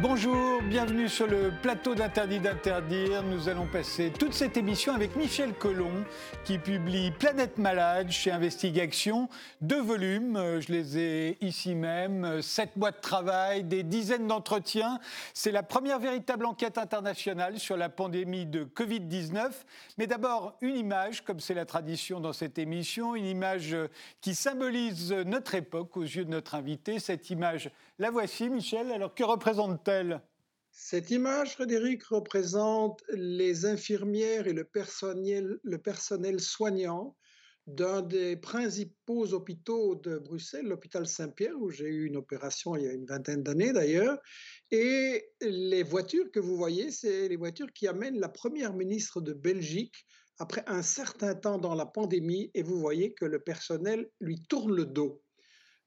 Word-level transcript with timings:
Bonjour, 0.00 0.62
bienvenue 0.62 1.08
sur 1.08 1.26
le 1.26 1.50
plateau 1.60 1.96
d'Interdit 1.96 2.38
d'interdire. 2.38 3.24
Nous 3.24 3.48
allons 3.48 3.66
passer 3.66 4.12
toute 4.16 4.32
cette 4.32 4.56
émission 4.56 4.92
avec 4.94 5.16
Michel 5.16 5.52
Collomb 5.54 6.04
qui 6.44 6.58
publie 6.58 7.10
Planète 7.10 7.58
Malade 7.58 8.08
chez 8.12 8.30
Investigation. 8.30 9.28
Deux 9.60 9.82
volumes, 9.82 10.36
euh, 10.36 10.60
je 10.60 10.70
les 10.70 10.98
ai 10.98 11.38
ici 11.40 11.74
même, 11.74 12.40
sept 12.42 12.76
mois 12.76 12.92
de 12.92 13.00
travail, 13.00 13.64
des 13.64 13.82
dizaines 13.82 14.28
d'entretiens. 14.28 15.00
C'est 15.34 15.50
la 15.50 15.64
première 15.64 15.98
véritable 15.98 16.46
enquête 16.46 16.78
internationale 16.78 17.58
sur 17.58 17.76
la 17.76 17.88
pandémie 17.88 18.46
de 18.46 18.62
Covid-19. 18.62 19.50
Mais 19.98 20.06
d'abord, 20.06 20.56
une 20.60 20.76
image, 20.76 21.24
comme 21.24 21.40
c'est 21.40 21.54
la 21.54 21.66
tradition 21.66 22.20
dans 22.20 22.32
cette 22.32 22.60
émission, 22.60 23.16
une 23.16 23.26
image 23.26 23.76
qui 24.20 24.36
symbolise 24.36 25.12
notre 25.12 25.56
époque 25.56 25.96
aux 25.96 26.02
yeux 26.02 26.24
de 26.24 26.30
notre 26.30 26.54
invité. 26.54 27.00
Cette 27.00 27.30
image, 27.30 27.72
la 27.98 28.10
voici, 28.10 28.48
Michel. 28.48 28.90
Alors 28.90 29.14
que 29.14 29.24
représente-t-elle? 29.24 30.22
Cette 30.70 31.10
image, 31.10 31.54
Frédéric, 31.54 32.04
représente 32.04 33.02
les 33.10 33.66
infirmières 33.66 34.46
et 34.46 34.52
le 34.52 34.64
personnel, 34.64 36.40
soignant 36.40 37.16
d'un 37.66 38.00
des 38.00 38.36
principaux 38.36 39.34
hôpitaux 39.34 39.96
de 39.96 40.18
Bruxelles, 40.18 40.66
l'hôpital 40.66 41.06
Saint-Pierre, 41.06 41.60
où 41.60 41.68
j'ai 41.68 41.88
eu 41.88 42.06
une 42.06 42.16
opération 42.16 42.76
il 42.76 42.84
y 42.84 42.88
a 42.88 42.92
une 42.92 43.04
vingtaine 43.04 43.42
d'années 43.42 43.72
d'ailleurs. 43.72 44.18
Et 44.70 45.30
les 45.40 45.82
voitures 45.82 46.30
que 46.30 46.40
vous 46.40 46.56
voyez, 46.56 46.90
c'est 46.90 47.28
les 47.28 47.36
voitures 47.36 47.72
qui 47.74 47.88
amènent 47.88 48.20
la 48.20 48.28
première 48.28 48.72
ministre 48.72 49.20
de 49.20 49.32
Belgique 49.32 50.06
après 50.38 50.62
un 50.66 50.82
certain 50.82 51.34
temps 51.34 51.58
dans 51.58 51.74
la 51.74 51.86
pandémie. 51.86 52.50
Et 52.54 52.62
vous 52.62 52.78
voyez 52.78 53.12
que 53.12 53.24
le 53.24 53.40
personnel 53.40 54.08
lui 54.20 54.40
tourne 54.48 54.74
le 54.74 54.86
dos. 54.86 55.22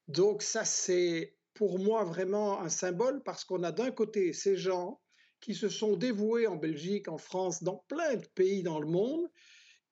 Donc 0.08 0.44
ça, 0.44 0.66
c'est 0.66 1.36
pour 1.54 1.80
moi 1.80 2.04
vraiment 2.04 2.62
un 2.62 2.70
symbole 2.70 3.22
parce 3.24 3.44
qu'on 3.44 3.64
a 3.64 3.72
d'un 3.72 3.92
côté 3.92 4.34
ces 4.34 4.56
gens 4.56 5.02
qui 5.42 5.56
se 5.56 5.70
sont 5.70 5.96
dévoués 5.98 6.48
en 6.48 6.56
Belgique, 6.56 7.08
en 7.08 7.18
France, 7.18 7.64
dans 7.64 7.84
plein 7.88 8.16
de 8.16 8.28
pays 8.36 8.64
dans 8.64 8.80
le 8.80 8.88
monde, 8.88 9.28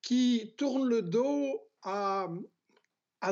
qui 0.00 0.54
tournent 0.56 0.88
le 0.88 1.02
dos 1.02 1.60
à, 1.82 2.28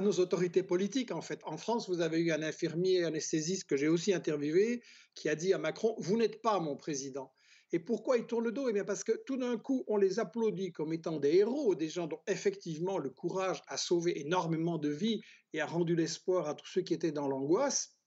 nos 0.02 0.12
autorités 0.12 0.62
politiques, 0.62 1.12
en 1.12 1.22
fait. 1.22 1.40
En 1.44 1.56
France, 1.56 1.88
vous 1.88 2.00
avez 2.00 2.18
eu 2.18 2.32
un 2.32 2.42
infirmier 2.42 3.04
anesthésiste 3.04 3.68
que 3.68 3.76
j'ai 3.76 3.88
aussi 3.88 4.12
interviewé 4.12 4.82
qui 5.14 5.28
a 5.28 5.34
dit 5.34 5.52
à 5.54 5.58
Macron, 5.58 5.94
vous 5.98 6.16
n'êtes 6.18 6.42
pas 6.42 6.60
mon 6.60 6.76
président. 6.76 7.32
Et 7.70 7.78
pourquoi 7.78 8.16
il 8.16 8.26
tourne 8.26 8.44
le 8.44 8.52
dos? 8.52 8.68
Eh 8.68 8.72
bien 8.72 8.84
parce 8.84 9.04
que 9.04 9.12
tout 9.26 9.36
d'un 9.36 9.58
coup, 9.58 9.84
on 9.88 9.96
les 9.96 10.18
applaudit 10.18 10.72
comme 10.72 10.92
étant 10.92 11.18
des 11.18 11.36
héros, 11.36 11.74
des 11.74 11.88
gens 11.88 12.06
dont 12.06 12.20
effectivement 12.26 12.98
le 12.98 13.10
courage 13.10 13.62
a 13.68 13.76
sauvé 13.76 14.20
énormément 14.20 14.78
de 14.78 14.88
vies 14.88 15.20
et 15.52 15.60
a 15.60 15.66
rendu 15.66 15.94
l'espoir 15.94 16.48
à 16.48 16.54
tous 16.54 16.66
ceux 16.66 16.80
qui 16.80 16.94
étaient 16.94 17.12
dans 17.12 17.28
l'angoisse. 17.28 17.97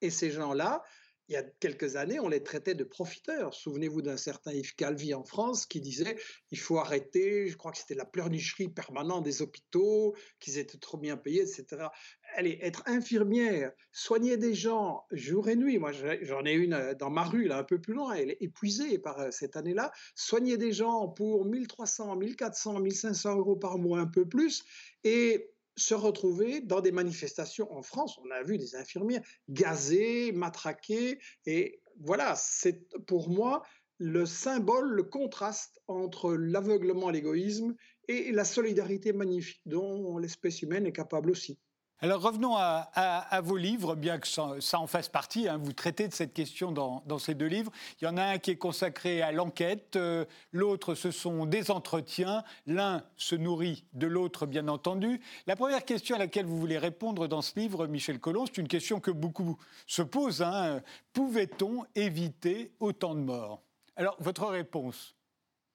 Et 0.00 0.10
ces 0.10 0.30
gens-là, 0.30 0.82
il 1.28 1.32
y 1.32 1.36
a 1.36 1.42
quelques 1.42 1.96
années, 1.96 2.20
on 2.20 2.28
les 2.28 2.42
traitait 2.42 2.74
de 2.74 2.84
profiteurs. 2.84 3.52
Souvenez-vous 3.52 4.00
d'un 4.00 4.16
certain 4.16 4.52
Yves 4.52 4.76
Calvi 4.76 5.12
en 5.12 5.24
France 5.24 5.66
qui 5.66 5.80
disait 5.80 6.16
il 6.52 6.58
faut 6.58 6.78
arrêter, 6.78 7.48
je 7.48 7.56
crois 7.56 7.72
que 7.72 7.78
c'était 7.78 7.96
la 7.96 8.04
pleurnicherie 8.04 8.68
permanente 8.68 9.24
des 9.24 9.42
hôpitaux, 9.42 10.14
qu'ils 10.38 10.58
étaient 10.58 10.78
trop 10.78 10.98
bien 10.98 11.16
payés, 11.16 11.42
etc. 11.42 11.88
Allez, 12.36 12.58
être 12.62 12.84
infirmière, 12.86 13.72
soigner 13.90 14.36
des 14.36 14.54
gens 14.54 15.04
jour 15.10 15.48
et 15.48 15.56
nuit. 15.56 15.78
Moi, 15.78 15.90
j'en 16.22 16.44
ai 16.44 16.52
une 16.52 16.74
euh, 16.74 16.94
dans 16.94 17.10
ma 17.10 17.24
rue, 17.24 17.48
là, 17.48 17.58
un 17.58 17.64
peu 17.64 17.80
plus 17.80 17.94
loin, 17.94 18.14
elle 18.14 18.30
est 18.30 18.38
épuisée 18.40 18.98
par 18.98 19.18
euh, 19.18 19.30
cette 19.30 19.56
année-là. 19.56 19.90
Soigner 20.14 20.58
des 20.58 20.72
gens 20.72 21.08
pour 21.08 21.44
1300, 21.44 22.16
1400, 22.16 22.80
1500 22.80 23.36
euros 23.36 23.56
par 23.56 23.78
mois, 23.78 23.98
un 23.98 24.06
peu 24.06 24.28
plus. 24.28 24.64
Et 25.02 25.50
se 25.76 25.94
retrouver 25.94 26.60
dans 26.60 26.80
des 26.80 26.92
manifestations 26.92 27.70
en 27.72 27.82
France. 27.82 28.18
On 28.24 28.30
a 28.30 28.42
vu 28.42 28.58
des 28.58 28.76
infirmières 28.76 29.22
gazées, 29.48 30.32
matraquées. 30.32 31.18
Et 31.44 31.80
voilà, 32.00 32.34
c'est 32.36 32.88
pour 33.06 33.28
moi 33.28 33.62
le 33.98 34.26
symbole, 34.26 34.90
le 34.90 35.04
contraste 35.04 35.80
entre 35.86 36.34
l'aveuglement, 36.34 37.10
l'égoïsme 37.10 37.74
et 38.08 38.30
la 38.32 38.44
solidarité 38.44 39.12
magnifique 39.12 39.62
dont 39.66 40.18
l'espèce 40.18 40.62
humaine 40.62 40.86
est 40.86 40.92
capable 40.92 41.30
aussi. 41.30 41.58
Alors 42.00 42.20
revenons 42.20 42.56
à, 42.58 43.40
vos 43.42 43.56
livres, 43.56 43.94
bien 43.94 44.18
que 44.18 44.28
ça, 44.28 44.78
en 44.78 44.86
fasse 44.86 45.08
partie. 45.08 45.48
Hein. 45.48 45.56
vous 45.56 45.72
traitez 45.72 46.08
de 46.08 46.12
cette 46.12 46.34
question 46.34 46.70
dans, 46.70 47.18
ces 47.18 47.34
deux 47.34 47.46
livres. 47.46 47.72
Il 48.00 48.04
y 48.04 48.06
en 48.06 48.18
a 48.18 48.22
un 48.22 48.38
qui 48.38 48.50
est 48.50 48.56
consacré 48.56 49.22
à 49.22 49.32
l'enquête, 49.32 49.96
euh, 49.96 50.26
l'autre 50.52 50.94
ce 50.94 51.10
sont 51.10 51.46
des 51.46 51.70
entretiens. 51.70 52.44
L'un 52.66 53.02
se 53.16 53.34
nourrit 53.34 53.86
de 53.94 54.06
l'autre, 54.06 54.44
bien 54.44 54.68
entendu. 54.68 55.22
La 55.46 55.56
première 55.56 55.86
question 55.86 56.16
à 56.16 56.18
laquelle 56.18 56.44
vous 56.44 56.58
voulez 56.58 56.76
répondre 56.76 57.28
dans 57.28 57.40
ce 57.40 57.58
livre, 57.58 57.86
Michel 57.86 58.20
Collomb, 58.20 58.44
c'est 58.44 58.58
une 58.58 58.68
question 58.68 59.00
que 59.00 59.10
beaucoup 59.10 59.56
se 59.86 60.02
posent. 60.02 60.42
Hein. 60.42 60.82
Pouvait-on 61.14 61.86
éviter 61.94 62.72
autant 62.78 63.14
de 63.14 63.20
morts? 63.20 63.62
Alors 63.96 64.16
votre 64.20 64.46
réponse? 64.48 65.16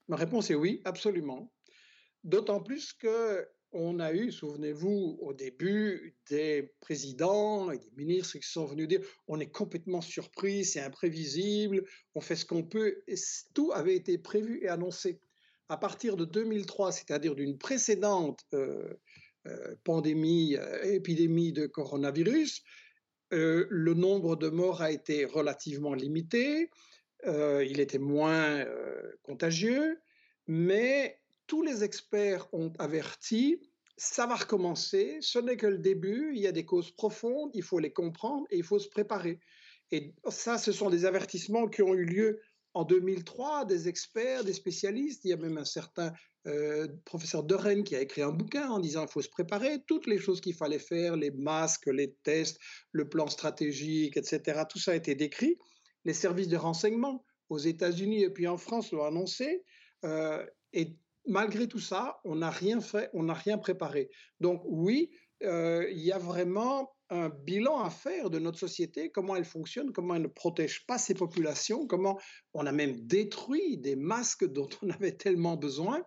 Ma 0.08 0.18
réponse 0.18 0.52
est 0.52 0.56
oui, 0.56 0.82
absolument. 0.86 1.52
D'autant 2.24 2.60
plus 2.60 2.94
que 2.94 3.48
on 3.74 4.00
a 4.00 4.14
eu, 4.14 4.32
souvenez-vous, 4.32 5.18
au 5.22 5.34
début, 5.34 6.16
des 6.30 6.74
présidents 6.82 7.72
et 7.72 7.78
des 7.78 7.92
ministres 7.96 8.38
qui 8.38 8.48
sont 8.48 8.66
venus 8.66 8.88
dire 8.88 9.02
on 9.28 9.40
est 9.40 9.50
complètement 9.50 10.02
surpris, 10.02 10.66
c'est 10.66 10.82
imprévisible, 10.82 11.86
on 12.16 12.22
fait 12.22 12.36
ce 12.36 12.46
qu'on 12.46 12.64
peut. 12.64 13.02
Et 13.08 13.16
tout 13.54 13.72
avait 13.74 13.96
été 13.96 14.18
prévu 14.18 14.62
et 14.64 14.68
annoncé. 14.68 15.20
À 15.70 15.78
partir 15.78 16.18
de 16.18 16.26
2003, 16.26 16.92
c'est-à-dire 16.92 17.34
d'une 17.34 17.58
précédente 17.58 18.42
euh, 18.54 18.94
euh, 19.48 19.76
pandémie, 19.86 20.58
euh, 20.58 20.84
épidémie 20.84 21.54
de 21.54 21.66
coronavirus, 21.66 22.64
le 23.34 23.94
nombre 23.94 24.36
de 24.36 24.50
morts 24.50 24.82
a 24.82 24.92
été 24.92 25.24
relativement 25.24 25.94
limité, 25.94 26.70
il 27.26 27.80
était 27.80 27.98
moins 27.98 28.66
contagieux, 29.24 30.02
mais 30.48 31.21
tous 31.52 31.64
les 31.64 31.84
experts 31.84 32.48
ont 32.54 32.72
averti, 32.80 33.60
ça 33.98 34.26
va 34.26 34.36
recommencer, 34.36 35.18
ce 35.20 35.38
n'est 35.38 35.58
que 35.58 35.68
le 35.68 35.80
début, 35.80 36.32
il 36.34 36.40
y 36.40 36.48
a 36.48 36.54
des 36.54 36.64
causes 36.64 36.92
profondes, 36.92 37.52
il 37.54 37.62
faut 37.62 37.80
les 37.80 37.92
comprendre 37.92 38.48
et 38.52 38.58
il 38.58 38.64
faut 38.64 38.80
se 38.80 38.88
préparer. 38.88 39.38
Et 39.92 40.16
ça, 40.30 40.58
ce 40.58 40.72
sont 40.72 40.90
des 40.90 41.04
avertissements 41.04 41.68
qui 41.68 41.82
ont 41.82 41.94
eu 41.94 42.06
lieu 42.06 42.40
en 42.74 42.86
2003, 42.86 43.66
des 43.66 43.90
experts, 43.90 44.46
des 44.46 44.54
spécialistes. 44.54 45.26
Il 45.26 45.32
y 45.32 45.34
a 45.34 45.36
même 45.36 45.58
un 45.58 45.66
certain 45.66 46.14
euh, 46.48 46.88
professeur 47.04 47.44
de 47.44 47.54
Rennes 47.54 47.84
qui 47.84 47.98
a 47.98 48.02
écrit 48.02 48.22
un 48.22 48.32
bouquin 48.32 48.70
en 48.70 48.80
disant 48.80 49.02
qu'il 49.02 49.12
faut 49.12 49.22
se 49.22 49.28
préparer, 49.28 49.84
toutes 49.88 50.08
les 50.08 50.20
choses 50.20 50.40
qu'il 50.40 50.56
fallait 50.56 50.80
faire, 50.80 51.18
les 51.18 51.32
masques, 51.32 51.88
les 51.88 52.14
tests, 52.24 52.62
le 52.94 53.10
plan 53.10 53.28
stratégique, 53.28 54.16
etc. 54.16 54.62
Tout 54.70 54.80
ça 54.80 54.92
a 54.92 54.96
été 54.96 55.16
décrit. 55.16 55.58
Les 56.06 56.14
services 56.14 56.48
de 56.48 56.56
renseignement 56.56 57.26
aux 57.50 57.60
États-Unis 57.60 58.24
et 58.24 58.30
puis 58.30 58.48
en 58.48 58.58
France 58.58 58.94
l'ont 58.94 59.04
annoncé. 59.04 59.66
Euh, 60.06 60.46
malgré 61.28 61.68
tout 61.68 61.80
ça, 61.80 62.20
on 62.24 62.36
n'a 62.36 62.50
rien 62.50 62.82
fait, 62.82 63.10
on 63.14 63.24
n'a 63.24 63.34
rien 63.34 63.58
préparé. 63.58 64.10
Donc 64.40 64.62
oui, 64.66 65.12
euh, 65.44 65.88
il 65.92 66.00
y 66.00 66.12
a 66.12 66.18
vraiment 66.18 66.92
un 67.10 67.30
bilan 67.30 67.80
à 67.80 67.90
faire 67.90 68.30
de 68.30 68.40
notre 68.40 68.58
société, 68.58 69.12
comment 69.12 69.36
elle 69.36 69.46
fonctionne, 69.46 69.92
comment 69.92 70.16
elle 70.16 70.22
ne 70.24 70.28
protège 70.28 70.86
pas 70.86 70.98
ses 70.98 71.14
populations, 71.14 71.86
comment 71.86 72.20
on 72.54 72.66
a 72.66 72.72
même 72.72 73.00
détruit 73.02 73.78
des 73.78 73.96
masques 73.96 74.46
dont 74.54 74.70
on 74.82 74.90
avait 74.90 75.18
tellement 75.18 75.58
besoin 75.58 76.04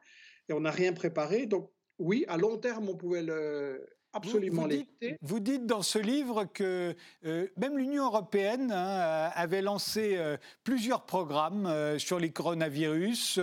et 0.48 0.52
on 0.52 0.60
n'a 0.60 0.70
rien 0.70 0.92
préparé. 0.92 1.46
Donc 1.46 1.70
oui, 1.98 2.24
à 2.28 2.36
long 2.36 2.58
terme, 2.58 2.88
on 2.88 2.96
pouvait 2.96 3.22
le, 3.22 3.86
absolument 4.14 4.62
vous, 4.62 4.68
dites, 4.68 5.16
vous 5.20 5.40
dites 5.40 5.66
dans 5.66 5.82
ce 5.82 5.98
livre 5.98 6.44
que 6.44 6.94
euh, 7.24 7.46
même 7.56 7.76
l'Union 7.76 8.06
européenne 8.06 8.70
hein, 8.72 9.30
avait 9.34 9.62
lancé 9.62 10.16
euh, 10.16 10.36
plusieurs 10.62 11.04
programmes 11.04 11.66
euh, 11.66 11.98
sur 11.98 12.18
les 12.18 12.30
coronavirus, 12.30 13.40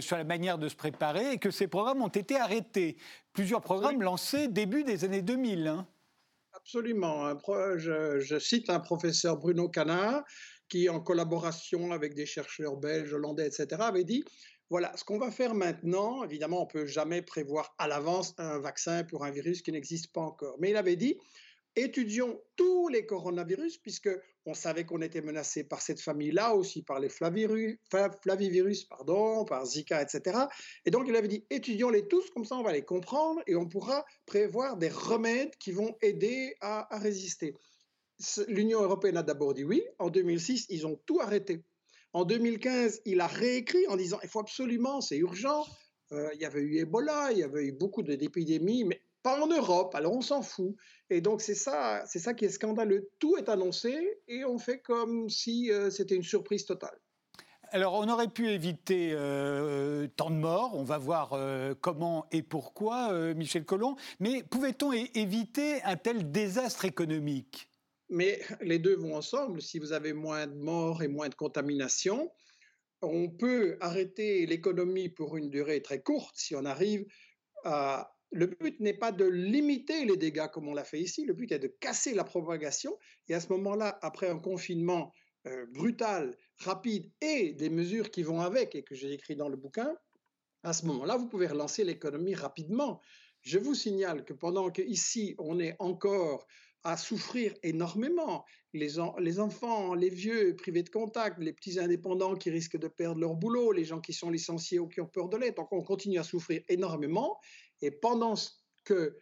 sur 0.00 0.16
la 0.16 0.24
manière 0.24 0.58
de 0.58 0.68
se 0.68 0.76
préparer, 0.76 1.32
et 1.32 1.38
que 1.38 1.50
ces 1.50 1.66
programmes 1.66 2.02
ont 2.02 2.08
été 2.08 2.36
arrêtés. 2.36 2.96
Plusieurs 3.32 3.60
programmes 3.60 4.02
lancés 4.02 4.48
début 4.48 4.84
des 4.84 5.04
années 5.04 5.22
2000. 5.22 5.66
Hein. 5.66 5.86
Absolument. 6.54 7.34
Je, 7.76 8.20
je, 8.20 8.38
cite 8.38 8.70
un 8.70 8.80
professeur 8.80 9.36
Bruno 9.36 9.68
Canard 9.68 10.24
qui, 10.68 10.88
en 10.88 11.00
collaboration 11.00 11.92
avec 11.92 12.14
des 12.14 12.26
chercheurs 12.26 12.76
belges, 12.76 13.12
hollandais, 13.12 13.46
etc., 13.46 13.66
avait 13.80 14.04
dit 14.04 14.24
voilà, 14.70 14.96
ce 14.96 15.04
qu'on 15.04 15.18
va 15.18 15.30
faire 15.30 15.54
maintenant, 15.54 16.24
évidemment, 16.24 16.62
on 16.62 16.66
ne 16.66 16.70
peut 16.70 16.86
jamais 16.86 17.22
prévoir 17.22 17.74
à 17.78 17.86
l'avance 17.86 18.34
un 18.38 18.58
vaccin 18.58 19.04
pour 19.04 19.24
un 19.24 19.30
virus 19.30 19.62
qui 19.62 19.72
n'existe 19.72 20.12
pas 20.12 20.22
encore. 20.22 20.56
Mais 20.58 20.70
il 20.70 20.76
avait 20.76 20.96
dit, 20.96 21.18
étudions 21.76 22.40
tous 22.56 22.88
les 22.88 23.04
coronavirus, 23.04 23.78
puisque 23.78 24.10
on 24.46 24.54
savait 24.54 24.84
qu'on 24.84 25.00
était 25.00 25.20
menacé 25.20 25.64
par 25.64 25.80
cette 25.80 26.00
famille-là, 26.00 26.54
aussi 26.54 26.82
par 26.82 27.00
les 27.00 27.08
flavivirus, 27.08 27.78
flavivirus, 28.22 28.84
pardon, 28.84 29.44
par 29.44 29.64
Zika, 29.64 30.02
etc. 30.02 30.38
Et 30.84 30.90
donc 30.90 31.06
il 31.08 31.16
avait 31.16 31.28
dit, 31.28 31.44
étudions-les 31.50 32.08
tous, 32.08 32.30
comme 32.30 32.44
ça 32.44 32.56
on 32.56 32.62
va 32.62 32.72
les 32.72 32.84
comprendre 32.84 33.42
et 33.46 33.56
on 33.56 33.66
pourra 33.66 34.04
prévoir 34.26 34.76
des 34.76 34.88
remèdes 34.88 35.56
qui 35.56 35.72
vont 35.72 35.96
aider 36.02 36.56
à 36.60 36.88
résister. 36.98 37.54
L'Union 38.48 38.80
européenne 38.82 39.16
a 39.16 39.22
d'abord 39.22 39.54
dit 39.54 39.64
oui. 39.64 39.82
En 39.98 40.08
2006, 40.08 40.66
ils 40.68 40.86
ont 40.86 41.00
tout 41.06 41.20
arrêté. 41.20 41.64
En 42.14 42.24
2015, 42.24 43.02
il 43.06 43.20
a 43.20 43.26
réécrit 43.26 43.88
en 43.88 43.96
disant 43.96 44.20
il 44.22 44.28
faut 44.28 44.38
absolument, 44.38 45.00
c'est 45.00 45.16
urgent. 45.16 45.66
Euh, 46.12 46.30
il 46.34 46.40
y 46.40 46.44
avait 46.44 46.60
eu 46.60 46.78
Ebola, 46.78 47.32
il 47.32 47.38
y 47.38 47.42
avait 47.42 47.64
eu 47.64 47.72
beaucoup 47.72 48.04
d'épidémies, 48.04 48.84
mais 48.84 49.02
pas 49.24 49.42
en 49.42 49.48
Europe, 49.48 49.96
alors 49.96 50.12
on 50.12 50.20
s'en 50.20 50.40
fout. 50.40 50.76
Et 51.10 51.20
donc 51.20 51.42
c'est 51.42 51.56
ça, 51.56 52.04
c'est 52.06 52.20
ça 52.20 52.32
qui 52.32 52.44
est 52.44 52.50
scandaleux. 52.50 53.10
Tout 53.18 53.36
est 53.36 53.48
annoncé 53.48 54.20
et 54.28 54.44
on 54.44 54.58
fait 54.58 54.78
comme 54.78 55.28
si 55.28 55.72
euh, 55.72 55.90
c'était 55.90 56.14
une 56.14 56.22
surprise 56.22 56.64
totale. 56.64 56.96
Alors, 57.70 57.94
on 57.94 58.08
aurait 58.08 58.28
pu 58.28 58.50
éviter 58.50 59.10
euh, 59.12 60.06
tant 60.16 60.30
de 60.30 60.36
morts. 60.36 60.76
On 60.76 60.84
va 60.84 60.98
voir 60.98 61.36
comment 61.80 62.26
et 62.30 62.42
pourquoi, 62.42 63.34
Michel 63.34 63.64
Collomb. 63.64 63.96
Mais 64.20 64.44
pouvait-on 64.44 64.92
éviter 64.92 65.82
un 65.82 65.96
tel 65.96 66.30
désastre 66.30 66.84
économique? 66.84 67.68
Mais 68.08 68.40
les 68.60 68.78
deux 68.78 68.96
vont 68.96 69.16
ensemble. 69.16 69.62
Si 69.62 69.78
vous 69.78 69.92
avez 69.92 70.12
moins 70.12 70.46
de 70.46 70.54
morts 70.54 71.02
et 71.02 71.08
moins 71.08 71.28
de 71.28 71.34
contamination, 71.34 72.30
on 73.02 73.28
peut 73.28 73.76
arrêter 73.80 74.46
l'économie 74.46 75.08
pour 75.08 75.36
une 75.36 75.50
durée 75.50 75.82
très 75.82 76.02
courte 76.02 76.34
si 76.36 76.54
on 76.54 76.64
arrive 76.64 77.06
le 78.34 78.46
but 78.46 78.80
n'est 78.80 78.94
pas 78.94 79.12
de 79.12 79.24
limiter 79.24 80.04
les 80.04 80.16
dégâts 80.16 80.48
comme 80.52 80.68
on 80.68 80.74
l'a 80.74 80.84
fait 80.84 81.00
ici, 81.00 81.24
le 81.24 81.34
but 81.34 81.52
est 81.52 81.60
de 81.60 81.68
casser 81.68 82.14
la 82.14 82.24
propagation. 82.24 82.98
Et 83.28 83.34
à 83.34 83.40
ce 83.40 83.48
moment-là, 83.50 83.98
après 84.02 84.28
un 84.28 84.38
confinement 84.38 85.12
euh, 85.46 85.66
brutal, 85.66 86.36
rapide 86.58 87.10
et 87.20 87.52
des 87.52 87.70
mesures 87.70 88.10
qui 88.10 88.24
vont 88.24 88.40
avec 88.40 88.74
et 88.74 88.82
que 88.82 88.94
j'ai 88.96 89.12
écrit 89.12 89.36
dans 89.36 89.48
le 89.48 89.56
bouquin, 89.56 89.94
à 90.64 90.72
ce 90.72 90.84
moment-là, 90.86 91.16
vous 91.16 91.28
pouvez 91.28 91.46
relancer 91.46 91.84
l'économie 91.84 92.34
rapidement. 92.34 93.00
Je 93.42 93.58
vous 93.58 93.74
signale 93.74 94.24
que 94.24 94.32
pendant 94.32 94.70
qu'ici, 94.70 95.36
on 95.38 95.60
est 95.60 95.76
encore 95.78 96.46
à 96.84 96.96
souffrir 96.98 97.54
énormément, 97.62 98.44
les, 98.74 98.90
les, 99.18 99.40
enfants, 99.40 99.94
les 99.94 100.10
vieux 100.10 100.54
privés 100.54 100.82
de 100.82 100.90
contact, 100.90 101.38
les 101.38 101.52
petits 101.52 101.78
indépendants 101.78 102.34
qui 102.34 102.50
risquent 102.50 102.78
de 102.78 102.88
perdre 102.88 103.20
leur 103.20 103.34
boulot, 103.34 103.72
les 103.72 103.84
gens 103.84 104.00
qui 104.00 104.12
sont 104.12 104.30
licenciés 104.30 104.78
ou 104.78 104.86
qui 104.86 105.00
ont 105.00 105.06
peur 105.06 105.28
de 105.28 105.38
l'être, 105.38 105.56
donc 105.56 105.72
on 105.72 105.82
continue 105.82 106.18
à 106.18 106.24
souffrir 106.24 106.62
énormément. 106.68 107.38
Et 107.80 107.90
pendant, 107.90 108.34
que, 108.84 109.18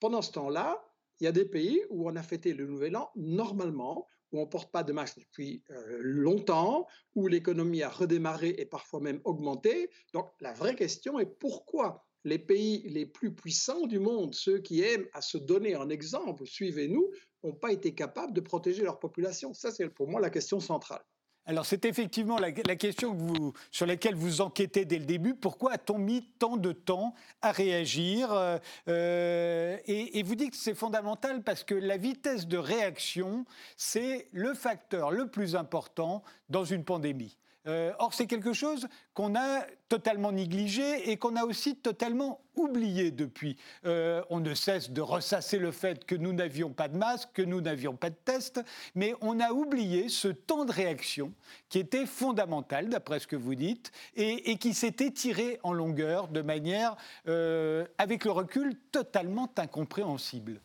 pendant 0.00 0.22
ce 0.22 0.32
temps-là, 0.32 0.84
il 1.20 1.24
y 1.24 1.26
a 1.28 1.32
des 1.32 1.44
pays 1.44 1.80
où 1.90 2.08
on 2.08 2.16
a 2.16 2.22
fêté 2.22 2.52
le 2.52 2.66
Nouvel 2.66 2.96
An 2.96 3.10
normalement, 3.14 4.08
où 4.32 4.40
on 4.40 4.46
ne 4.46 4.50
porte 4.50 4.72
pas 4.72 4.82
de 4.82 4.92
masque 4.92 5.20
depuis 5.20 5.62
euh, 5.70 5.98
longtemps, 6.00 6.88
où 7.14 7.28
l'économie 7.28 7.82
a 7.82 7.88
redémarré 7.88 8.54
et 8.58 8.66
parfois 8.66 9.00
même 9.00 9.20
augmenté. 9.24 9.90
Donc 10.12 10.32
la 10.40 10.52
vraie 10.52 10.74
question 10.74 11.20
est 11.20 11.26
pourquoi 11.26 12.04
les 12.24 12.38
pays 12.38 12.82
les 12.88 13.06
plus 13.06 13.32
puissants 13.32 13.86
du 13.86 13.98
monde, 13.98 14.34
ceux 14.34 14.58
qui 14.58 14.82
aiment 14.82 15.06
à 15.12 15.20
se 15.20 15.38
donner 15.38 15.76
en 15.76 15.88
exemple, 15.88 16.46
suivez-nous, 16.46 17.10
n'ont 17.42 17.52
pas 17.52 17.72
été 17.72 17.94
capables 17.94 18.32
de 18.32 18.40
protéger 18.40 18.82
leur 18.82 18.98
population 18.98 19.52
Ça, 19.52 19.70
c'est 19.70 19.88
pour 19.88 20.08
moi 20.08 20.20
la 20.20 20.30
question 20.30 20.60
centrale. 20.60 21.04
Alors 21.46 21.66
c'est 21.66 21.84
effectivement 21.84 22.38
la, 22.38 22.52
question 22.52 23.52
sur 23.70 23.84
laquelle 23.84 24.14
vous 24.14 24.40
enquêtez 24.40 24.86
dès 24.86 24.98
le 24.98 25.04
début. 25.04 25.34
Pourquoi 25.34 25.72
a-t-on 25.72 25.98
mis 25.98 26.26
tant 26.38 26.56
de 26.56 26.72
temps 26.72 27.14
à 27.42 27.52
réagir 27.52 28.32
euh, 28.32 28.58
euh, 28.88 29.76
et, 29.84 30.22
vous 30.22 30.36
dites 30.36 30.52
que 30.52 30.56
c'est 30.56 30.74
fondamental 30.74 31.42
parce 31.42 31.62
que 31.62 31.74
la 31.74 31.98
vitesse 31.98 32.46
de 32.46 32.56
réaction, 32.56 33.44
c'est 33.76 34.28
le 34.32 34.54
facteur 34.54 35.10
le 35.10 35.28
plus 35.28 35.54
important 35.54 36.22
dans 36.48 36.64
une 36.64 36.82
pandémie. 36.82 37.36
Euh, 37.66 37.92
or, 37.98 38.12
c'est 38.12 38.26
quelque 38.26 38.52
chose 38.52 38.88
qu'on 39.14 39.34
a 39.34 39.64
totalement 39.88 40.32
négligé 40.32 41.10
et 41.10 41.16
qu'on 41.16 41.36
a 41.36 41.44
aussi 41.44 41.76
totalement 41.76 42.40
oublié 42.56 43.10
depuis. 43.10 43.56
Euh, 43.86 44.22
on 44.30 44.40
ne 44.40 44.54
cesse 44.54 44.90
de 44.90 45.00
ressasser 45.00 45.58
le 45.58 45.70
fait 45.70 46.04
que 46.04 46.14
nous 46.14 46.32
n'avions 46.32 46.70
pas 46.70 46.88
de 46.88 46.96
masque, 46.96 47.30
que 47.32 47.42
nous 47.42 47.60
n'avions 47.60 47.96
pas 47.96 48.10
de 48.10 48.16
test, 48.24 48.60
mais 48.94 49.14
on 49.20 49.40
a 49.40 49.52
oublié 49.52 50.08
ce 50.08 50.28
temps 50.28 50.64
de 50.64 50.72
réaction 50.72 51.32
qui 51.68 51.78
était 51.78 52.06
fondamental, 52.06 52.88
d'après 52.88 53.20
ce 53.20 53.26
que 53.26 53.36
vous 53.36 53.54
dites, 53.54 53.92
et, 54.16 54.56
qui 54.58 54.74
s'est 54.74 54.96
étiré 55.00 55.58
en 55.62 55.72
longueur 55.72 56.28
de 56.28 56.42
manière, 56.42 56.96
euh, 57.28 57.86
avec 57.98 58.24
le 58.24 58.30
recul, 58.30 58.74
totalement 58.92 59.50
incompréhensible. 59.56 60.60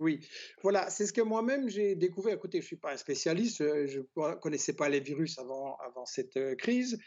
Oui, 0.00 0.26
voilà, 0.62 0.90
c'est 0.90 1.06
ce 1.06 1.12
que 1.12 1.20
moi-même 1.20 1.68
j'ai 1.68 1.94
découvert. 1.94 2.34
Écoutez, 2.34 2.58
je 2.58 2.64
ne 2.64 2.68
suis 2.68 2.76
pas 2.76 2.92
un 2.92 2.96
spécialiste, 2.96 3.60
euh, 3.60 3.86
je 3.86 4.00
ne 4.00 4.34
connaissais 4.34 4.72
pas 4.72 4.88
les 4.88 5.00
virus 5.00 5.38
avant, 5.38 5.76
avant 5.76 6.04
cette 6.04 6.36
euh, 6.36 6.56
crise, 6.56 6.98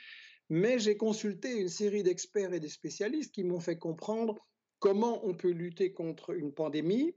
mais 0.49 0.79
j'ai 0.79 0.95
consulté 0.95 1.51
une 1.51 1.67
série 1.67 2.03
d'experts 2.03 2.53
et 2.53 2.61
de 2.61 2.67
spécialistes 2.67 3.33
qui 3.33 3.43
m'ont 3.43 3.59
fait 3.59 3.77
comprendre 3.77 4.35
comment 4.79 5.25
on 5.27 5.35
peut 5.35 5.51
lutter 5.51 5.91
contre 5.93 6.33
une 6.33 6.53
pandémie. 6.53 7.13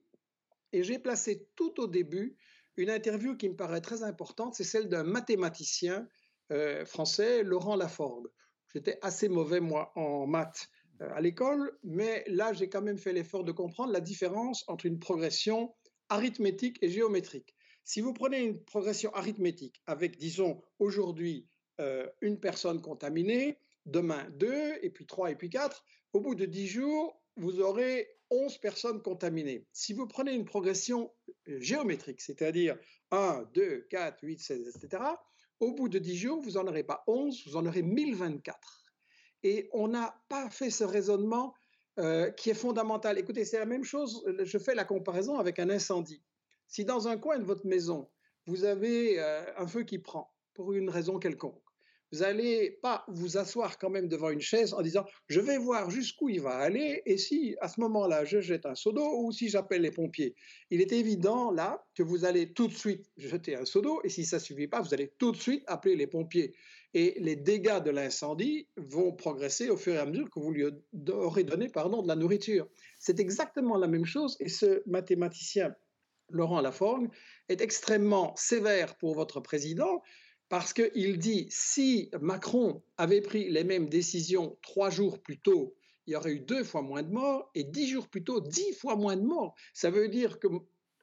Et 0.73 0.83
j'ai 0.83 0.99
placé 0.99 1.47
tout 1.55 1.81
au 1.81 1.87
début 1.87 2.37
une 2.77 2.91
interview 2.91 3.37
qui 3.37 3.49
me 3.49 3.57
paraît 3.57 3.81
très 3.81 4.03
importante, 4.03 4.55
c'est 4.55 4.65
celle 4.65 4.89
d'un 4.89 5.05
mathématicien 5.05 6.09
euh, 6.51 6.85
français, 6.85 7.43
Laurent 7.43 7.77
Laforgue. 7.77 8.29
J'étais 8.73 8.99
assez 9.03 9.29
mauvais, 9.29 9.61
moi, 9.61 9.93
en 9.97 10.27
maths. 10.27 10.69
Euh, 11.03 11.09
à 11.15 11.21
l'école, 11.21 11.73
mais 11.83 12.25
là, 12.27 12.53
j'ai 12.53 12.69
quand 12.69 12.83
même 12.83 12.99
fait 12.99 13.13
l'effort 13.13 13.45
de 13.45 13.53
comprendre 13.53 13.93
la 13.93 14.01
différence 14.01 14.65
entre 14.69 14.87
une 14.87 14.99
progression 14.99 15.75
arithmétique 16.09 16.79
et 16.83 16.91
géométrique. 16.91 17.55
Si 17.85 18.01
vous 18.01 18.13
prenez 18.13 18.43
une 18.43 18.63
progression 18.63 19.13
arithmétique 19.15 19.83
avec, 19.87 20.19
disons, 20.19 20.61
aujourd'hui, 20.79 21.47
euh, 21.81 22.07
une 22.21 22.39
personne 22.39 22.83
contaminée, 22.83 23.59
demain 23.87 24.29
deux, 24.31 24.75
et 24.83 24.91
puis 24.91 25.07
trois, 25.07 25.31
et 25.31 25.37
puis 25.37 25.49
quatre, 25.49 25.85
au 26.13 26.21
bout 26.21 26.35
de 26.35 26.45
dix 26.45 26.67
jours, 26.67 27.21
vous 27.37 27.61
aurez 27.61 28.09
onze 28.31 28.59
personnes 28.59 29.01
contaminées. 29.03 29.67
Si 29.73 29.93
vous 29.93 30.07
prenez 30.07 30.35
une 30.35 30.45
progression 30.45 31.11
euh, 31.49 31.59
géométrique, 31.61 32.21
c'est-à-dire 32.21 32.77
1, 33.11 33.49
2, 33.55 33.87
4, 33.91 34.19
8, 34.23 34.39
16, 34.39 34.77
etc., 34.77 35.03
au 35.61 35.73
bout 35.73 35.89
de 35.89 35.99
dix 35.99 36.17
jours, 36.17 36.41
vous 36.41 36.53
n'en 36.53 36.67
aurez 36.67 36.85
pas 36.85 37.05
11, 37.07 37.47
vous 37.47 37.57
en 37.57 37.67
aurez 37.67 37.83
1024. 37.83 38.80
Et 39.43 39.69
on 39.73 39.89
n'a 39.89 40.23
pas 40.29 40.51
fait 40.51 40.71
ce 40.71 40.85
raisonnement 40.85 41.55
euh, 41.99 42.31
qui 42.31 42.51
est 42.51 42.55
fondamental. 42.55 43.19
Écoutez, 43.19 43.45
c'est 43.45 43.59
la 43.59 43.67
même 43.67 43.85
chose, 43.85 44.25
je 44.43 44.59
fais 44.59 44.75
la 44.75 44.85
comparaison 44.85 45.39
avec 45.39 45.59
un 45.59 45.71
incendie. 45.71 46.23
Si 46.67 46.85
dans 46.85 47.09
un 47.09 47.17
coin 47.17 47.39
de 47.39 47.45
votre 47.45 47.67
maison, 47.67 48.09
vous 48.47 48.65
avez 48.65 49.19
euh, 49.19 49.43
un 49.57 49.67
feu 49.67 49.83
qui 49.83 49.99
prend, 49.99 50.33
pour 50.55 50.73
une 50.73 50.89
raison 50.89 51.19
quelconque, 51.19 51.63
vous 52.13 52.21
n'allez 52.21 52.79
pas 52.83 53.05
vous 53.09 53.37
asseoir 53.37 53.79
quand 53.79 53.91
même 53.91 54.09
devant 54.09 54.31
une 54.31 54.41
chaise 54.41 54.75
en 54.75 54.83
disant 54.83 55.05
je 55.29 55.41
vais 55.41 55.59
voir 55.59 55.91
jusqu'où 55.91 56.29
il 56.29 56.41
va 56.41 56.57
aller 56.57 57.03
et 57.07 57.17
si 57.17 57.57
à 57.61 57.69
ce 57.69 57.81
moment-là 57.81 58.25
je 58.25 58.41
jette 58.41 58.67
un 58.67 58.75
seau 58.75 58.93
d'eau 58.93 59.23
ou 59.23 59.33
si 59.33 59.49
j'appelle 59.49 59.83
les 59.83 59.91
pompiers. 59.91 60.35
Il 60.71 60.81
est 60.81 60.93
évident 60.93 61.51
là 61.51 61.85
que 61.95 62.03
vous 62.03 62.25
allez 62.25 62.53
tout 62.53 62.67
de 62.67 62.75
suite 62.75 63.11
jeter 63.17 63.55
un 63.55 63.65
seau 63.65 63.81
d'eau 63.81 64.01
et 64.03 64.09
si 64.09 64.25
ça 64.25 64.37
ne 64.37 64.43
suffit 64.43 64.67
pas, 64.67 64.81
vous 64.81 64.93
allez 64.93 65.13
tout 65.19 65.33
de 65.33 65.37
suite 65.37 65.63
appeler 65.67 65.97
les 65.97 66.07
pompiers 66.07 66.55
et 66.95 67.15
les 67.21 67.37
dégâts 67.37 67.83
de 67.83 67.91
l'incendie 67.91 68.67
vont 68.77 69.13
progresser 69.13 69.71
au 69.71 69.77
fur 69.77 69.95
et 69.95 69.99
à 69.99 70.07
mesure 70.07 70.29
que 70.31 70.41
vous 70.41 70.51
lui 70.51 70.65
aurez 71.09 71.45
donné 71.45 71.69
pardon, 71.69 72.03
de 72.03 72.09
la 72.09 72.17
nourriture. 72.17 72.67
C'est 72.99 73.21
exactement 73.21 73.77
la 73.77 73.87
même 73.87 74.05
chose 74.05 74.37
et 74.41 74.49
ce 74.49 74.83
mathématicien, 74.87 75.75
Laurent 76.31 76.61
Laforgue, 76.61 77.09
est 77.49 77.61
extrêmement 77.61 78.35
sévère 78.37 78.97
pour 78.97 79.15
votre 79.15 79.41
président 79.41 80.03
parce 80.51 80.75
qu'il 80.75 81.19
dit 81.19 81.47
si 81.49 82.11
Macron 82.21 82.83
avait 82.99 83.23
pris 83.23 83.49
les 83.49 83.65
mêmes 83.65 83.89
décisions 83.89 84.59
trois 84.61 84.91
jours 84.91 85.23
plus 85.23 85.39
tôt, 85.39 85.75
il 86.07 86.13
y 86.13 86.17
aurait 86.17 86.33
eu 86.33 86.41
deux 86.41 86.65
fois 86.65 86.83
moins 86.83 87.03
de 87.03 87.11
morts 87.11 87.51
et 87.55 87.65
dix 87.65 87.89
jours 87.89 88.09
plus 88.09 88.25
tôt, 88.25 88.41
dix 88.41 88.75
fois 88.75 88.97
moins 88.97 89.17
de 89.17 89.23
morts. 89.23 89.55
Ça 89.73 89.91
veut 89.91 90.09
dire 90.09 90.39
que 90.39 90.49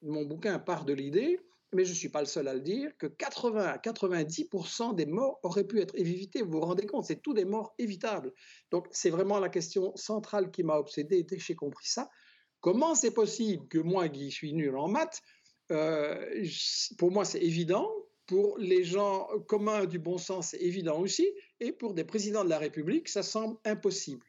mon 0.04 0.25
bouquin 0.25 0.60
part 0.60 0.86
de 0.86 0.94
l'idée 0.94 1.39
mais 1.74 1.84
je 1.84 1.92
ne 1.92 1.96
suis 1.96 2.10
pas 2.10 2.22
le 2.22 2.27
seul 2.27 2.48
à 2.48 2.54
le 2.54 2.62
dire, 2.62 2.92
que 2.98 3.08
80 3.08 3.66
à 3.66 3.77
90% 3.77 4.96
des 4.96 5.06
morts 5.06 5.39
auraient 5.44 5.66
pu 5.66 5.82
être 5.82 5.96
évitées. 5.98 6.42
Vous 6.42 6.51
vous 6.51 6.62
rendez 6.62 6.86
compte, 6.86 7.06
c'est 7.06 7.22
tous 7.22 7.34
des 7.34 7.46
morts 7.46 7.74
évitables. 7.77 8.32
Donc 8.72 8.88
c'est 8.92 9.10
vraiment 9.10 9.39
la 9.39 9.50
question 9.50 9.94
centrale 9.96 10.50
qui 10.50 10.63
m'a 10.63 10.77
obsédé 10.77 11.24
dès 11.24 11.36
que 11.36 11.44
j'ai 11.44 11.56
compris 11.56 11.88
ça. 11.88 12.10
Comment 12.62 12.96
c'est 12.96 13.12
possible 13.12 13.68
que 13.68 13.80
moi, 13.80 14.08
qui 14.10 14.32
suis 14.32 14.54
nul 14.54 14.77
en 14.77 14.88
maths, 14.88 15.22
euh, 15.72 16.46
pour 16.98 17.12
moi 17.12 17.25
c'est 17.25 17.42
évident, 17.42 17.92
pour 18.27 18.57
les 18.57 18.84
gens 18.84 19.27
communs 19.48 19.86
du 19.86 20.00
bon 20.00 20.17
sens 20.17 20.50
c'est 20.50 20.62
évident 20.62 21.00
aussi, 21.00 21.27
et 21.60 21.72
pour 21.72 21.93
des 21.93 22.03
présidents 22.03 22.43
de 22.43 22.50
la 22.50 22.60
République 22.60 23.10
ça 23.10 23.24
semble 23.24 23.57
impossible. 23.65 24.25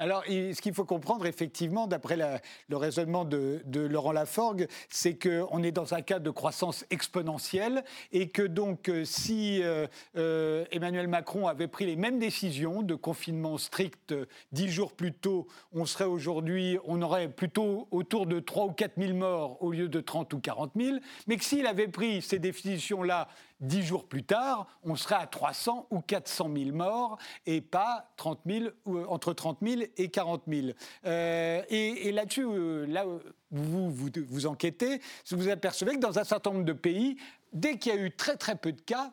Alors, 0.00 0.24
ce 0.24 0.60
qu'il 0.60 0.74
faut 0.74 0.84
comprendre, 0.84 1.24
effectivement, 1.24 1.86
d'après 1.86 2.16
le 2.16 2.76
raisonnement 2.76 3.24
de, 3.24 3.62
Laurent 3.74 4.10
Laforgue, 4.10 4.66
c'est 4.88 5.16
qu'on 5.16 5.62
est 5.62 5.70
dans 5.70 5.94
un 5.94 6.02
cas 6.02 6.18
de 6.18 6.30
croissance 6.30 6.84
exponentielle 6.90 7.84
et 8.10 8.28
que 8.28 8.42
donc, 8.42 8.88
euh, 8.88 9.04
si 9.04 9.62
euh, 9.62 9.86
euh, 10.16 10.64
Emmanuel 10.72 11.06
Macron 11.06 11.46
avait 11.46 11.68
pris 11.68 11.86
les 11.86 11.94
mêmes 11.94 12.18
décisions 12.18 12.82
de 12.82 12.96
confinement 12.96 13.56
strict 13.56 14.14
dix 14.50 14.68
jours 14.68 14.92
plus 14.92 15.12
tôt, 15.12 15.46
on 15.72 15.86
serait 15.86 16.04
aujourd'hui, 16.04 16.76
on 16.84 17.00
aurait 17.00 17.28
plutôt 17.28 17.86
autour 17.92 18.26
de 18.26 18.40
3 18.40 18.66
ou 18.66 18.72
4 18.72 18.94
000 18.98 19.14
morts 19.14 19.62
au 19.62 19.70
lieu 19.70 19.88
de 19.88 20.00
30 20.00 20.32
ou 20.34 20.40
40 20.40 20.72
000, 20.76 20.96
mais 21.28 21.36
que 21.36 21.44
s'il 21.44 21.66
avait 21.66 21.88
pris 21.88 22.20
ces 22.20 22.40
décisions-là 22.40 23.28
dix 23.60 23.82
jours 23.82 24.06
plus 24.06 24.24
tard, 24.24 24.66
on 24.82 24.96
serait 24.96 25.16
à 25.16 25.26
300 25.26 25.86
ou 25.90 26.00
400 26.00 26.50
000 26.56 26.76
morts 26.76 27.18
et 27.46 27.60
pas 27.60 28.12
30 28.16 28.40
000, 28.46 28.66
entre 29.08 29.32
30 29.32 29.58
000 29.62 29.82
et 29.96 30.08
40 30.08 30.42
000. 30.48 30.68
Euh, 31.06 31.62
et, 31.68 32.12
là-dessus, 32.12 32.44
euh, 32.44 32.86
là, 32.86 33.04
vous, 33.50 33.90
vous, 33.90 34.10
vous 34.28 34.46
enquêtez, 34.46 35.00
vous 35.30 35.48
apercevez 35.48 35.94
que 35.94 36.00
dans 36.00 36.18
un 36.18 36.24
certain 36.24 36.52
nombre 36.52 36.64
de 36.64 36.72
pays, 36.72 37.16
dès 37.52 37.78
qu'il 37.78 37.94
y 37.94 37.98
a 37.98 38.00
eu 38.00 38.10
très 38.10 38.36
très 38.36 38.56
peu 38.56 38.72
de 38.72 38.80
cas, 38.80 39.10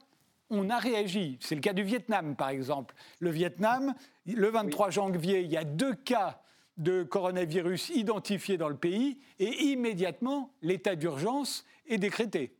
on 0.49 0.69
a 0.69 0.77
réagi. 0.77 1.37
C'est 1.39 1.55
le 1.55 1.61
cas 1.61 1.73
du 1.73 1.83
Vietnam, 1.83 2.35
par 2.35 2.49
exemple. 2.49 2.93
Le 3.19 3.29
Vietnam, 3.29 3.93
le 4.25 4.49
23 4.49 4.89
janvier, 4.89 5.41
il 5.41 5.51
y 5.51 5.57
a 5.57 5.63
deux 5.63 5.95
cas 5.95 6.41
de 6.77 7.03
coronavirus 7.03 7.89
identifiés 7.89 8.57
dans 8.57 8.69
le 8.69 8.75
pays 8.75 9.19
et 9.39 9.63
immédiatement 9.65 10.51
l'état 10.61 10.95
d'urgence 10.95 11.65
est 11.87 11.97
décrété. 11.97 12.55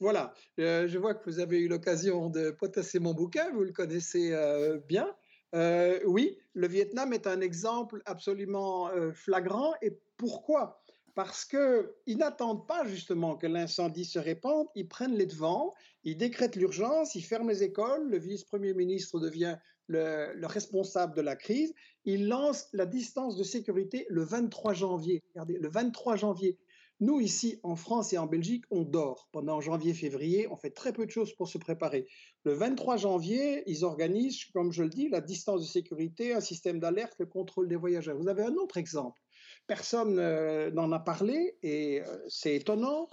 Voilà, 0.00 0.34
euh, 0.60 0.88
je 0.88 0.98
vois 0.98 1.14
que 1.14 1.28
vous 1.28 1.40
avez 1.40 1.58
eu 1.58 1.68
l'occasion 1.68 2.30
de 2.30 2.50
potasser 2.50 2.98
mon 2.98 3.14
bouquin, 3.14 3.50
vous 3.52 3.64
le 3.64 3.72
connaissez 3.72 4.32
euh, 4.32 4.78
bien. 4.88 5.14
Euh, 5.54 5.98
oui, 6.06 6.38
le 6.54 6.66
Vietnam 6.66 7.12
est 7.12 7.26
un 7.26 7.40
exemple 7.40 8.02
absolument 8.04 8.90
flagrant. 9.12 9.74
Et 9.82 9.98
pourquoi? 10.16 10.82
Parce 11.14 11.44
qu'ils 11.44 12.18
n'attendent 12.18 12.66
pas 12.66 12.86
justement 12.86 13.36
que 13.36 13.46
l'incendie 13.46 14.04
se 14.04 14.18
répande, 14.18 14.68
ils 14.74 14.86
prennent 14.86 15.16
les 15.16 15.26
devants, 15.26 15.74
ils 16.04 16.16
décrètent 16.16 16.54
l'urgence, 16.54 17.14
ils 17.16 17.22
ferment 17.22 17.48
les 17.48 17.64
écoles, 17.64 18.08
le 18.08 18.18
vice-premier 18.18 18.72
ministre 18.72 19.18
devient 19.18 19.56
le, 19.88 20.32
le, 20.34 20.46
responsable 20.46 21.16
de 21.16 21.22
la 21.22 21.34
crise, 21.34 21.74
il 22.04 22.28
lance 22.28 22.68
la 22.72 22.86
distance 22.86 23.36
de 23.36 23.42
sécurité 23.42 24.06
le 24.10 24.22
23 24.22 24.74
janvier. 24.74 25.24
Regardez, 25.30 25.58
le 25.58 25.68
23 25.68 26.14
janvier. 26.16 26.58
Nous, 27.00 27.20
ici, 27.20 27.60
en 27.62 27.76
France 27.76 28.12
et 28.12 28.18
en 28.18 28.26
Belgique, 28.26 28.64
on 28.70 28.82
dort. 28.82 29.28
Pendant 29.30 29.60
janvier-février, 29.60 30.48
on 30.50 30.56
fait 30.56 30.70
très 30.70 30.92
peu 30.92 31.06
de 31.06 31.10
choses 31.12 31.32
pour 31.32 31.48
se 31.48 31.56
préparer. 31.56 32.08
Le 32.42 32.54
23 32.54 32.96
janvier, 32.96 33.62
ils 33.66 33.84
organisent, 33.84 34.44
comme 34.46 34.72
je 34.72 34.82
le 34.82 34.88
dis, 34.88 35.08
la 35.08 35.20
distance 35.20 35.60
de 35.60 35.66
sécurité, 35.66 36.32
un 36.32 36.40
système 36.40 36.80
d'alerte, 36.80 37.14
le 37.20 37.26
contrôle 37.26 37.68
des 37.68 37.76
voyageurs. 37.76 38.18
Vous 38.18 38.28
avez 38.28 38.42
un 38.42 38.54
autre 38.54 38.78
exemple. 38.78 39.20
Personne 39.68 40.18
euh, 40.18 40.72
n'en 40.72 40.90
a 40.90 40.98
parlé 40.98 41.56
et 41.62 42.02
euh, 42.02 42.18
c'est 42.28 42.56
étonnant. 42.56 43.08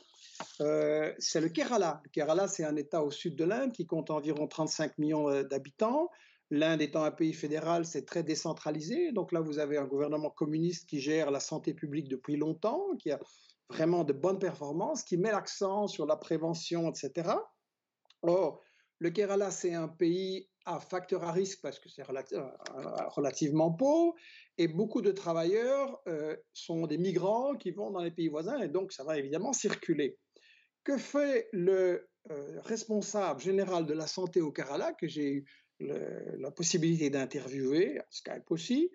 Euh, 0.62 1.14
c'est 1.20 1.40
le 1.42 1.50
Kerala. 1.50 2.02
Le 2.06 2.10
Kerala, 2.10 2.48
c'est 2.48 2.64
un 2.64 2.76
État 2.78 3.04
au 3.04 3.12
sud 3.12 3.36
de 3.36 3.44
l'Inde 3.44 3.72
qui 3.72 3.86
compte 3.86 4.10
environ 4.10 4.48
35 4.48 4.98
millions 4.98 5.44
d'habitants. 5.44 6.10
L'Inde 6.50 6.82
étant 6.82 7.04
un 7.04 7.12
pays 7.12 7.34
fédéral, 7.34 7.86
c'est 7.86 8.06
très 8.06 8.24
décentralisé. 8.24 9.12
Donc 9.12 9.32
là, 9.32 9.42
vous 9.42 9.60
avez 9.60 9.78
un 9.78 9.86
gouvernement 9.86 10.30
communiste 10.32 10.90
qui 10.90 11.00
gère 11.00 11.30
la 11.30 11.40
santé 11.40 11.74
publique 11.74 12.08
depuis 12.08 12.36
longtemps, 12.36 12.84
qui 13.00 13.12
a 13.12 13.20
vraiment 13.70 14.04
de 14.04 14.14
bonnes 14.14 14.40
performances, 14.40 15.04
qui 15.04 15.18
met 15.18 15.32
l'accent 15.32 15.88
sur 15.88 16.06
la 16.06 16.16
prévention, 16.16 16.90
etc. 16.90 17.30
Or, 18.22 18.62
le 19.00 19.10
Kerala, 19.10 19.52
c'est 19.52 19.74
un 19.74 19.88
pays 19.88 20.50
à 20.66 20.80
facteur 20.80 21.24
à 21.24 21.32
risque 21.32 21.62
parce 21.62 21.80
que 21.80 21.90
c'est 21.90 22.04
euh, 22.10 22.42
relativement 23.10 23.72
pauvre 23.72 24.16
et 24.58 24.68
beaucoup 24.68 25.02
de 25.02 25.12
travailleurs 25.12 26.02
euh, 26.08 26.36
sont 26.54 26.88
des 26.88 26.98
migrants 26.98 27.56
qui 27.56 27.72
vont 27.72 27.92
dans 27.92 28.02
les 28.02 28.12
pays 28.12 28.30
voisins 28.30 28.60
et 28.60 28.68
donc 28.68 28.92
ça 28.92 29.04
va 29.04 29.18
évidemment 29.18 29.54
circuler. 29.54 30.18
Que 30.84 30.98
fait 30.98 31.50
le 31.52 32.10
euh, 32.32 32.62
responsable 32.62 33.40
général 33.42 33.86
de 33.86 33.94
la 33.94 34.08
santé 34.08 34.42
au 34.42 34.52
Kerala, 34.52 34.94
que 34.94 35.08
j'ai 35.08 35.32
eu 35.32 35.46
la 35.80 36.52
possibilité 36.52 37.10
d'interviewer, 37.10 38.00
Skype 38.10 38.50
aussi 38.50 38.90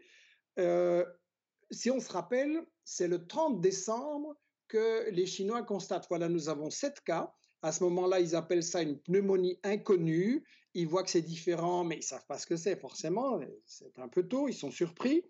Si 0.57 1.91
on 1.91 2.01
se 2.01 2.11
rappelle, 2.11 2.65
c'est 2.85 3.07
le 3.07 3.27
30 3.27 3.61
décembre 3.61 4.35
que 4.71 5.11
les 5.11 5.27
Chinois 5.27 5.65
constatent, 5.65 6.07
voilà, 6.09 6.29
nous 6.29 6.49
avons 6.49 6.71
sept 6.71 7.01
cas. 7.01 7.35
À 7.61 7.73
ce 7.73 7.83
moment-là, 7.85 8.21
ils 8.21 8.37
appellent 8.37 8.63
ça 8.63 8.81
une 8.81 8.99
pneumonie 8.99 9.59
inconnue. 9.65 10.45
Ils 10.75 10.87
voient 10.87 11.03
que 11.03 11.11
c'est 11.11 11.21
différent, 11.21 11.85
mais 11.85 11.97
ils 11.97 11.99
ne 11.99 12.05
savent 12.05 12.27
pas 12.27 12.39
ce 12.39 12.47
que 12.47 12.57
c'est, 12.57 12.77
forcément. 12.77 13.41
C'est 13.67 13.99
un 13.99 14.09
peu 14.09 14.27
tôt, 14.27 14.49
ils 14.49 14.55
sont 14.55 14.71
surpris. 14.71 15.25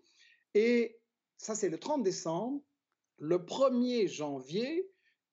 Et 0.53 0.99
ça, 1.37 1.55
c'est 1.55 1.69
le 1.69 1.79
30 1.79 2.03
décembre. 2.03 2.61
Le 3.17 3.39
1er 3.39 4.07
janvier, 4.07 4.87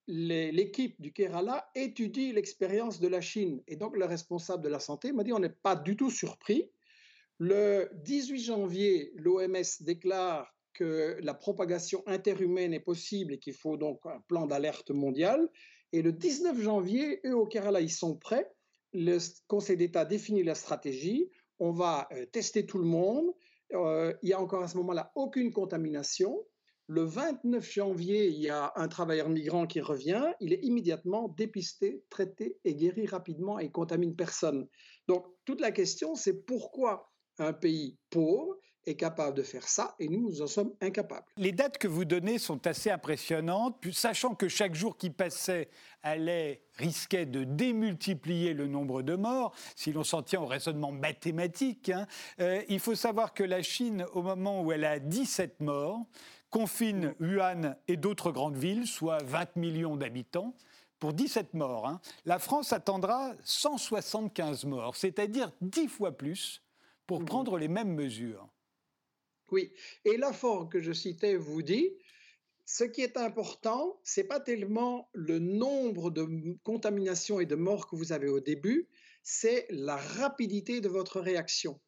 l'équipe 0.06 1.00
du 1.00 1.12
Kerala 1.12 1.70
étudie 1.74 2.32
l'expérience 2.32 2.98
de 3.00 3.08
la 3.08 3.20
Chine. 3.20 3.62
Et 3.68 3.76
donc, 3.76 3.96
le 3.96 4.06
responsable 4.06 4.64
de 4.64 4.68
la 4.68 4.80
santé 4.80 5.12
m'a 5.12 5.22
dit 5.22 5.34
on 5.34 5.38
n'est 5.38 5.50
pas 5.50 5.76
du 5.76 5.96
tout 5.96 6.10
surpris. 6.10 6.70
Le 7.38 7.90
18 8.04 8.38
janvier, 8.40 9.12
l'OMS 9.16 9.62
déclare 9.80 10.57
que 10.78 11.18
la 11.20 11.34
propagation 11.34 12.04
interhumaine 12.06 12.72
est 12.72 12.80
possible 12.80 13.32
et 13.34 13.38
qu'il 13.40 13.54
faut 13.54 13.76
donc 13.76 13.98
un 14.04 14.20
plan 14.28 14.46
d'alerte 14.46 14.92
mondial. 14.92 15.48
Et 15.92 16.02
le 16.02 16.12
19 16.12 16.60
janvier, 16.60 17.20
eux 17.26 17.34
au 17.34 17.46
Kerala, 17.46 17.80
ils 17.80 17.90
sont 17.90 18.16
prêts. 18.16 18.48
Le 18.92 19.18
Conseil 19.48 19.76
d'État 19.76 20.04
définit 20.04 20.44
la 20.44 20.54
stratégie. 20.54 21.30
On 21.58 21.72
va 21.72 22.06
euh, 22.12 22.26
tester 22.26 22.64
tout 22.64 22.78
le 22.78 22.84
monde. 22.84 23.26
Euh, 23.74 24.14
il 24.22 24.28
y 24.28 24.32
a 24.32 24.40
encore 24.40 24.62
à 24.62 24.68
ce 24.68 24.76
moment-là 24.76 25.10
aucune 25.16 25.52
contamination. 25.52 26.46
Le 26.86 27.02
29 27.02 27.70
janvier, 27.70 28.28
il 28.28 28.38
y 28.38 28.48
a 28.48 28.72
un 28.76 28.86
travailleur 28.86 29.28
migrant 29.28 29.66
qui 29.66 29.80
revient. 29.80 30.32
Il 30.40 30.52
est 30.52 30.60
immédiatement 30.62 31.28
dépisté, 31.28 32.04
traité 32.08 32.56
et 32.64 32.76
guéri 32.76 33.06
rapidement 33.06 33.58
et 33.58 33.70
contamine 33.70 34.14
personne. 34.14 34.68
Donc 35.08 35.26
toute 35.44 35.60
la 35.60 35.72
question, 35.72 36.14
c'est 36.14 36.44
pourquoi 36.46 37.10
un 37.38 37.52
pays 37.52 37.98
pauvre 38.10 38.56
est 38.88 38.94
capable 38.94 39.36
de 39.36 39.42
faire 39.42 39.66
ça 39.68 39.94
et 39.98 40.08
nous, 40.08 40.20
nous 40.20 40.42
en 40.42 40.46
sommes 40.46 40.72
incapables. 40.80 41.26
Les 41.36 41.52
dates 41.52 41.78
que 41.78 41.88
vous 41.88 42.04
donnez 42.04 42.38
sont 42.38 42.66
assez 42.66 42.90
impressionnantes, 42.90 43.76
sachant 43.92 44.34
que 44.34 44.48
chaque 44.48 44.74
jour 44.74 44.96
qui 44.96 45.10
passait 45.10 45.68
allait 46.02 46.62
risquait 46.74 47.26
de 47.26 47.44
démultiplier 47.44 48.54
le 48.54 48.66
nombre 48.66 49.02
de 49.02 49.14
morts, 49.14 49.52
si 49.74 49.92
l'on 49.92 50.04
s'en 50.04 50.22
tient 50.22 50.40
au 50.40 50.46
raisonnement 50.46 50.92
mathématique. 50.92 51.90
Hein. 51.90 52.06
Euh, 52.40 52.62
il 52.68 52.80
faut 52.80 52.94
savoir 52.94 53.34
que 53.34 53.42
la 53.42 53.62
Chine, 53.62 54.06
au 54.12 54.22
moment 54.22 54.62
où 54.62 54.72
elle 54.72 54.84
a 54.84 54.98
17 54.98 55.60
morts, 55.60 56.06
confine 56.50 57.14
Wuhan 57.20 57.76
et 57.88 57.96
d'autres 57.96 58.32
grandes 58.32 58.56
villes, 58.56 58.86
soit 58.86 59.22
20 59.22 59.56
millions 59.56 59.96
d'habitants 59.96 60.54
pour 60.98 61.12
17 61.12 61.54
morts. 61.54 61.86
Hein. 61.86 62.00
La 62.24 62.38
France 62.38 62.72
attendra 62.72 63.32
175 63.44 64.64
morts, 64.64 64.96
c'est-à-dire 64.96 65.52
10 65.60 65.88
fois 65.88 66.12
plus 66.12 66.62
pour 67.06 67.20
mmh 67.20 67.24
prendre 67.24 67.58
les 67.58 67.68
mêmes 67.68 67.94
mesures. 67.94 68.48
Oui, 69.50 69.72
et 70.04 70.16
l'affaire 70.16 70.68
que 70.70 70.80
je 70.80 70.92
citais 70.92 71.36
vous 71.36 71.62
dit, 71.62 71.90
ce 72.66 72.84
qui 72.84 73.00
est 73.00 73.16
important, 73.16 73.98
c'est 74.04 74.24
pas 74.24 74.40
tellement 74.40 75.08
le 75.14 75.38
nombre 75.38 76.10
de 76.10 76.28
contaminations 76.64 77.40
et 77.40 77.46
de 77.46 77.54
morts 77.54 77.88
que 77.88 77.96
vous 77.96 78.12
avez 78.12 78.28
au 78.28 78.40
début, 78.40 78.88
c'est 79.22 79.66
la 79.70 79.96
rapidité 79.96 80.82
de 80.82 80.88
votre 80.88 81.20
réaction. 81.20 81.80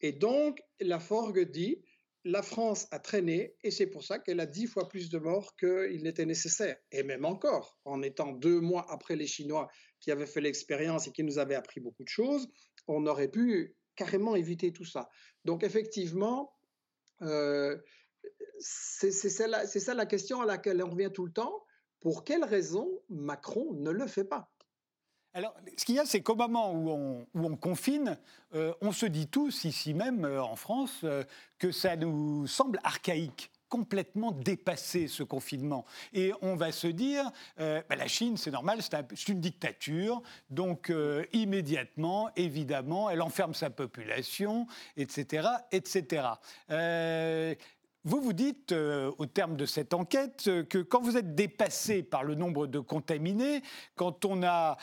Et 0.00 0.12
donc, 0.12 0.60
la 0.78 1.00
Forgue 1.00 1.50
dit, 1.50 1.82
la 2.24 2.42
France 2.42 2.86
a 2.92 3.00
traîné 3.00 3.56
et 3.64 3.70
c'est 3.70 3.86
pour 3.86 4.04
ça 4.04 4.18
qu'elle 4.18 4.38
a 4.38 4.46
dix 4.46 4.66
fois 4.66 4.88
plus 4.88 5.10
de 5.10 5.18
morts 5.18 5.56
qu'il 5.56 6.02
n'était 6.02 6.26
nécessaire. 6.26 6.76
Et 6.92 7.02
même 7.02 7.24
encore, 7.24 7.78
en 7.84 8.02
étant 8.02 8.32
deux 8.32 8.60
mois 8.60 8.86
après 8.90 9.16
les 9.16 9.26
Chinois 9.26 9.68
qui 9.98 10.12
avaient 10.12 10.26
fait 10.26 10.40
l'expérience 10.40 11.08
et 11.08 11.12
qui 11.12 11.24
nous 11.24 11.38
avaient 11.38 11.54
appris 11.56 11.80
beaucoup 11.80 12.04
de 12.04 12.08
choses, 12.08 12.48
on 12.86 13.06
aurait 13.06 13.30
pu 13.30 13.74
carrément 13.96 14.36
éviter 14.36 14.72
tout 14.72 14.84
ça. 14.84 15.08
Donc 15.44 15.64
effectivement, 15.64 16.52
euh, 17.22 17.76
c'est 18.60 19.10
ça, 19.10 19.94
la 19.94 20.06
question 20.06 20.40
à 20.40 20.46
laquelle 20.46 20.82
on 20.82 20.90
revient 20.90 21.10
tout 21.12 21.26
le 21.26 21.32
temps. 21.32 21.64
Pour 22.00 22.24
quelle 22.24 22.44
raison 22.44 22.88
Macron 23.08 23.72
ne 23.72 23.90
le 23.90 24.06
fait 24.06 24.24
pas? 24.24 24.50
Alors, 25.34 25.54
ce 25.76 25.84
qu'il 25.84 25.96
y 25.96 25.98
a, 25.98 26.06
c'est 26.06 26.22
qu'au 26.22 26.36
moment 26.36 26.72
où 26.72 26.90
on, 26.90 27.26
où 27.34 27.44
on 27.44 27.56
confine, 27.56 28.18
euh, 28.54 28.72
on 28.80 28.92
se 28.92 29.06
dit 29.06 29.28
tous, 29.28 29.64
ici 29.64 29.94
même 29.94 30.24
euh, 30.24 30.42
en 30.42 30.56
France, 30.56 31.04
que 31.58 31.70
ça 31.70 31.96
nous 31.96 32.46
semble 32.46 32.80
archaïque 32.82 33.50
complètement 33.68 34.32
dépassé 34.32 35.08
ce 35.08 35.22
confinement. 35.22 35.84
Et 36.12 36.32
on 36.42 36.56
va 36.56 36.72
se 36.72 36.86
dire, 36.86 37.30
euh, 37.60 37.82
bah, 37.88 37.96
la 37.96 38.08
Chine, 38.08 38.36
c'est 38.36 38.50
normal, 38.50 38.80
c'est 38.82 39.28
une 39.28 39.40
dictature, 39.40 40.22
donc 40.50 40.90
euh, 40.90 41.24
immédiatement, 41.32 42.30
évidemment, 42.36 43.10
elle 43.10 43.22
enferme 43.22 43.54
sa 43.54 43.70
population, 43.70 44.66
etc., 44.96 45.48
etc. 45.72 46.26
Euh, 46.70 47.54
vous 48.04 48.20
vous 48.22 48.32
dites, 48.32 48.72
au 48.72 49.26
terme 49.26 49.56
de 49.56 49.66
cette 49.66 49.92
enquête, 49.92 50.48
que 50.70 50.78
quand 50.78 51.02
vous 51.02 51.18
êtes 51.18 51.34
dépassé 51.34 52.02
par 52.02 52.24
le 52.24 52.36
nombre 52.36 52.66
de 52.66 52.78
contaminés, 52.78 53.60
quand 53.96 54.24
on 54.24 54.42
a 54.44 54.78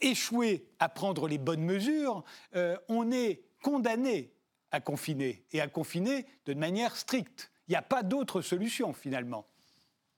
échoué 0.00 0.66
à 0.80 0.88
prendre 0.88 1.28
les 1.28 1.38
bonnes 1.38 1.62
mesures, 1.62 2.24
on 2.88 3.12
est 3.12 3.42
condamné 3.62 4.32
à 4.70 4.80
confiner, 4.80 5.44
et 5.52 5.60
à 5.60 5.68
confiner 5.68 6.26
de 6.46 6.54
manière 6.54 6.96
stricte. 6.96 7.50
Il 7.68 7.72
n'y 7.72 7.76
a 7.76 7.82
pas 7.82 8.02
d'autre 8.02 8.40
solution 8.40 8.92
finalement. 8.92 9.46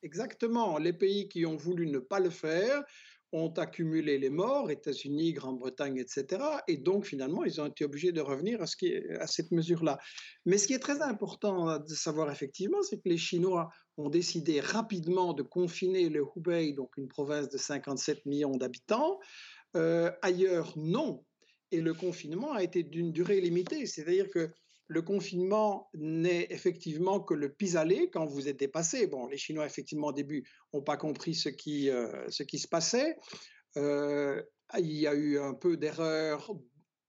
Exactement. 0.03 0.79
Les 0.79 0.93
pays 0.93 1.29
qui 1.29 1.45
ont 1.45 1.57
voulu 1.57 1.87
ne 1.87 1.99
pas 1.99 2.21
le 2.21 2.31
faire 2.31 2.85
ont 3.33 3.51
accumulé 3.51 4.19
les 4.19 4.31
morts, 4.31 4.71
États-Unis, 4.71 5.33
Grande-Bretagne, 5.35 5.99
etc. 5.99 6.43
Et 6.67 6.79
donc, 6.79 7.05
finalement, 7.05 7.45
ils 7.45 7.61
ont 7.61 7.67
été 7.67 7.85
obligés 7.85 8.13
de 8.13 8.21
revenir 8.21 8.61
à, 8.63 9.27
cette 9.27 9.53
mesure-là. 9.53 9.99
Mais 10.47 10.59
ce 10.59 10.67
qui 10.67 10.73
est 10.73 10.81
très 10.81 11.01
important 11.03 11.79
de 11.79 11.95
savoir 11.95 12.31
effectivement, 12.31 12.83
c'est 12.83 12.97
que 12.97 13.09
les 13.09 13.19
Chinois 13.19 13.69
ont 13.97 14.09
décidé 14.09 14.61
rapidement 14.61 15.33
de 15.33 15.43
confiner 15.43 16.09
le 16.09 16.25
Hubei, 16.35 16.73
donc 16.73 16.97
une 16.97 17.09
province 17.09 17.49
de 17.49 17.59
57 17.59 18.27
millions 18.27 18.57
d'habitants. 18.57 19.21
Euh, 19.77 20.11
ailleurs, 20.23 20.73
non. 20.77 21.25
Et 21.71 21.81
le 21.81 21.95
confinement 21.95 22.53
a 22.53 22.65
été 22.65 22.83
d'une 22.83 23.13
durée 23.13 23.41
limitée. 23.41 23.87
C'est-à-dire 23.87 24.29
que 24.29 24.51
le 24.91 25.03
confinement 25.03 25.89
n'est 25.95 26.49
effectivement 26.51 27.21
que 27.21 27.33
le 27.33 27.53
pis-aller 27.53 28.11
quand 28.11 28.27
vous 28.27 28.49
êtes 28.49 28.59
dépassé. 28.59 29.07
Bon, 29.07 29.29
les 29.29 29.37
Chinois, 29.37 29.65
effectivement, 29.65 30.09
au 30.09 30.13
début, 30.13 30.45
n'ont 30.75 30.83
pas 30.83 30.97
compris 30.97 31.35
ce 31.35 31.49
qui, 31.49 31.89
euh, 31.89 32.29
se 32.29 32.67
passait. 32.67 33.17
Euh, 33.77 34.43
il 34.77 34.91
y 34.91 35.07
a 35.07 35.15
eu 35.15 35.39
un 35.39 35.55
peu 35.55 35.77
d'erreur 35.77 36.53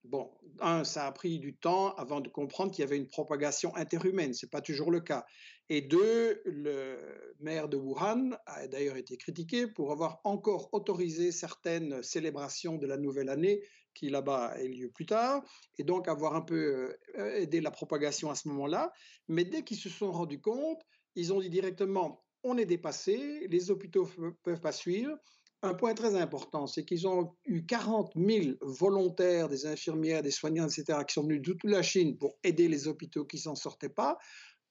Bon, 0.04 0.32
un, 0.58 0.82
ça 0.82 1.06
a 1.06 1.12
pris 1.12 1.38
du 1.38 1.54
temps 1.56 1.94
avant 1.94 2.20
de 2.20 2.28
comprendre 2.28 2.72
qu'il 2.72 2.82
y 2.82 2.86
avait 2.86 2.96
une 2.96 3.06
propagation 3.06 3.74
interhumaine. 3.76 4.34
Ce 4.34 4.44
n'est 4.44 4.50
pas 4.50 4.60
toujours 4.60 4.90
le 4.90 5.00
cas. 5.00 5.24
Et 5.68 5.80
deux, 5.80 6.42
le 6.44 6.98
maire 7.38 7.68
de 7.68 7.76
Wuhan 7.76 8.30
a 8.46 8.66
d'ailleurs 8.66 8.96
été 8.96 9.16
critiqué 9.16 9.68
pour 9.68 9.92
avoir 9.92 10.20
encore 10.24 10.70
autorisé 10.72 11.30
certaines 11.30 12.02
célébrations 12.02 12.78
de 12.78 12.86
la 12.86 12.96
nouvelle 12.96 13.28
année 13.28 13.62
qui 13.94 14.08
là-bas 14.08 14.54
ait 14.58 14.68
lieu 14.68 14.90
plus 14.90 15.06
tard, 15.06 15.42
et 15.78 15.84
donc 15.84 16.08
avoir 16.08 16.34
un 16.34 16.42
peu 16.42 16.94
euh, 17.18 17.36
aidé 17.36 17.60
la 17.60 17.70
propagation 17.70 18.30
à 18.30 18.34
ce 18.34 18.48
moment-là. 18.48 18.92
Mais 19.28 19.44
dès 19.44 19.62
qu'ils 19.62 19.78
se 19.78 19.88
sont 19.88 20.12
rendus 20.12 20.40
compte, 20.40 20.80
ils 21.14 21.32
ont 21.32 21.40
dit 21.40 21.50
directement, 21.50 22.24
on 22.42 22.56
est 22.58 22.66
dépassé, 22.66 23.46
les 23.48 23.70
hôpitaux 23.70 24.08
ne 24.18 24.30
peuvent 24.42 24.60
pas 24.60 24.72
suivre, 24.72 25.16
un 25.64 25.74
point 25.74 25.94
très 25.94 26.16
important, 26.16 26.66
c'est 26.66 26.84
qu'ils 26.84 27.06
ont 27.06 27.36
eu 27.44 27.64
40 27.64 28.14
000 28.16 28.56
volontaires, 28.62 29.48
des 29.48 29.66
infirmières, 29.66 30.22
des 30.22 30.32
soignants, 30.32 30.66
etc., 30.66 30.98
qui 31.06 31.14
sont 31.14 31.22
venus 31.22 31.40
de 31.40 31.52
toute 31.52 31.70
la 31.70 31.82
Chine 31.82 32.18
pour 32.18 32.36
aider 32.42 32.66
les 32.66 32.88
hôpitaux 32.88 33.24
qui 33.24 33.38
s'en 33.38 33.54
sortaient 33.54 33.88
pas. 33.88 34.18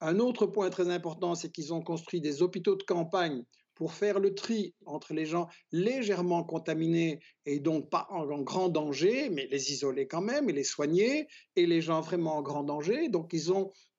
Un 0.00 0.18
autre 0.18 0.46
point 0.46 0.68
très 0.68 0.90
important, 0.90 1.34
c'est 1.34 1.50
qu'ils 1.50 1.72
ont 1.72 1.80
construit 1.80 2.20
des 2.20 2.42
hôpitaux 2.42 2.76
de 2.76 2.82
campagne 2.82 3.42
pour 3.74 3.92
faire 3.92 4.20
le 4.20 4.34
tri 4.34 4.74
entre 4.86 5.14
les 5.14 5.26
gens 5.26 5.48
légèrement 5.70 6.44
contaminés 6.44 7.20
et 7.46 7.58
donc 7.58 7.90
pas 7.90 8.06
en, 8.10 8.26
grand 8.42 8.68
danger, 8.68 9.28
mais 9.30 9.46
les 9.50 9.72
isoler 9.72 10.06
quand 10.06 10.20
même 10.20 10.50
et 10.50 10.52
les 10.52 10.64
soigner, 10.64 11.26
et 11.56 11.66
les 11.66 11.80
gens 11.80 12.00
vraiment 12.00 12.36
en 12.36 12.42
grand 12.42 12.64
danger. 12.64 13.08
Donc 13.08 13.34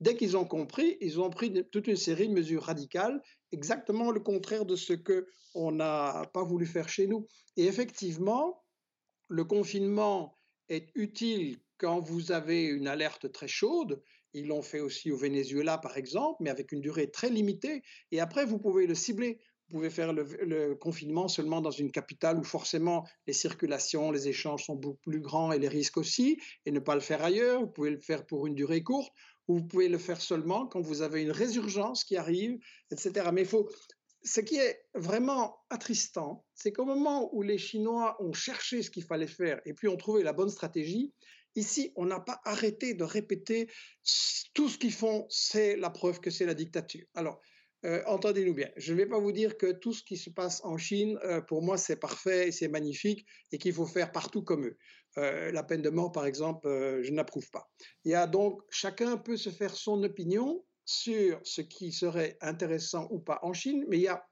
dès 0.00 0.16
qu'ils 0.16 0.36
ont 0.36 0.44
compris, 0.44 0.96
ils 1.00 1.20
ont 1.20 1.30
pris 1.30 1.52
toute 1.70 1.86
une 1.86 1.96
série 1.96 2.28
de 2.28 2.32
mesures 2.32 2.64
radicales 2.64 3.20
exactement 3.54 4.10
le 4.10 4.20
contraire 4.20 4.66
de 4.66 4.76
ce 4.76 4.92
que 4.92 5.26
on 5.54 5.70
n'a 5.70 6.28
pas 6.34 6.42
voulu 6.42 6.66
faire 6.66 6.88
chez 6.88 7.06
nous. 7.06 7.26
Et 7.56 7.66
effectivement, 7.66 8.62
le 9.28 9.44
confinement 9.44 10.36
est 10.68 10.90
utile 10.94 11.58
quand 11.78 12.00
vous 12.00 12.32
avez 12.32 12.64
une 12.64 12.88
alerte 12.88 13.30
très 13.32 13.48
chaude. 13.48 14.02
Ils 14.32 14.48
l'ont 14.48 14.62
fait 14.62 14.80
aussi 14.80 15.12
au 15.12 15.16
Venezuela, 15.16 15.78
par 15.78 15.96
exemple, 15.96 16.42
mais 16.42 16.50
avec 16.50 16.72
une 16.72 16.80
durée 16.80 17.10
très 17.10 17.30
limitée. 17.30 17.82
Et 18.10 18.18
après, 18.18 18.44
vous 18.44 18.58
pouvez 18.58 18.86
le 18.86 18.96
cibler. 18.96 19.38
Vous 19.74 19.80
pouvez 19.80 19.90
faire 19.90 20.12
le, 20.12 20.22
le, 20.42 20.76
confinement 20.76 21.26
seulement 21.26 21.60
dans 21.60 21.72
une 21.72 21.90
capitale 21.90 22.38
où 22.38 22.44
forcément 22.44 23.08
les 23.26 23.32
circulations, 23.32 24.12
les 24.12 24.28
échanges 24.28 24.66
sont 24.66 24.76
beaucoup 24.76 25.10
plus 25.10 25.18
grands 25.18 25.50
et 25.50 25.58
les 25.58 25.66
risques 25.66 25.96
aussi, 25.96 26.38
et 26.64 26.70
ne 26.70 26.78
pas 26.78 26.94
le 26.94 27.00
faire 27.00 27.24
ailleurs. 27.24 27.60
Vous 27.60 27.66
pouvez 27.66 27.90
le 27.90 27.98
faire 27.98 28.24
pour 28.24 28.46
une 28.46 28.54
durée 28.54 28.84
courte 28.84 29.12
ou 29.48 29.56
vous 29.56 29.64
pouvez 29.64 29.88
le 29.88 29.98
faire 29.98 30.20
seulement 30.20 30.68
quand 30.68 30.80
vous 30.80 31.02
avez 31.02 31.22
une 31.22 31.32
résurgence 31.32 32.04
qui 32.04 32.16
arrive, 32.16 32.56
etc. 32.92 33.30
Mais 33.32 33.40
il 33.40 33.48
faut, 33.48 33.68
ce 34.22 34.40
qui 34.40 34.58
est 34.58 34.80
vraiment 34.94 35.56
attristant, 35.70 36.44
c'est 36.54 36.70
qu'au 36.70 36.84
moment 36.84 37.34
où 37.34 37.42
les 37.42 37.58
Chinois 37.58 38.16
ont 38.22 38.32
cherché 38.32 38.80
ce 38.80 38.92
qu'il 38.92 39.02
fallait 39.02 39.26
faire 39.26 39.60
et 39.64 39.74
puis 39.74 39.88
ont 39.88 39.96
trouvé 39.96 40.22
la 40.22 40.32
bonne 40.32 40.50
stratégie, 40.50 41.12
ici, 41.56 41.90
on 41.96 42.06
n'a 42.06 42.20
pas 42.20 42.40
arrêté 42.44 42.94
de 42.94 43.02
répéter 43.02 43.68
tout 44.54 44.68
ce 44.68 44.78
qu'ils 44.78 44.92
font, 44.92 45.26
c'est 45.30 45.74
la 45.74 45.90
preuve 45.90 46.20
que 46.20 46.30
c'est 46.30 46.46
la 46.46 46.54
dictature. 46.54 47.06
Alors, 47.16 47.40
euh, 47.84 48.02
entendez-nous 48.06 48.54
bien, 48.54 48.70
je 48.76 48.92
ne 48.92 48.98
vais 48.98 49.06
pas 49.06 49.18
vous 49.18 49.32
dire 49.32 49.58
que 49.58 49.72
tout 49.72 49.92
ce 49.92 50.02
qui 50.02 50.16
se 50.16 50.30
passe 50.30 50.64
en 50.64 50.78
Chine, 50.78 51.18
euh, 51.24 51.40
pour 51.42 51.62
moi, 51.62 51.76
c'est 51.76 51.96
parfait, 51.96 52.50
c'est 52.50 52.68
magnifique 52.68 53.26
et 53.52 53.58
qu'il 53.58 53.74
faut 53.74 53.86
faire 53.86 54.10
partout 54.10 54.42
comme 54.42 54.64
eux. 54.64 54.78
Euh, 55.18 55.52
la 55.52 55.62
peine 55.62 55.82
de 55.82 55.90
mort, 55.90 56.10
par 56.10 56.24
exemple, 56.24 56.66
je 57.02 57.12
n'approuve 57.12 57.50
pas. 57.50 57.70
Il 58.04 58.12
y 58.12 58.14
a 58.14 58.26
donc, 58.26 58.62
chacun 58.70 59.18
peut 59.18 59.36
se 59.36 59.50
faire 59.50 59.74
son 59.74 60.02
opinion 60.02 60.64
sur 60.86 61.40
ce 61.44 61.60
qui 61.60 61.92
serait 61.92 62.38
intéressant 62.40 63.06
ou 63.10 63.18
pas 63.18 63.38
en 63.42 63.52
Chine, 63.52 63.84
mais 63.88 63.98
il 63.98 64.02
y 64.02 64.08
a 64.08 64.26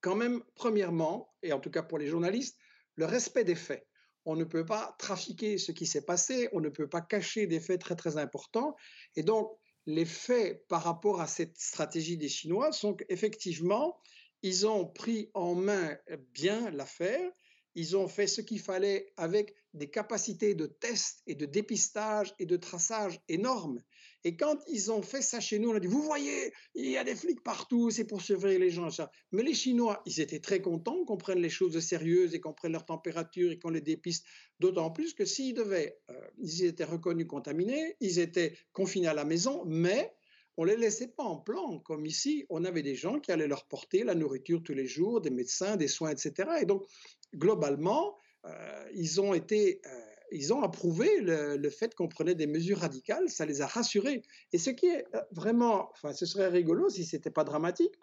quand 0.00 0.16
même, 0.16 0.42
premièrement, 0.54 1.32
et 1.42 1.52
en 1.52 1.60
tout 1.60 1.70
cas 1.70 1.82
pour 1.82 1.98
les 1.98 2.08
journalistes, 2.08 2.58
le 2.96 3.06
respect 3.06 3.44
des 3.44 3.54
faits. 3.54 3.86
On 4.26 4.36
ne 4.36 4.44
peut 4.44 4.64
pas 4.64 4.94
trafiquer 4.98 5.58
ce 5.58 5.72
qui 5.72 5.86
s'est 5.86 6.04
passé, 6.04 6.48
on 6.52 6.60
ne 6.60 6.70
peut 6.70 6.88
pas 6.88 7.02
cacher 7.02 7.46
des 7.46 7.60
faits 7.60 7.80
très 7.80 7.96
très 7.96 8.16
importants. 8.16 8.74
Et 9.16 9.22
donc, 9.22 9.50
les 9.86 10.04
faits 10.04 10.66
par 10.68 10.82
rapport 10.82 11.20
à 11.20 11.26
cette 11.26 11.58
stratégie 11.58 12.16
des 12.16 12.28
Chinois 12.28 12.72
sont 12.72 12.94
qu'effectivement, 12.94 13.98
ils 14.42 14.66
ont 14.66 14.86
pris 14.86 15.30
en 15.34 15.54
main 15.54 15.96
bien 16.32 16.70
l'affaire, 16.70 17.30
ils 17.74 17.96
ont 17.96 18.08
fait 18.08 18.26
ce 18.26 18.40
qu'il 18.40 18.60
fallait 18.60 19.12
avec 19.16 19.54
des 19.72 19.90
capacités 19.90 20.54
de 20.54 20.66
test 20.66 21.22
et 21.26 21.34
de 21.34 21.46
dépistage 21.46 22.34
et 22.38 22.46
de 22.46 22.56
traçage 22.56 23.20
énormes. 23.28 23.82
Et 24.24 24.36
quand 24.36 24.58
ils 24.68 24.90
ont 24.90 25.02
fait 25.02 25.20
ça 25.20 25.38
chez 25.38 25.58
nous, 25.58 25.70
on 25.70 25.74
a 25.74 25.80
dit, 25.80 25.86
vous 25.86 26.02
voyez, 26.02 26.52
il 26.74 26.90
y 26.90 26.96
a 26.96 27.04
des 27.04 27.14
flics 27.14 27.42
partout, 27.42 27.90
c'est 27.90 28.06
pour 28.06 28.22
surveiller 28.22 28.58
les 28.58 28.70
gens. 28.70 28.90
Ça. 28.90 29.10
Mais 29.32 29.42
les 29.42 29.52
Chinois, 29.52 30.02
ils 30.06 30.20
étaient 30.20 30.40
très 30.40 30.62
contents 30.62 31.04
qu'on 31.04 31.18
prenne 31.18 31.40
les 31.40 31.50
choses 31.50 31.78
sérieuses 31.80 32.34
et 32.34 32.40
qu'on 32.40 32.54
prenne 32.54 32.72
leur 32.72 32.86
température 32.86 33.52
et 33.52 33.58
qu'on 33.58 33.68
les 33.68 33.82
dépiste. 33.82 34.24
D'autant 34.60 34.90
plus 34.90 35.12
que 35.12 35.26
s'ils 35.26 35.52
devaient, 35.52 35.98
euh, 36.10 36.14
ils 36.38 36.64
étaient 36.64 36.84
reconnus 36.84 37.26
contaminés, 37.26 37.96
ils 38.00 38.18
étaient 38.18 38.56
confinés 38.72 39.08
à 39.08 39.14
la 39.14 39.26
maison, 39.26 39.62
mais 39.66 40.14
on 40.56 40.64
les 40.64 40.76
laissait 40.76 41.08
pas 41.08 41.24
en 41.24 41.36
plan, 41.36 41.80
comme 41.80 42.06
ici, 42.06 42.46
on 42.48 42.64
avait 42.64 42.82
des 42.82 42.94
gens 42.94 43.20
qui 43.20 43.30
allaient 43.30 43.48
leur 43.48 43.66
porter 43.66 44.04
la 44.04 44.14
nourriture 44.14 44.62
tous 44.62 44.74
les 44.74 44.86
jours, 44.86 45.20
des 45.20 45.30
médecins, 45.30 45.76
des 45.76 45.88
soins, 45.88 46.10
etc. 46.10 46.32
Et 46.62 46.64
donc, 46.64 46.86
globalement, 47.34 48.16
euh, 48.46 48.88
ils 48.94 49.20
ont 49.20 49.34
été... 49.34 49.82
Euh, 49.84 50.13
ils 50.32 50.52
ont 50.52 50.62
approuvé 50.62 51.20
le, 51.20 51.70
fait 51.70 51.94
qu'on 51.94 52.08
prenait 52.08 52.34
des 52.34 52.46
mesures 52.46 52.78
radicales, 52.78 53.28
ça 53.28 53.46
les 53.46 53.60
a 53.60 53.66
rassurés. 53.66 54.22
Et 54.52 54.58
ce 54.58 54.70
qui 54.70 54.86
est 54.86 55.06
euh, 55.14 55.20
vraiment, 55.32 55.90
enfin, 55.92 56.12
ce 56.12 56.26
serait 56.26 56.48
rigolo 56.48 56.88
si 56.88 57.04
ce 57.04 57.16
n'était 57.16 57.30
pas 57.30 57.44
dramatique, 57.44 57.94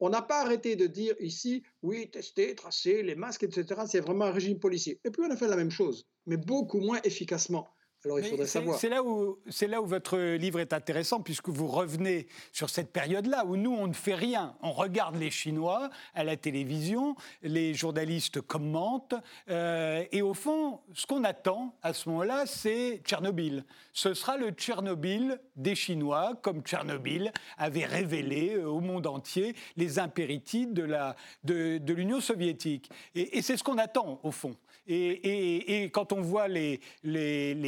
on 0.00 0.10
n'a 0.10 0.22
pas 0.22 0.42
arrêté 0.42 0.76
de 0.76 0.86
dire 0.86 1.14
ici, 1.18 1.64
oui, 1.82 2.10
tester, 2.10 2.54
tracer, 2.54 3.02
les 3.02 3.14
masques, 3.14 3.42
etc. 3.42 3.82
C'est 3.86 4.00
vraiment 4.00 4.26
un 4.26 4.32
régime 4.32 4.58
policier. 4.60 5.00
Et 5.04 5.10
puis 5.10 5.22
on 5.26 5.30
a 5.30 5.36
fait 5.36 5.48
la 5.48 5.56
même 5.56 5.70
chose, 5.70 6.06
mais 6.26 6.36
beaucoup 6.36 6.80
moins 6.80 7.00
efficacement. 7.02 7.68
Alors 8.04 8.20
il 8.20 8.26
faudrait 8.26 8.46
savoir. 8.46 8.78
C'est 8.78 8.88
là, 8.88 9.02
où, 9.02 9.38
là 9.62 9.82
où 9.82 9.86
votre 9.86 10.18
livre 10.18 10.60
est 10.60 10.72
intéressant, 10.72 11.20
puisque 11.20 11.48
vous 11.48 11.66
revenez 11.66 12.28
sur 12.52 12.70
cette 12.70 12.92
période-là 12.92 13.44
où 13.44 13.56
nous, 13.56 13.72
on 13.72 13.88
ne 13.88 13.92
fait 13.92 14.14
rien. 14.14 14.54
On 14.62 14.72
regarde 14.72 15.16
les 15.16 15.30
Chinois 15.30 15.90
à 16.14 16.22
la 16.22 16.36
télévision, 16.36 17.16
les 17.42 17.74
journalistes 17.74 18.40
commentent, 18.40 19.14
euh, 19.50 20.04
et 20.12 20.22
au 20.22 20.34
fond, 20.34 20.80
ce 20.94 21.06
qu'on 21.06 21.24
attend 21.24 21.74
à 21.82 21.92
ce 21.92 22.08
moment-là, 22.08 22.46
c'est 22.46 23.00
Tchernobyl. 23.04 23.64
Ce 23.92 24.14
sera 24.14 24.36
le 24.36 24.50
Tchernobyl 24.50 25.40
des 25.56 25.74
Chinois, 25.74 26.34
comme 26.40 26.62
Tchernobyl 26.62 27.32
avait 27.56 27.84
révélé 27.84 28.54
euh, 28.54 28.66
au 28.66 28.80
monde 28.80 29.08
entier 29.08 29.56
les 29.76 29.98
impéritives 29.98 30.72
de 30.72 30.84
l'Union 31.92 32.18
de, 32.18 32.22
soviétique. 32.22 32.90
Et, 33.16 33.38
et 33.38 33.42
c'est 33.42 33.56
ce 33.56 33.64
qu'on 33.64 33.78
attend, 33.78 34.20
au 34.22 34.30
fond. 34.30 34.54
Et, 34.88 35.90
quand 35.92 36.12
on 36.12 36.20
voit 36.20 36.48
les, 36.48 36.80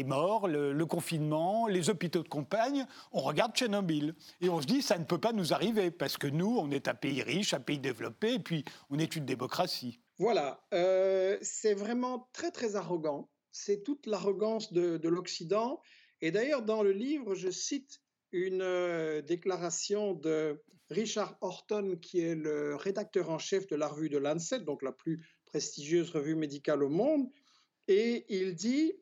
morts, 0.06 0.48
le, 0.48 0.85
confinement, 0.87 1.66
les 1.66 1.90
hôpitaux 1.90 2.22
de 2.22 2.28
campagne, 2.28 2.87
on 3.12 3.20
regarde 3.20 3.54
Tchernobyl. 3.54 4.14
Et 4.40 4.48
on 4.48 4.61
se 4.61 4.66
dit, 4.66 4.83
ça 4.83 4.98
ne 4.98 5.04
peut 5.04 5.18
pas 5.18 5.33
nous 5.33 5.52
arriver, 5.52 5.90
parce 5.90 6.16
que 6.16 6.26
nous, 6.26 6.56
on 6.59 6.70
est 6.70 6.88
un 6.88 6.94
pays 6.94 7.22
riche, 7.22 7.54
un 7.54 7.61
pays 7.61 7.78
développé, 7.78 8.35
et 8.35 8.38
puis 8.38 8.64
on 8.88 8.98
est 8.98 9.16
une 9.16 9.26
démocratie. 9.26 10.00
Voilà, 10.18 10.62
euh, 10.74 11.38
c'est 11.42 11.74
vraiment 11.74 12.28
très 12.33 12.50
très 12.50 12.76
arrogant. 12.76 13.30
C'est 13.52 13.83
toute 13.83 14.06
l'arrogance 14.06 14.72
de, 14.72 15.09
l'Occident. 15.09 15.80
Et 16.20 16.30
d'ailleurs, 16.30 16.62
dans 16.62 16.83
le 16.83 16.92
livre, 16.92 17.35
je 17.35 17.50
cite 17.50 18.00
une 18.33 18.62
euh, 18.62 19.22
déclaration 19.22 20.14
de 20.14 20.62
Richard 20.90 21.37
Horton, 21.40 21.96
qui 22.00 22.20
est 22.20 22.35
le 22.35 22.76
rédacteur 22.76 23.30
en 23.30 23.38
chef 23.38 23.66
de 23.66 23.76
la 23.76 23.88
revue 23.88 24.09
de 24.09 24.18
Lancet, 24.18 24.61
donc 24.61 24.83
la 24.83 24.92
plus 24.92 25.26
prestigieuse 25.50 26.10
revue 26.10 26.36
médicale 26.36 26.82
au 26.82 26.88
monde, 26.88 27.28
et 27.88 28.24
il 28.28 28.54
dit, 28.54 28.92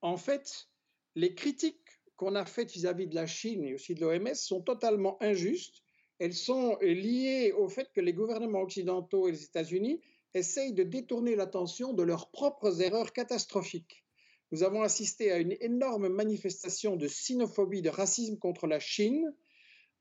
en 0.00 0.16
fait, 0.16 0.68
les 1.14 1.34
critiques 1.34 2.00
qu'on 2.16 2.34
a 2.34 2.44
faites 2.44 2.70
vis-à-vis 2.70 3.08
de 3.08 3.14
la 3.14 3.26
Chine 3.26 3.64
et 3.64 3.74
aussi 3.74 3.94
de 3.94 4.00
l'OMS 4.00 4.34
sont 4.34 4.62
totalement 4.62 5.20
injustes. 5.22 5.82
Elles 6.18 6.34
sont 6.34 6.78
liées 6.80 7.52
au 7.52 7.68
fait 7.68 7.90
que 7.92 8.00
les 8.00 8.14
gouvernements 8.14 8.62
occidentaux 8.62 9.28
et 9.28 9.32
les 9.32 9.44
États-Unis 9.44 10.00
essayent 10.34 10.72
de 10.72 10.82
détourner 10.82 11.36
l'attention 11.36 11.92
de 11.92 12.02
leurs 12.02 12.30
propres 12.30 12.80
erreurs 12.80 13.12
catastrophiques. 13.12 14.04
Nous 14.52 14.62
avons 14.62 14.82
assisté 14.82 15.32
à 15.32 15.38
une 15.38 15.56
énorme 15.60 16.08
manifestation 16.08 16.96
de 16.96 17.08
sinophobie, 17.08 17.82
de 17.82 17.90
racisme 17.90 18.38
contre 18.38 18.66
la 18.66 18.78
Chine, 18.78 19.34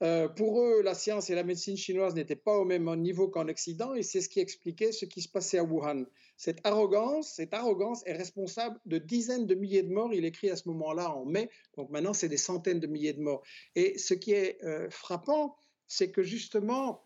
euh, 0.04 0.28
pour 0.28 0.62
eux, 0.62 0.82
la 0.82 0.94
science 0.94 1.30
et 1.30 1.36
la 1.36 1.44
médecine 1.44 1.78
chinoise 1.78 2.16
n'étaient 2.16 2.36
pas 2.36 2.58
au 2.58 2.66
même 2.66 2.94
niveau 2.96 3.30
qu'en 3.30 3.48
Occident, 3.48 3.94
et 3.94 4.04
c'est 4.04 4.20
ce 4.20 4.28
qui 4.28 4.42
expliquait 4.42 4.92
ce 4.92 5.06
qui 5.06 5.22
se 5.22 5.30
passait 5.30 5.58
à 5.58 5.64
Wuhan. 5.64 6.06
Cette 6.36 6.66
arrogance, 6.66 7.34
cette 7.36 7.54
arrogance 7.54 8.06
est 8.06 8.14
responsable 8.14 8.78
de 8.86 8.98
dizaines 8.98 9.48
de 9.48 9.56
milliers 9.56 9.84
de 9.84 9.94
morts. 9.94 10.14
Il 10.14 10.26
écrit 10.26 10.50
à 10.50 10.58
ce 10.58 10.68
moment-là 10.68 11.16
en 11.16 11.26
mai, 11.26 11.50
donc 11.78 11.90
maintenant 11.92 12.14
c'est 12.14 12.28
des 12.28 12.38
centaines 12.38 12.82
de 12.82 12.88
milliers 12.88 13.14
de 13.14 13.22
morts. 13.22 13.42
Et 13.76 13.98
ce 13.98 14.14
qui 14.14 14.34
est 14.34 14.62
euh, 14.66 14.90
frappant, 14.90 15.56
c'est 15.88 16.12
que 16.12 16.24
justement, 16.24 17.02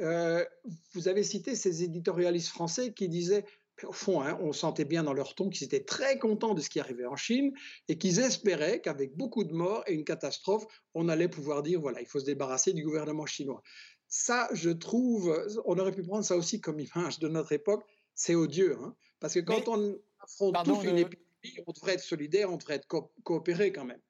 euh, 0.00 0.44
vous 0.94 1.06
avez 1.06 1.22
cité 1.22 1.54
ces 1.54 1.84
éditorialistes 1.84 2.48
français 2.48 2.92
qui 2.92 3.08
disaient 3.08 3.44
au 3.84 3.92
fond, 3.92 4.22
hein, 4.22 4.38
on 4.40 4.52
sentait 4.52 4.84
bien 4.84 5.02
dans 5.02 5.12
leur 5.12 5.34
ton 5.34 5.48
qu'ils 5.48 5.64
étaient 5.64 5.84
très 5.84 6.18
contents 6.18 6.54
de 6.54 6.60
ce 6.60 6.70
qui 6.70 6.80
arrivait 6.80 7.06
en 7.06 7.16
Chine 7.16 7.52
et 7.88 7.98
qu'ils 7.98 8.18
espéraient 8.20 8.80
qu'avec 8.80 9.16
beaucoup 9.16 9.44
de 9.44 9.52
morts 9.52 9.82
et 9.86 9.94
une 9.94 10.04
catastrophe, 10.04 10.64
on 10.94 11.08
allait 11.08 11.28
pouvoir 11.28 11.62
dire, 11.62 11.80
voilà, 11.80 12.00
il 12.00 12.06
faut 12.06 12.20
se 12.20 12.24
débarrasser 12.24 12.72
du 12.72 12.84
gouvernement 12.84 13.26
chinois. 13.26 13.62
Ça, 14.08 14.48
je 14.52 14.70
trouve, 14.70 15.34
on 15.64 15.78
aurait 15.78 15.92
pu 15.92 16.02
prendre 16.02 16.24
ça 16.24 16.36
aussi 16.36 16.60
comme 16.60 16.80
image 16.80 17.18
de 17.18 17.28
notre 17.28 17.52
époque, 17.52 17.84
c'est 18.14 18.34
odieux, 18.34 18.76
hein, 18.82 18.94
parce 19.20 19.34
que 19.34 19.40
quand 19.40 19.68
on 19.68 19.98
affronte 20.20 20.56
tous 20.64 20.82
une 20.84 20.98
épidémie 20.98 21.22
on 21.66 21.72
devrait 21.72 21.94
être 21.94 22.02
solidaire, 22.02 22.52
on 22.52 22.56
devrait 22.56 22.76
être 22.76 22.86
coopérer 23.24 23.72
quand 23.72 23.84
même. 23.84 24.00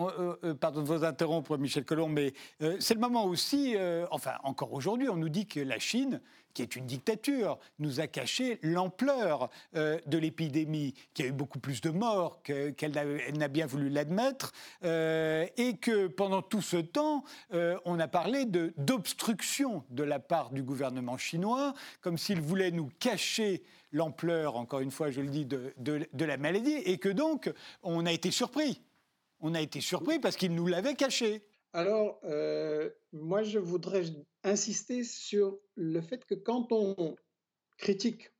Euh, 0.00 0.36
euh, 0.44 0.54
pardon 0.54 0.82
de 0.82 0.86
vous 0.86 1.04
interrompre, 1.04 1.58
Michel 1.58 1.84
Colomb, 1.84 2.08
mais 2.08 2.32
euh, 2.62 2.76
c'est 2.80 2.94
le 2.94 3.00
moment 3.00 3.26
aussi, 3.26 3.76
enfin 4.10 4.32
encore 4.42 4.72
aujourd'hui, 4.72 5.08
on 5.08 5.16
nous 5.16 5.28
dit 5.28 5.46
que 5.46 5.60
la 5.60 5.78
Chine, 5.78 6.20
qui 6.54 6.62
est 6.62 6.76
une 6.76 6.86
dictature, 6.86 7.58
nous 7.78 8.00
a 8.00 8.06
caché 8.06 8.58
l'ampleur 8.62 9.48
de 9.74 10.18
l'épidémie, 10.18 10.94
qui 11.14 11.22
a 11.22 11.26
eu 11.26 11.32
beaucoup 11.32 11.58
plus 11.58 11.80
de 11.80 11.90
morts 11.90 12.42
qu'elle 12.42 12.92
n'a 13.34 13.48
bien 13.48 13.66
voulu 13.66 13.88
l'admettre, 13.88 14.52
et 14.82 15.78
que 15.80 16.08
pendant 16.08 16.42
tout 16.42 16.60
ce 16.60 16.76
temps, 16.76 17.24
on 17.52 17.98
a 17.98 18.08
parlé 18.08 18.44
d'obstruction 18.44 19.84
de, 19.88 20.02
la 20.02 20.18
part 20.18 20.50
du 20.50 20.62
gouvernement 20.62 21.16
chinois, 21.16 21.72
comme 22.02 22.18
s'il 22.18 22.40
voulait 22.40 22.70
nous 22.70 22.90
cacher 22.98 23.62
l'ampleur, 23.92 24.56
encore 24.56 24.80
une 24.80 24.90
fois, 24.90 25.10
je 25.10 25.22
le 25.22 25.28
dis, 25.28 25.46
de 25.46 26.24
la 26.24 26.36
maladie, 26.36 26.76
et 26.84 26.98
que 26.98 27.08
donc 27.08 27.50
on 27.82 28.04
a 28.04 28.12
été 28.12 28.30
surpris 28.30 28.82
on 29.42 29.54
a 29.54 29.60
été 29.60 29.80
surpris 29.80 30.18
parce 30.20 30.36
qu'il 30.36 30.54
nous 30.54 30.66
l'avait 30.66 30.94
caché. 30.94 31.44
Alors, 31.74 32.20
euh, 32.24 32.90
moi, 33.12 33.42
je 33.42 33.58
voudrais 33.58 34.04
insister 34.44 35.04
sur 35.04 35.58
le 35.74 36.00
fait 36.00 36.24
que 36.24 36.34
quand 36.34 36.68
on 36.70 37.16
critique 37.76 38.30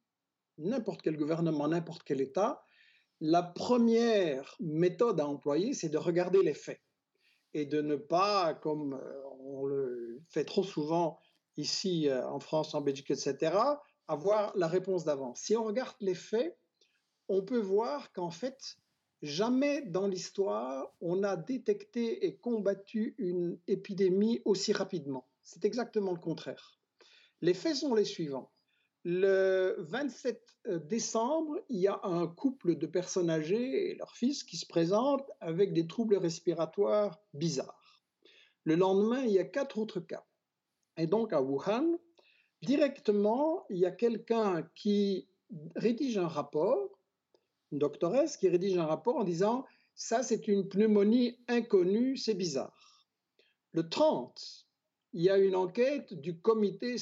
n'importe 0.59 1.03
quel 1.03 1.17
gouvernement, 1.17 1.69
n'importe 1.69 2.03
quel 2.05 2.21
État, 2.21 2.65
la 3.21 3.43
première 3.43 4.57
méthode 4.61 5.21
à 5.21 5.27
employer, 5.27 5.75
c'est 5.75 5.89
de 5.89 5.99
regarder 5.99 6.43
les 6.43 6.55
faits 6.55 6.81
et 7.55 7.67
de 7.67 7.81
ne 7.83 7.97
pas, 7.97 8.55
comme 8.55 8.95
euh, 8.95 9.23
on 9.41 9.67
le 9.67 10.23
fait 10.29 10.45
trop 10.45 10.63
souvent 10.63 11.19
ici 11.57 12.09
euh, 12.09 12.27
en 12.29 12.41
France, 12.41 12.75
en 12.75 12.81
Belgique, 12.81 13.11
etc., 13.11 13.57
avoir 14.09 14.57
la 14.57 14.69
réponse 14.69 15.05
d'avance. 15.05 15.41
Si 15.41 15.57
on 15.57 15.65
regarde 15.65 15.97
les 16.01 16.15
faits, 16.15 16.57
on 17.29 17.43
peut 17.43 17.61
voir 17.61 18.13
qu'en 18.13 18.31
fait, 18.31 18.77
Jamais 19.23 19.83
dans 19.83 20.09
l'histoire 20.09 20.93
on 21.01 21.23
a 21.23 21.37
détecté 21.37 22.27
et 22.27 22.37
combattu 22.37 23.15
une 23.19 23.59
épidémie 23.69 24.43
aussi 24.45 24.73
rapidement. 24.73 25.29
C'est 25.43 25.65
exactement 25.65 26.13
le 26.13 26.19
contraire. 26.19 26.79
Les 27.41 27.55
faits 27.55 27.77
sont 27.77 27.95
les 27.95 28.05
suivants. 28.05 28.53
Le 29.05 29.77
27 29.79 30.41
euh, 30.69 30.79
décembre, 30.79 31.59
il 31.69 31.81
y 31.81 31.89
a 31.89 32.01
un 32.05 32.29
couple 32.29 32.77
de 32.77 32.87
personnes 32.87 33.31
âgées 33.31 33.91
et 33.91 33.95
leur 33.97 34.15
fils 34.15 34.45
qui 34.45 34.57
se 34.57 34.67
présentent 34.67 35.29
avec 35.41 35.73
des 35.73 35.87
troubles 35.87 36.17
respiratoires 36.17 37.21
bizarres. 37.35 38.05
Le 38.65 38.77
lendemain, 38.77 39.23
il 39.25 39.33
y 39.33 39.41
a 39.41 39.45
quatre 39.45 39.79
autres 39.79 40.01
cas. 40.01 40.25
Et 40.97 41.07
donc 41.07 41.33
à 41.33 41.43
Wuhan, 41.43 41.99
directement, 42.63 43.67
il 43.71 43.79
y 43.79 43.87
a 43.87 43.91
quelqu'un 43.91 44.69
qui 44.75 45.29
rédige 45.75 46.19
un 46.19 46.29
rapport 46.29 47.02
une 47.73 47.79
doctoresse 47.79 48.37
qui 48.37 48.49
rédige 48.49 48.79
un 48.79 48.87
rapport 48.87 49.17
en 49.17 49.25
disant 49.25 49.65
ça 49.95 50.23
c'est 50.23 50.47
une 50.49 50.69
pneumonie 50.69 51.39
inconnue, 51.49 52.17
c'est 52.17 52.35
bizarre. 52.35 52.73
Le 53.73 53.89
30, 53.89 54.67
il 55.15 55.23
y 55.23 55.31
a 55.31 55.39
une 55.39 55.57
enquête 55.57 56.15
du 56.15 56.39
comité 56.39 56.97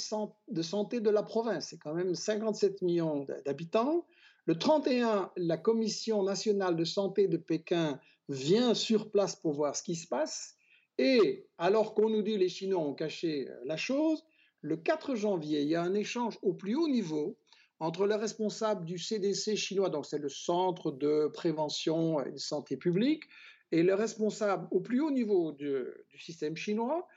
de 0.48 0.62
santé 0.62 1.00
de 1.00 1.10
la 1.10 1.22
province, 1.22 1.68
c'est 1.70 1.78
quand 1.78 1.94
même 1.94 2.14
57 2.14 2.82
millions 2.82 3.26
d'habitants. 3.44 4.06
Le 4.46 4.58
31, 4.58 5.30
la 5.36 5.56
commission 5.56 6.22
nationale 6.22 6.76
de 6.76 6.84
santé 6.84 7.28
de 7.28 7.36
Pékin 7.36 8.00
vient 8.28 8.74
sur 8.74 9.10
place 9.10 9.36
pour 9.36 9.52
voir 9.52 9.76
ce 9.76 9.82
qui 9.82 9.94
se 9.94 10.08
passe. 10.08 10.56
Et 10.98 11.46
alors 11.58 11.94
qu'on 11.94 12.10
nous 12.10 12.22
dit 12.22 12.36
les 12.36 12.48
Chinois 12.48 12.82
ont 12.82 12.94
caché 12.94 13.48
euh, 13.48 13.54
la 13.64 13.76
chose, 13.76 14.24
le 14.60 14.76
4 14.76 15.14
janvier, 15.14 15.62
il 15.62 15.68
y 15.68 15.74
a 15.74 15.82
un 15.82 15.94
échange 15.94 16.38
au 16.42 16.52
plus 16.52 16.74
haut 16.74 16.88
niveau 16.88 17.38
entre 17.80 18.06
le 18.06 18.14
responsable 18.14 18.84
du 18.84 18.98
CDC 18.98 19.56
chinois, 19.56 19.88
donc 19.88 20.06
c'est 20.06 20.18
le 20.18 20.28
Centre 20.28 20.92
de 20.92 21.28
prévention 21.32 22.22
et 22.22 22.30
de 22.30 22.38
santé 22.38 22.76
publique, 22.76 23.24
et 23.72 23.82
le 23.82 23.94
responsable 23.94 24.68
au 24.70 24.80
plus 24.80 25.00
haut 25.00 25.10
niveau 25.10 25.52
du, 25.52 25.84
système 26.18 26.56
chinois, 26.56 27.08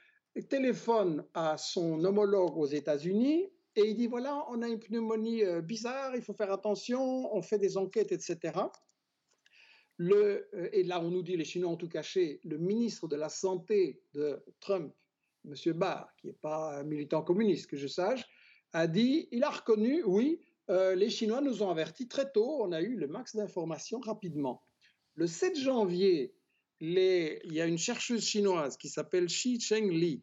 téléphone 0.50 1.26
à 1.34 1.58
son 1.58 2.04
homologue 2.04 2.58
aux 2.58 2.66
États-Unis 2.66 3.50
et 3.76 3.82
il 3.82 3.96
dit 3.96 4.08
voilà, 4.08 4.46
on 4.50 4.62
a 4.62 4.68
une 4.68 4.80
pneumonie 4.80 5.44
euh, 5.44 5.62
bizarre, 5.62 6.16
il 6.16 6.22
faut 6.22 6.34
faire 6.34 6.52
attention, 6.52 7.36
on 7.36 7.42
fait 7.42 7.58
des 7.58 7.76
enquêtes, 7.78 8.12
etc. 8.12 8.52
Euh, 10.00 10.42
et 10.72 10.84
là, 10.84 11.00
on 11.02 11.10
nous 11.10 11.24
dit 11.24 11.36
les 11.38 11.46
Chinois 11.46 11.72
ont 11.72 11.78
tout 11.78 11.90
caché. 11.90 12.40
Le 12.44 12.58
ministre 12.58 13.08
de 13.08 13.16
la 13.16 13.30
Santé 13.30 14.02
de 14.14 14.44
Trump, 14.60 14.94
M. 15.46 15.74
Barr, 15.74 16.08
qui 16.18 16.28
n'est 16.28 16.34
pas 16.34 16.80
un 16.80 16.84
militant 16.84 17.24
communiste, 17.24 17.68
que 17.68 17.78
je 17.78 17.88
sache, 17.88 18.24
a 18.74 18.88
dit 18.88 19.28
il 19.32 19.44
a 19.44 19.50
reconnu, 19.50 20.04
oui, 20.04 20.40
euh, 20.70 20.96
les 20.96 21.10
Chinois 21.10 21.42
nous 21.42 21.62
ont 21.62 21.70
avertis 21.70 22.08
très 22.08 22.32
tôt, 22.32 22.62
on 22.62 22.72
a 22.72 22.82
eu 22.82 22.96
le 22.96 23.08
max 23.08 23.36
d'informations 23.36 24.00
rapidement. 24.00 24.64
Le 25.16 25.28
7 25.28 25.58
janvier, 25.58 26.34
il 26.80 27.54
y 27.54 27.62
a 27.62 27.66
une 27.66 27.78
chercheuse 27.78 28.24
chinoise 28.26 28.78
qui 28.78 28.90
s'appelle 28.90 29.28
Xi 29.28 29.60
Cheng 29.60 29.90
Li, 29.90 30.22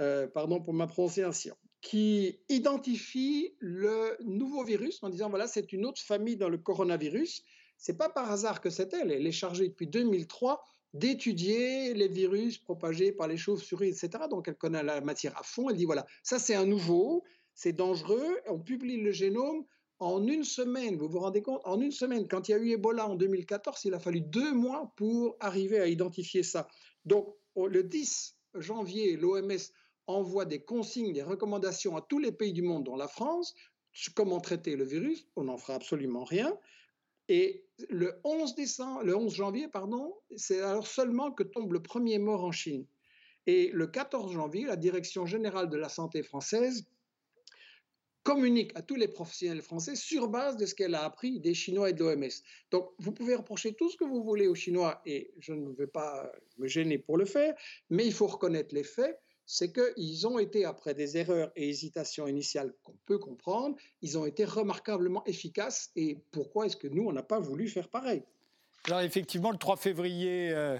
euh, 0.00 0.26
pardon 0.26 0.60
pour 0.60 0.74
ma 0.74 0.86
prononciation, 0.86 1.56
qui 1.80 2.40
identifie 2.48 3.54
le 3.58 4.16
nouveau 4.24 4.64
virus 4.64 5.02
en 5.02 5.10
disant 5.10 5.28
voilà, 5.28 5.46
c'est 5.46 5.72
une 5.72 5.86
autre 5.86 6.00
famille 6.00 6.36
dans 6.36 6.48
le 6.48 6.58
coronavirus. 6.58 7.44
C'est 7.76 7.96
pas 7.96 8.08
par 8.08 8.30
hasard 8.30 8.60
que 8.60 8.70
c'est 8.70 8.92
elle. 8.92 9.10
Elle 9.10 9.26
est 9.26 9.32
chargée 9.32 9.68
depuis 9.68 9.86
2003 9.86 10.62
d'étudier 10.92 11.94
les 11.94 12.08
virus 12.08 12.58
propagés 12.58 13.12
par 13.12 13.28
les 13.28 13.36
chauves-souris, 13.36 13.88
etc. 13.88 14.24
Donc 14.28 14.48
elle 14.48 14.56
connaît 14.56 14.82
la 14.82 15.00
matière 15.00 15.38
à 15.38 15.42
fond. 15.42 15.70
Elle 15.70 15.76
dit 15.76 15.84
voilà, 15.84 16.06
ça 16.22 16.38
c'est 16.38 16.54
un 16.54 16.66
nouveau, 16.66 17.24
c'est 17.54 17.72
dangereux. 17.72 18.40
On 18.48 18.58
publie 18.58 19.00
le 19.00 19.12
génome 19.12 19.64
en 20.00 20.26
une 20.26 20.44
semaine, 20.44 20.96
vous 20.96 21.08
vous 21.08 21.20
rendez 21.20 21.42
compte, 21.42 21.60
en 21.64 21.80
une 21.80 21.92
semaine, 21.92 22.26
quand 22.26 22.48
il 22.48 22.52
y 22.52 22.54
a 22.54 22.58
eu 22.58 22.70
Ebola 22.70 23.06
en 23.06 23.16
2014, 23.16 23.84
il 23.84 23.94
a 23.94 23.98
fallu 23.98 24.22
deux 24.22 24.52
mois 24.52 24.92
pour 24.96 25.36
arriver 25.40 25.78
à 25.78 25.86
identifier 25.86 26.42
ça. 26.42 26.66
Donc, 27.04 27.36
le 27.54 27.82
10 27.82 28.34
janvier, 28.54 29.16
l'OMS 29.16 29.58
envoie 30.06 30.46
des 30.46 30.62
consignes, 30.64 31.12
des 31.12 31.22
recommandations 31.22 31.96
à 31.96 32.00
tous 32.00 32.18
les 32.18 32.32
pays 32.32 32.54
du 32.54 32.62
monde, 32.62 32.84
dont 32.84 32.96
la 32.96 33.08
France, 33.08 33.54
comment 34.14 34.40
traiter 34.40 34.74
le 34.74 34.84
virus. 34.84 35.26
On 35.36 35.44
n'en 35.44 35.58
fera 35.58 35.74
absolument 35.74 36.24
rien. 36.24 36.56
Et 37.28 37.64
le 37.90 38.18
11, 38.24 38.54
décembre, 38.54 39.02
le 39.04 39.14
11 39.14 39.34
janvier, 39.34 39.68
pardon, 39.68 40.16
c'est 40.34 40.62
alors 40.62 40.86
seulement 40.86 41.30
que 41.30 41.42
tombe 41.42 41.74
le 41.74 41.82
premier 41.82 42.18
mort 42.18 42.42
en 42.42 42.52
Chine. 42.52 42.86
Et 43.46 43.70
le 43.72 43.86
14 43.86 44.32
janvier, 44.32 44.64
la 44.64 44.76
Direction 44.76 45.26
générale 45.26 45.68
de 45.68 45.76
la 45.76 45.88
santé 45.88 46.22
française 46.22 46.86
communique 48.22 48.72
à 48.74 48.82
tous 48.82 48.96
les 48.96 49.08
professionnels 49.08 49.62
français 49.62 49.96
sur 49.96 50.28
base 50.28 50.56
de 50.56 50.66
ce 50.66 50.74
qu'elle 50.74 50.94
a 50.94 51.04
appris 51.04 51.40
des 51.40 51.54
Chinois 51.54 51.90
et 51.90 51.92
de 51.92 52.04
l'OMS. 52.04 52.28
Donc, 52.70 52.90
vous 52.98 53.12
pouvez 53.12 53.34
reprocher 53.34 53.74
tout 53.74 53.90
ce 53.90 53.96
que 53.96 54.04
vous 54.04 54.22
voulez 54.22 54.46
aux 54.46 54.54
Chinois, 54.54 55.00
et 55.06 55.32
je 55.38 55.52
ne 55.52 55.72
vais 55.72 55.86
pas 55.86 56.30
me 56.58 56.68
gêner 56.68 56.98
pour 56.98 57.16
le 57.16 57.24
faire, 57.24 57.54
mais 57.88 58.06
il 58.06 58.12
faut 58.12 58.26
reconnaître 58.26 58.74
les 58.74 58.84
faits, 58.84 59.18
c'est 59.46 59.72
qu'ils 59.72 60.26
ont 60.28 60.38
été, 60.38 60.64
après 60.64 60.94
des 60.94 61.16
erreurs 61.16 61.50
et 61.56 61.68
hésitations 61.68 62.28
initiales 62.28 62.72
qu'on 62.82 62.96
peut 63.06 63.18
comprendre, 63.18 63.76
ils 64.00 64.16
ont 64.16 64.26
été 64.26 64.44
remarquablement 64.44 65.24
efficaces, 65.24 65.90
et 65.96 66.18
pourquoi 66.30 66.66
est-ce 66.66 66.76
que 66.76 66.88
nous, 66.88 67.04
on 67.04 67.12
n'a 67.12 67.22
pas 67.22 67.40
voulu 67.40 67.68
faire 67.68 67.88
pareil? 67.88 68.22
Alors 68.86 69.00
effectivement, 69.00 69.50
le 69.50 69.58
3 69.58 69.76
février, 69.76 70.50
euh, 70.52 70.78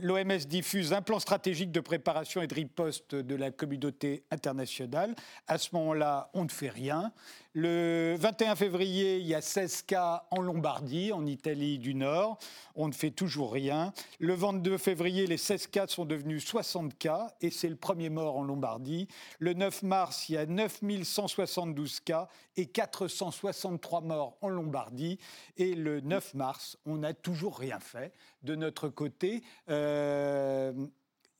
l'OMS 0.00 0.38
diffuse 0.46 0.92
un 0.92 1.02
plan 1.02 1.18
stratégique 1.18 1.70
de 1.70 1.80
préparation 1.80 2.40
et 2.40 2.46
de 2.46 2.54
riposte 2.54 3.14
de 3.14 3.34
la 3.34 3.50
communauté 3.50 4.24
internationale. 4.30 5.14
À 5.48 5.58
ce 5.58 5.70
moment-là, 5.74 6.30
on 6.32 6.44
ne 6.44 6.48
fait 6.48 6.70
rien. 6.70 7.12
Le 7.58 8.16
21 8.18 8.54
février, 8.54 9.16
il 9.16 9.26
y 9.26 9.34
a 9.34 9.40
16 9.40 9.84
cas 9.84 10.26
en 10.30 10.42
Lombardie, 10.42 11.10
en 11.14 11.24
Italie 11.24 11.78
du 11.78 11.94
Nord. 11.94 12.38
On 12.74 12.86
ne 12.86 12.92
fait 12.92 13.12
toujours 13.12 13.50
rien. 13.50 13.94
Le 14.18 14.34
22 14.34 14.76
février, 14.76 15.26
les 15.26 15.38
16 15.38 15.68
cas 15.68 15.86
sont 15.86 16.04
devenus 16.04 16.44
60 16.44 16.98
cas 16.98 17.34
et 17.40 17.48
c'est 17.48 17.70
le 17.70 17.76
premier 17.76 18.10
mort 18.10 18.36
en 18.36 18.42
Lombardie. 18.42 19.08
Le 19.38 19.54
9 19.54 19.84
mars, 19.84 20.28
il 20.28 20.34
y 20.34 20.36
a 20.36 20.44
9172 20.44 22.00
cas 22.00 22.28
et 22.58 22.66
463 22.66 24.02
morts 24.02 24.36
en 24.42 24.50
Lombardie. 24.50 25.18
Et 25.56 25.74
le 25.74 26.02
9 26.02 26.34
mars, 26.34 26.76
on 26.84 26.98
n'a 26.98 27.14
toujours 27.14 27.58
rien 27.58 27.80
fait 27.80 28.12
de 28.42 28.54
notre 28.54 28.90
côté. 28.90 29.42
Euh, 29.70 30.74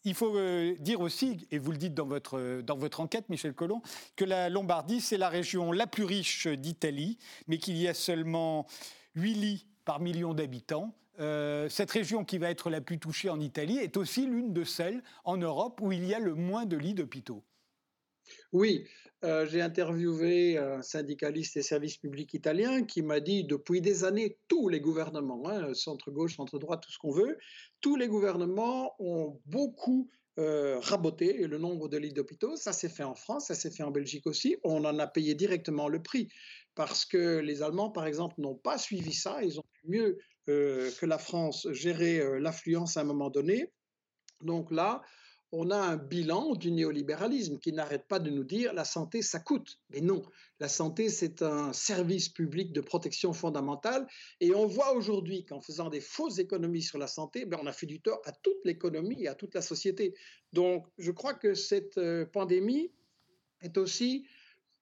il 0.07 0.15
faut 0.15 0.37
euh, 0.37 0.77
dire 0.79 1.01
aussi, 1.01 1.47
et 1.51 1.59
vous 1.59 1.73
le 1.73 1.79
dites 1.79 1.93
dans 1.93 2.07
votre, 2.07 2.63
dans 2.63 2.77
votre 2.77 3.01
enquête, 3.01 3.29
Michel 3.29 3.53
Collomb, 3.53 3.83
que 4.15 4.25
la 4.25 4.49
Lombardie, 4.49 5.01
c'est 5.01 5.19
la 5.19 5.29
région 5.29 5.73
la 5.73 5.89
plus 5.89 6.05
riche 6.05 6.47
d'Italie, 6.47 7.19
mais 7.49 7.59
qu'il 7.59 7.77
y 7.77 7.89
a 7.89 7.93
seulement 7.93 8.67
8 9.17 9.35
lits 9.35 9.67
par 9.85 9.99
million 9.99 10.33
d'habitants. 10.33 10.95
Euh, 11.19 11.69
cette 11.69 11.91
région 11.91 12.25
qui 12.25 12.39
va 12.39 12.51
être 12.51 12.71
la 12.71 12.81
plus 12.81 13.01
touchée 13.01 13.31
en 13.31 13.41
Italie 13.41 13.79
est 13.79 13.97
aussi 13.97 14.27
l'une 14.27 14.53
de 14.53 14.63
celles 14.63 15.03
en 15.25 15.37
Europe 15.39 15.81
où 15.83 15.91
il 15.91 16.05
y 16.05 16.15
a 16.15 16.21
le 16.21 16.35
moins 16.35 16.67
de 16.67 16.77
lits 16.77 16.95
d'hôpitaux. 16.95 17.43
Oui, 18.53 18.87
euh, 19.25 19.47
j'ai 19.47 19.61
interviewé 19.61 20.59
un 20.59 20.83
syndicaliste 20.83 21.55
des 21.55 21.63
services 21.63 21.97
publics 21.97 22.33
italien 22.35 22.85
qui 22.85 23.03
m'a 23.03 23.21
dit 23.21 23.45
depuis 23.45 23.81
des 23.81 24.05
années, 24.05 24.39
tous 24.49 24.69
les 24.69 24.81
gouvernements, 24.81 25.49
hein, 25.49 25.75
centre-gauche, 25.75 26.37
centre-droite, 26.37 26.83
tout 26.83 26.93
ce 26.93 26.99
qu'on 26.99 27.11
veut, 27.11 27.39
tous 27.81 27.97
les 27.97 28.09
gouvernements 28.09 28.95
ont 28.99 29.41
beaucoup 29.47 30.11
euh, 30.39 30.79
raboté 30.81 31.47
le 31.47 31.59
nombre 31.59 31.89
de 31.89 31.97
lits 31.97 32.13
d'hôpitaux. 32.13 32.57
Ça 32.57 32.73
s'est 32.73 32.91
fait 32.91 33.05
en 33.05 33.15
France, 33.15 33.47
ça 33.47 33.55
s'est 33.55 33.71
fait 33.71 33.83
en 33.83 33.91
Belgique 33.91 34.27
aussi. 34.27 34.57
On 34.65 34.85
en 34.85 34.99
a 34.99 35.07
payé 35.07 35.35
directement 35.35 35.89
le 35.89 36.03
prix. 36.03 36.29
parce 36.75 37.07
que 37.07 37.39
les 37.39 37.63
Allemands, 37.63 37.91
par 37.91 38.07
exemple, 38.07 38.35
n'ont 38.39 38.55
pas 38.55 38.77
suivi 38.77 39.15
ça. 39.15 39.43
Ils 39.43 39.59
ont 39.59 39.65
mieux 39.85 40.19
que 40.47 41.07
la 41.07 41.19
France 41.19 41.67
gérer 41.73 42.39
l'affluence 42.39 42.99
à 42.99 43.01
un 43.01 43.05
moment 43.05 43.31
donné. 43.31 43.73
Donc 44.43 44.71
là, 44.71 45.03
on 45.59 45.71
a 45.71 45.79
un 45.79 45.97
bilan 45.97 46.55
du 46.55 46.71
néolibéralisme 46.71 47.59
qui 47.59 47.73
n'arrête 47.73 48.07
pas 48.07 48.19
de 48.19 48.29
nous 48.29 48.45
dire 48.45 48.75
la 48.75 48.85
santé, 48.85 49.23
ça 49.23 49.41
coûte. 49.41 49.81
Mais 49.89 50.03
non, 50.03 50.23
la 50.61 50.69
santé, 50.69 51.09
c'est 51.09 51.41
un 51.41 51.73
service 51.73 52.29
public 52.29 52.73
de 52.73 52.83
protection 52.83 53.33
fondamentale. 53.33 54.07
Et 54.41 54.55
on 54.55 54.67
voit 54.67 54.93
aujourd'hui 54.93 55.47
qu'en 55.47 55.63
faisant 55.63 55.89
des 55.89 56.03
fausses 56.03 56.39
économies 56.39 56.83
sur 56.83 56.99
la 56.99 57.07
santé, 57.07 57.47
ben, 57.47 57.59
on 57.63 57.67
a 57.67 57.73
fait 57.73 57.87
du 57.87 58.01
tort 58.01 58.21
à 58.27 58.33
toute 58.33 58.63
l'économie 58.65 59.23
et 59.23 59.29
à 59.29 59.35
toute 59.35 59.55
la 59.55 59.63
société. 59.63 60.15
Donc, 60.53 60.87
je 60.99 61.11
crois 61.11 61.33
que 61.33 61.55
cette 61.55 61.97
euh, 61.97 62.27
pandémie 62.27 62.91
est 63.63 63.79
aussi 63.79 64.27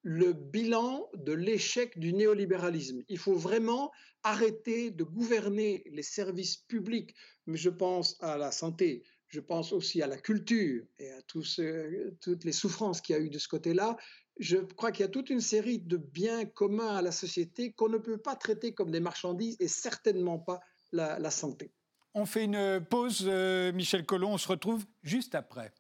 le 0.03 0.33
bilan 0.33 1.09
de 1.15 1.33
l'échec 1.33 1.99
du 2.01 2.13
néolibéralisme. 2.13 3.03
Il 3.09 3.19
faut 3.19 3.37
vraiment 3.37 3.93
arrêter 4.25 4.91
de 4.91 5.05
gouverner 5.05 5.85
les 5.87 6.03
services 6.03 6.57
publics, 6.57 7.15
mais 7.47 7.57
je 7.57 7.71
pense 7.71 8.17
à 8.21 8.37
la 8.37 8.51
santé, 8.51 9.05
je 9.35 9.41
pense 9.41 9.73
aussi 9.73 10.01
à 10.01 10.07
la 10.07 10.17
culture 10.17 10.85
et 11.01 11.11
à 11.11 11.21
toutes 11.23 12.45
les 12.45 12.53
souffrances 12.53 13.01
qu'il 13.01 13.17
y 13.17 13.19
a 13.19 13.21
eu 13.21 13.31
de 13.31 13.39
ce 13.41 13.49
côté-là. 13.49 13.97
Je 14.39 14.59
crois 14.59 14.93
qu'il 14.93 15.03
y 15.03 15.09
a 15.09 15.11
toute 15.11 15.29
une 15.29 15.41
série 15.41 15.81
de 15.81 15.97
biens 15.97 16.45
communs 16.45 16.95
à 16.95 17.03
la 17.03 17.11
société 17.11 17.73
qu'on 17.73 17.89
ne 17.89 17.99
peut 17.99 18.17
pas 18.17 18.37
traiter 18.37 18.75
comme 18.75 18.93
des 18.93 19.01
marchandises 19.01 19.57
et 19.59 19.67
certainement 19.67 20.39
pas 20.39 20.61
la, 20.93 21.31
santé. 21.31 21.73
On 22.15 22.27
fait 22.27 22.45
une 22.45 22.81
pause, 22.89 23.25
euh, 23.27 23.73
Michel 23.73 24.07
Collomb, 24.07 24.35
on 24.35 24.39
se 24.39 24.47
retrouve 24.47 24.85
juste 25.03 25.35
après. 25.35 25.73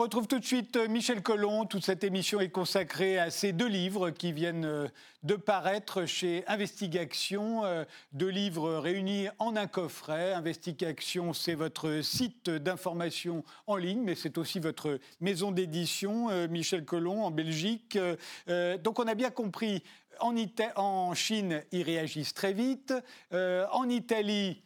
On 0.00 0.04
retrouve 0.04 0.28
tout 0.28 0.38
de 0.38 0.44
suite 0.46 0.76
euh, 0.76 0.88
Michel 0.88 1.20
Collomb. 1.20 1.66
Toute 1.66 1.84
cette 1.84 2.04
émission 2.04 2.40
est 2.40 2.48
consacrée 2.48 3.18
à 3.18 3.30
ces 3.30 3.52
deux 3.52 3.68
livres 3.68 4.08
qui 4.08 4.32
viennent 4.32 4.64
euh, 4.64 4.88
de 5.24 5.34
paraître 5.34 6.06
chez 6.06 6.42
Investigation. 6.46 7.66
Euh, 7.66 7.84
deux 8.14 8.30
livres 8.30 8.78
réunis 8.78 9.28
en 9.38 9.56
un 9.56 9.66
coffret. 9.66 10.32
Investigation, 10.32 11.34
c'est 11.34 11.52
votre 11.52 12.00
site 12.00 12.48
d'information 12.48 13.44
en 13.66 13.76
ligne, 13.76 14.00
mais 14.02 14.14
c'est 14.14 14.38
aussi 14.38 14.58
votre 14.58 14.98
maison 15.20 15.52
d'édition, 15.52 16.30
Michel 16.48 16.86
Collomb, 16.86 17.22
en 17.22 17.30
Belgique. 17.30 17.98
Donc 18.82 18.98
on 19.00 19.06
a 19.06 19.14
bien 19.14 19.30
compris, 19.30 19.82
en, 20.18 20.34
en 20.76 21.14
Chine, 21.14 21.62
ils 21.72 21.82
réagissent 21.82 22.32
très 22.32 22.54
vite. 22.54 22.94
En 23.32 23.88
Italie, 23.90 24.62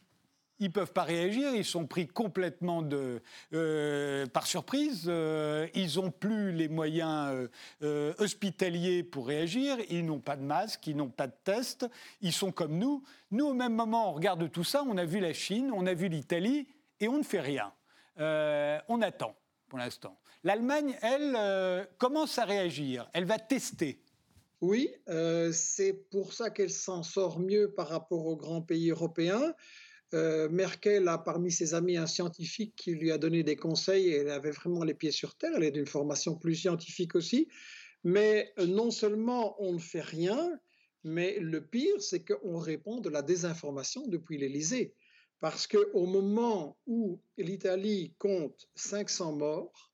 ils 0.64 0.68
ne 0.68 0.72
peuvent 0.72 0.92
pas 0.92 1.02
réagir, 1.02 1.54
ils 1.54 1.64
sont 1.64 1.86
pris 1.86 2.06
complètement 2.06 2.80
de, 2.80 3.20
euh, 3.52 4.24
par 4.26 4.46
surprise, 4.46 5.04
euh, 5.08 5.68
ils 5.74 5.96
n'ont 5.96 6.10
plus 6.10 6.52
les 6.52 6.68
moyens 6.68 7.50
euh, 7.82 8.14
hospitaliers 8.16 9.02
pour 9.02 9.26
réagir, 9.26 9.76
ils 9.90 10.06
n'ont 10.06 10.20
pas 10.20 10.36
de 10.36 10.42
masque, 10.42 10.86
ils 10.86 10.96
n'ont 10.96 11.10
pas 11.10 11.26
de 11.26 11.34
test, 11.44 11.86
ils 12.22 12.32
sont 12.32 12.50
comme 12.50 12.78
nous. 12.78 13.02
Nous, 13.30 13.44
au 13.44 13.52
même 13.52 13.74
moment, 13.74 14.10
on 14.10 14.14
regarde 14.14 14.50
tout 14.50 14.64
ça, 14.64 14.82
on 14.88 14.96
a 14.96 15.04
vu 15.04 15.20
la 15.20 15.34
Chine, 15.34 15.70
on 15.70 15.84
a 15.84 15.92
vu 15.92 16.08
l'Italie, 16.08 16.66
et 16.98 17.08
on 17.08 17.18
ne 17.18 17.24
fait 17.24 17.40
rien. 17.40 17.70
on 18.16 19.02
attend 19.02 19.36
pour 19.68 19.78
l'instant. 19.78 20.18
L'Allemagne, 20.44 20.96
elle, 21.02 21.86
commence 21.98 22.38
à 22.38 22.46
réagir, 22.46 23.10
elle 23.12 23.26
va 23.26 23.38
tester. 23.38 24.00
Oui, 24.62 24.88
c'est 25.52 25.92
pour 26.10 26.32
ça 26.32 26.48
qu'elle 26.48 26.70
s'en 26.70 27.02
sort 27.02 27.38
mieux 27.38 27.70
par 27.72 27.88
rapport 27.88 28.24
aux 28.26 28.36
grands 28.36 28.62
pays 28.62 28.90
européens. 28.90 29.54
Euh, 30.14 30.48
Merkel 30.48 31.08
a 31.08 31.18
parmi 31.18 31.50
ses 31.50 31.74
amis 31.74 31.96
un 31.96 32.06
scientifique 32.06 32.74
qui 32.76 32.92
lui 32.94 33.10
a 33.10 33.18
donné 33.18 33.42
des 33.42 33.56
conseils 33.56 34.08
et 34.08 34.18
elle 34.18 34.30
avait 34.30 34.52
vraiment 34.52 34.84
les 34.84 34.94
pieds 34.94 35.10
sur 35.10 35.34
terre. 35.34 35.52
Elle 35.56 35.64
est 35.64 35.72
d'une 35.72 35.86
formation 35.86 36.36
plus 36.36 36.54
scientifique 36.54 37.16
aussi. 37.16 37.48
Mais 38.04 38.52
euh, 38.58 38.66
non 38.66 38.90
seulement 38.92 39.60
on 39.60 39.72
ne 39.72 39.78
fait 39.78 40.00
rien, 40.00 40.58
mais 41.02 41.38
le 41.40 41.66
pire, 41.66 42.00
c'est 42.00 42.24
qu'on 42.24 42.58
répond 42.58 43.00
de 43.00 43.10
la 43.10 43.22
désinformation 43.22 44.06
depuis 44.06 44.38
l'Élysée. 44.38 44.94
Parce 45.40 45.66
qu'au 45.66 46.06
moment 46.06 46.78
où 46.86 47.20
l'Italie 47.36 48.14
compte 48.18 48.68
500 48.76 49.32
morts, 49.32 49.90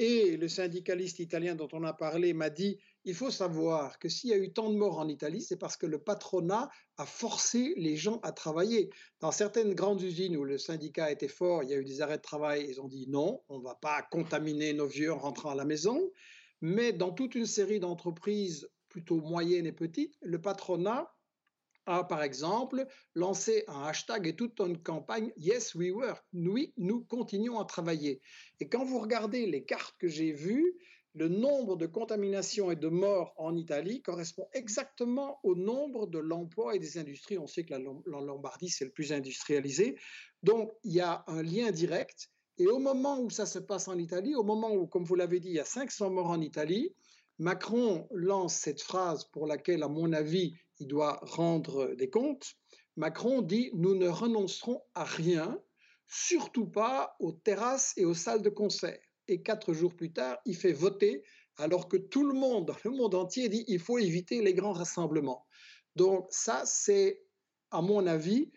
et 0.00 0.38
le 0.38 0.48
syndicaliste 0.48 1.18
italien 1.18 1.54
dont 1.54 1.68
on 1.72 1.84
a 1.84 1.92
parlé 1.92 2.32
m'a 2.32 2.48
dit 2.48 2.78
il 3.04 3.14
faut 3.14 3.30
savoir 3.30 3.98
que 3.98 4.08
s'il 4.08 4.30
y 4.30 4.32
a 4.34 4.36
eu 4.36 4.52
tant 4.52 4.70
de 4.70 4.76
morts 4.76 4.98
en 4.98 5.08
Italie, 5.08 5.40
c'est 5.40 5.56
parce 5.56 5.76
que 5.76 5.86
le 5.86 5.98
patronat 5.98 6.68
a 6.98 7.06
forcé 7.06 7.72
les 7.76 7.96
gens 7.96 8.20
à 8.22 8.32
travailler. 8.32 8.90
Dans 9.20 9.32
certaines 9.32 9.74
grandes 9.74 10.02
usines 10.02 10.36
où 10.36 10.44
le 10.44 10.58
syndicat 10.58 11.10
était 11.10 11.28
fort, 11.28 11.62
il 11.62 11.70
y 11.70 11.74
a 11.74 11.78
eu 11.78 11.84
des 11.84 12.02
arrêts 12.02 12.18
de 12.18 12.22
travail, 12.22 12.66
ils 12.68 12.80
ont 12.80 12.88
dit 12.88 13.06
non, 13.08 13.42
on 13.48 13.58
ne 13.58 13.64
va 13.64 13.74
pas 13.74 14.02
contaminer 14.10 14.72
nos 14.74 14.86
vieux 14.86 15.12
en 15.12 15.18
rentrant 15.18 15.50
à 15.50 15.54
la 15.54 15.64
maison. 15.64 16.10
Mais 16.60 16.92
dans 16.92 17.10
toute 17.10 17.34
une 17.34 17.46
série 17.46 17.80
d'entreprises 17.80 18.68
plutôt 18.90 19.20
moyennes 19.20 19.66
et 19.66 19.72
petites, 19.72 20.16
le 20.20 20.40
patronat 20.40 21.10
a, 21.86 22.04
par 22.04 22.22
exemple, 22.22 22.86
lancé 23.14 23.64
un 23.66 23.84
hashtag 23.84 24.26
et 24.26 24.36
toute 24.36 24.60
une 24.60 24.82
campagne 24.82 25.32
Yes, 25.36 25.74
we 25.74 25.90
work. 25.90 26.22
Oui, 26.34 26.74
nous 26.76 27.02
continuons 27.04 27.58
à 27.58 27.64
travailler. 27.64 28.20
Et 28.60 28.68
quand 28.68 28.84
vous 28.84 28.98
regardez 28.98 29.46
les 29.46 29.64
cartes 29.64 29.96
que 29.98 30.08
j'ai 30.08 30.32
vues, 30.32 30.74
le 31.14 31.28
nombre 31.28 31.76
de 31.76 31.86
contaminations 31.86 32.70
et 32.70 32.76
de 32.76 32.88
morts 32.88 33.34
en 33.36 33.56
Italie 33.56 34.00
correspond 34.00 34.48
exactement 34.52 35.40
au 35.42 35.56
nombre 35.56 36.06
de 36.06 36.18
l'emploi 36.18 36.76
et 36.76 36.78
des 36.78 36.98
industries. 36.98 37.38
On 37.38 37.48
sait 37.48 37.64
que 37.64 37.74
la, 37.74 37.78
Lombardie, 37.78 38.68
c'est 38.68 38.84
le 38.84 38.92
plus 38.92 39.12
industrialisé. 39.12 39.96
Donc, 40.42 40.72
il 40.84 40.92
y 40.92 41.00
a 41.00 41.24
un 41.26 41.42
lien 41.42 41.72
direct. 41.72 42.30
Et 42.58 42.66
au 42.66 42.78
moment 42.78 43.18
où 43.20 43.30
ça 43.30 43.46
se 43.46 43.58
passe 43.58 43.88
en 43.88 43.98
Italie, 43.98 44.34
au 44.36 44.44
moment 44.44 44.72
où, 44.72 44.86
comme 44.86 45.04
vous 45.04 45.16
l'avez 45.16 45.40
dit, 45.40 45.48
il 45.48 45.54
y 45.54 45.60
a 45.60 45.64
500 45.64 46.10
morts 46.10 46.30
en 46.30 46.40
Italie, 46.40 46.94
Macron 47.38 48.06
lance 48.12 48.54
cette 48.54 48.82
phrase 48.82 49.24
pour 49.24 49.46
laquelle, 49.46 49.82
à 49.82 49.88
mon 49.88 50.12
avis, 50.12 50.54
il 50.78 50.86
doit 50.86 51.18
rendre 51.22 51.94
des 51.94 52.10
comptes. 52.10 52.54
Macron 52.96 53.42
dit 53.42 53.70
Nous 53.72 53.96
ne 53.96 54.08
renoncerons 54.08 54.82
à 54.94 55.04
rien, 55.04 55.58
surtout 56.06 56.66
pas 56.66 57.16
aux 57.18 57.32
terrasses 57.32 57.94
et 57.96 58.04
aux 58.04 58.14
salles 58.14 58.42
de 58.42 58.50
concert 58.50 59.00
et 59.30 59.42
quatre 59.42 59.72
jours 59.72 59.94
plus 59.94 60.12
tard, 60.12 60.38
il 60.44 60.56
fait 60.56 60.72
voter 60.72 61.22
alors 61.56 61.88
que 61.88 61.96
tout 61.96 62.24
le 62.24 62.34
monde 62.34 62.72
le 62.84 62.90
monde 62.90 63.14
entier 63.14 63.48
dit 63.48 63.64
il 63.68 63.78
faut 63.78 63.98
éviter 63.98 64.42
les 64.42 64.54
grands 64.54 64.72
rassemblements. 64.72 65.46
Donc 65.96 66.26
ça, 66.30 66.62
c'est, 66.64 67.22
à 67.70 67.82
mon 67.82 68.06
avis, 68.06 68.50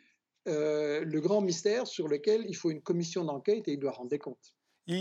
euh, 0.48 1.04
le 1.04 1.22
grand 1.22 1.42
mystère 1.42 1.88
sur 1.88 2.08
lequel 2.08 2.46
il 2.48 2.56
faut 2.56 2.72
une 2.72 2.82
commission 2.82 3.24
d'enquête 3.24 3.68
et 3.68 3.74
il 3.74 3.80
doit 3.80 3.92
rendre 3.92 4.10
des 4.10 4.20
comptes 4.20 4.56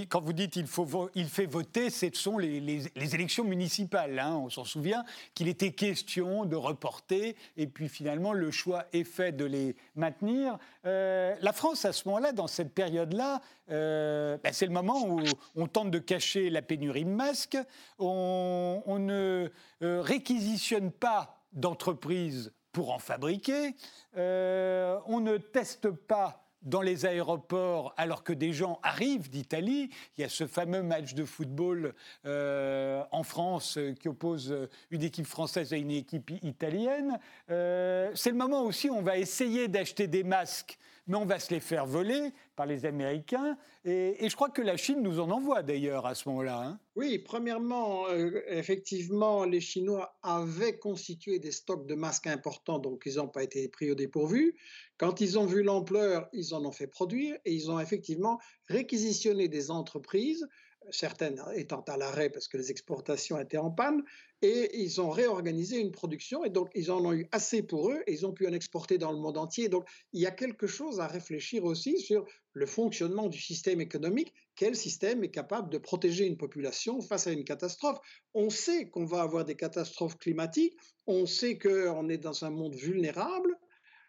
quand 0.08 0.20
vous 0.20 0.32
dites 0.32 0.56
il, 0.56 0.66
faut 0.66 1.10
il 1.14 1.26
fait 1.26 1.46
voter, 1.46 1.90
ce 1.90 2.06
sont 2.12 2.38
les, 2.38 2.86
élections 2.96 3.44
municipales. 3.44 4.18
Hein. 4.18 4.36
On 4.36 4.50
s'en 4.50 4.64
souvient 4.64 5.04
qu'il 5.34 5.48
était 5.48 5.72
question 5.72 6.44
de 6.44 6.56
reporter, 6.56 7.36
et 7.56 7.66
puis 7.66 7.88
finalement 7.88 8.32
le 8.32 8.50
choix 8.50 8.84
est 8.92 9.04
fait 9.04 9.32
de 9.32 9.44
les 9.44 9.76
maintenir. 9.96 10.58
Euh, 10.86 11.34
la 11.40 11.52
France, 11.52 11.84
à 11.84 11.92
ce 11.92 12.06
moment-là, 12.08 12.32
dans 12.32 12.46
cette 12.46 12.74
période-là, 12.74 13.40
euh, 13.70 14.38
ben, 14.42 14.52
c'est 14.52 14.66
le 14.66 14.72
moment 14.72 15.06
où 15.06 15.20
on 15.56 15.66
tente 15.66 15.90
de 15.90 15.98
cacher 15.98 16.50
la 16.50 16.62
pénurie 16.62 17.04
de 17.04 17.10
masques, 17.10 17.58
on, 17.98 18.98
ne 18.98 19.48
euh, 19.82 20.00
réquisitionne 20.00 20.92
pas 20.92 21.38
d'entreprises 21.52 22.52
pour 22.72 22.92
en 22.92 22.98
fabriquer, 22.98 23.74
on 24.14 25.20
ne 25.20 25.36
teste 25.36 25.90
pas 25.90 26.41
dans 26.62 26.82
les 26.82 27.06
aéroports 27.06 27.94
alors 27.96 28.24
que 28.24 28.32
des 28.32 28.52
gens 28.52 28.78
arrivent 28.82 29.30
d'Italie. 29.30 29.90
Il 30.16 30.22
y 30.22 30.24
a 30.24 30.28
ce 30.28 30.46
fameux 30.46 30.82
match 30.82 31.14
de 31.14 31.24
football 31.24 31.94
euh, 32.26 33.02
en 33.10 33.22
France 33.22 33.76
euh, 33.78 33.94
qui 33.94 34.08
oppose 34.08 34.52
euh, 34.52 34.68
une 34.90 35.02
équipe 35.02 35.26
française 35.26 35.72
à 35.72 35.76
une 35.76 35.90
équipe 35.90 36.30
italienne. 36.42 37.18
c'est 37.48 38.30
le 38.30 38.36
moment 38.36 38.62
aussi 38.62 38.88
où 38.88 38.94
on 38.94 39.02
va 39.02 39.18
essayer 39.18 39.68
d'acheter 39.68 40.06
des 40.06 40.24
masques 40.24 40.78
mais 41.06 41.16
on 41.16 41.24
va 41.24 41.38
se 41.38 41.52
les 41.52 41.60
faire 41.60 41.86
voler 41.86 42.30
par 42.56 42.66
les 42.66 42.84
Américains. 42.86 43.56
Et, 43.84 44.28
je 44.28 44.34
crois 44.34 44.50
que 44.50 44.62
la 44.62 44.76
Chine 44.76 45.02
nous 45.02 45.20
en 45.20 45.30
envoie 45.30 45.62
d'ailleurs 45.62 46.06
à 46.06 46.14
ce 46.14 46.28
moment-là. 46.28 46.62
Hein. 46.62 46.80
Oui, 46.94 47.18
premièrement, 47.18 48.06
euh, 48.08 48.42
effectivement, 48.48 49.44
les 49.44 49.60
Chinois 49.60 50.16
avaient 50.22 50.78
constitué 50.78 51.38
des 51.38 51.52
stocks 51.52 51.86
de 51.86 51.94
masques 51.94 52.26
importants, 52.26 52.78
donc 52.78 53.02
ils 53.06 53.16
n'ont 53.16 53.28
pas 53.28 53.42
été 53.42 53.68
pris 53.68 53.90
au 53.90 53.94
dépourvu. 53.94 54.56
Quand 54.96 55.20
ils 55.20 55.38
ont 55.38 55.46
vu 55.46 55.62
l'ampleur, 55.62 56.28
ils 56.32 56.54
en 56.54 56.64
ont 56.64 56.72
fait 56.72 56.86
produire 56.86 57.36
et 57.44 57.52
ils 57.52 57.70
ont 57.70 57.80
effectivement 57.80 58.38
réquisitionné 58.68 59.48
des 59.48 59.70
entreprises 59.70 60.46
certaines 60.90 61.42
étant 61.54 61.80
à 61.82 61.96
l'arrêt 61.96 62.30
parce 62.30 62.48
que 62.48 62.56
les 62.56 62.70
exportations 62.70 63.38
étaient 63.38 63.58
en 63.58 63.70
panne, 63.70 64.02
et 64.42 64.80
ils 64.80 65.00
ont 65.00 65.10
réorganisé 65.10 65.78
une 65.78 65.92
production, 65.92 66.44
et 66.44 66.50
donc 66.50 66.70
ils 66.74 66.90
en 66.90 67.04
ont 67.04 67.12
eu 67.12 67.28
assez 67.30 67.62
pour 67.62 67.90
eux, 67.90 68.02
et 68.06 68.12
ils 68.12 68.26
ont 68.26 68.32
pu 68.32 68.46
en 68.46 68.52
exporter 68.52 68.98
dans 68.98 69.12
le 69.12 69.18
monde 69.18 69.38
entier. 69.38 69.68
Donc 69.68 69.88
il 70.12 70.20
y 70.20 70.26
a 70.26 70.30
quelque 70.30 70.66
chose 70.66 71.00
à 71.00 71.06
réfléchir 71.06 71.64
aussi 71.64 72.00
sur 72.00 72.26
le 72.52 72.66
fonctionnement 72.66 73.28
du 73.28 73.40
système 73.40 73.80
économique. 73.80 74.34
Quel 74.56 74.74
système 74.76 75.22
est 75.24 75.30
capable 75.30 75.70
de 75.70 75.78
protéger 75.78 76.26
une 76.26 76.36
population 76.36 77.00
face 77.00 77.26
à 77.26 77.32
une 77.32 77.44
catastrophe? 77.44 77.98
On 78.34 78.50
sait 78.50 78.90
qu'on 78.90 79.04
va 79.04 79.22
avoir 79.22 79.44
des 79.44 79.54
catastrophes 79.54 80.18
climatiques, 80.18 80.76
on 81.06 81.26
sait 81.26 81.58
qu'on 81.58 82.08
est 82.08 82.18
dans 82.18 82.44
un 82.44 82.50
monde 82.50 82.74
vulnérable, 82.74 83.56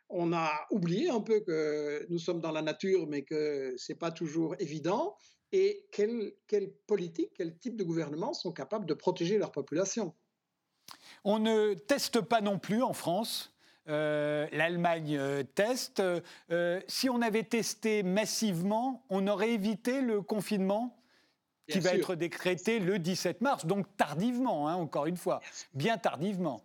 on 0.10 0.34
a 0.34 0.52
oublié 0.72 1.10
un 1.10 1.22
peu 1.22 1.40
que 1.42 2.06
nous 2.10 2.20
sommes 2.20 2.42
dans 2.42 2.52
la 2.52 2.62
nature, 2.62 3.08
mais 3.08 3.24
que 3.24 3.74
ce 3.78 3.92
n'est 3.92 3.98
pas 3.98 4.12
toujours 4.12 4.56
évident 4.60 5.16
et 5.54 5.86
quelles, 5.92 6.34
politiques, 6.88 7.32
quel 7.36 7.56
type 7.56 7.78
de 7.78 7.84
gouvernement 7.84 8.34
sont 8.34 8.52
capables 8.52 8.88
de 8.88 8.96
protéger 8.96 9.38
leur 9.38 9.52
population? 9.52 10.14
On 11.24 11.40
ne 11.40 11.76
teste 11.76 12.20
pas 12.22 12.42
non 12.42 12.60
plus 12.60 12.82
en 12.82 12.94
France. 12.94 13.56
Euh, 13.88 14.48
L'Allemagne 14.52 15.16
euh, 15.16 15.44
teste. 15.44 16.02
Euh, 16.50 16.82
si 16.88 17.10
on 17.10 17.22
avait 17.22 17.44
testé 17.44 18.02
massivement, 18.02 19.06
on 19.10 19.28
aurait 19.28 19.52
évité 19.52 20.02
le 20.02 20.22
confinement 20.22 20.98
qui 21.70 21.80
va 21.80 21.94
être 21.94 22.16
décrété 22.16 22.80
le 22.80 23.00
17 23.00 23.42
mars, 23.42 23.66
donc 23.66 23.86
tardivement, 23.96 24.68
hein, 24.68 24.76
encore 24.76 25.06
une 25.06 25.16
fois, 25.16 25.40
bien 25.74 25.98
tardivement. 25.98 26.62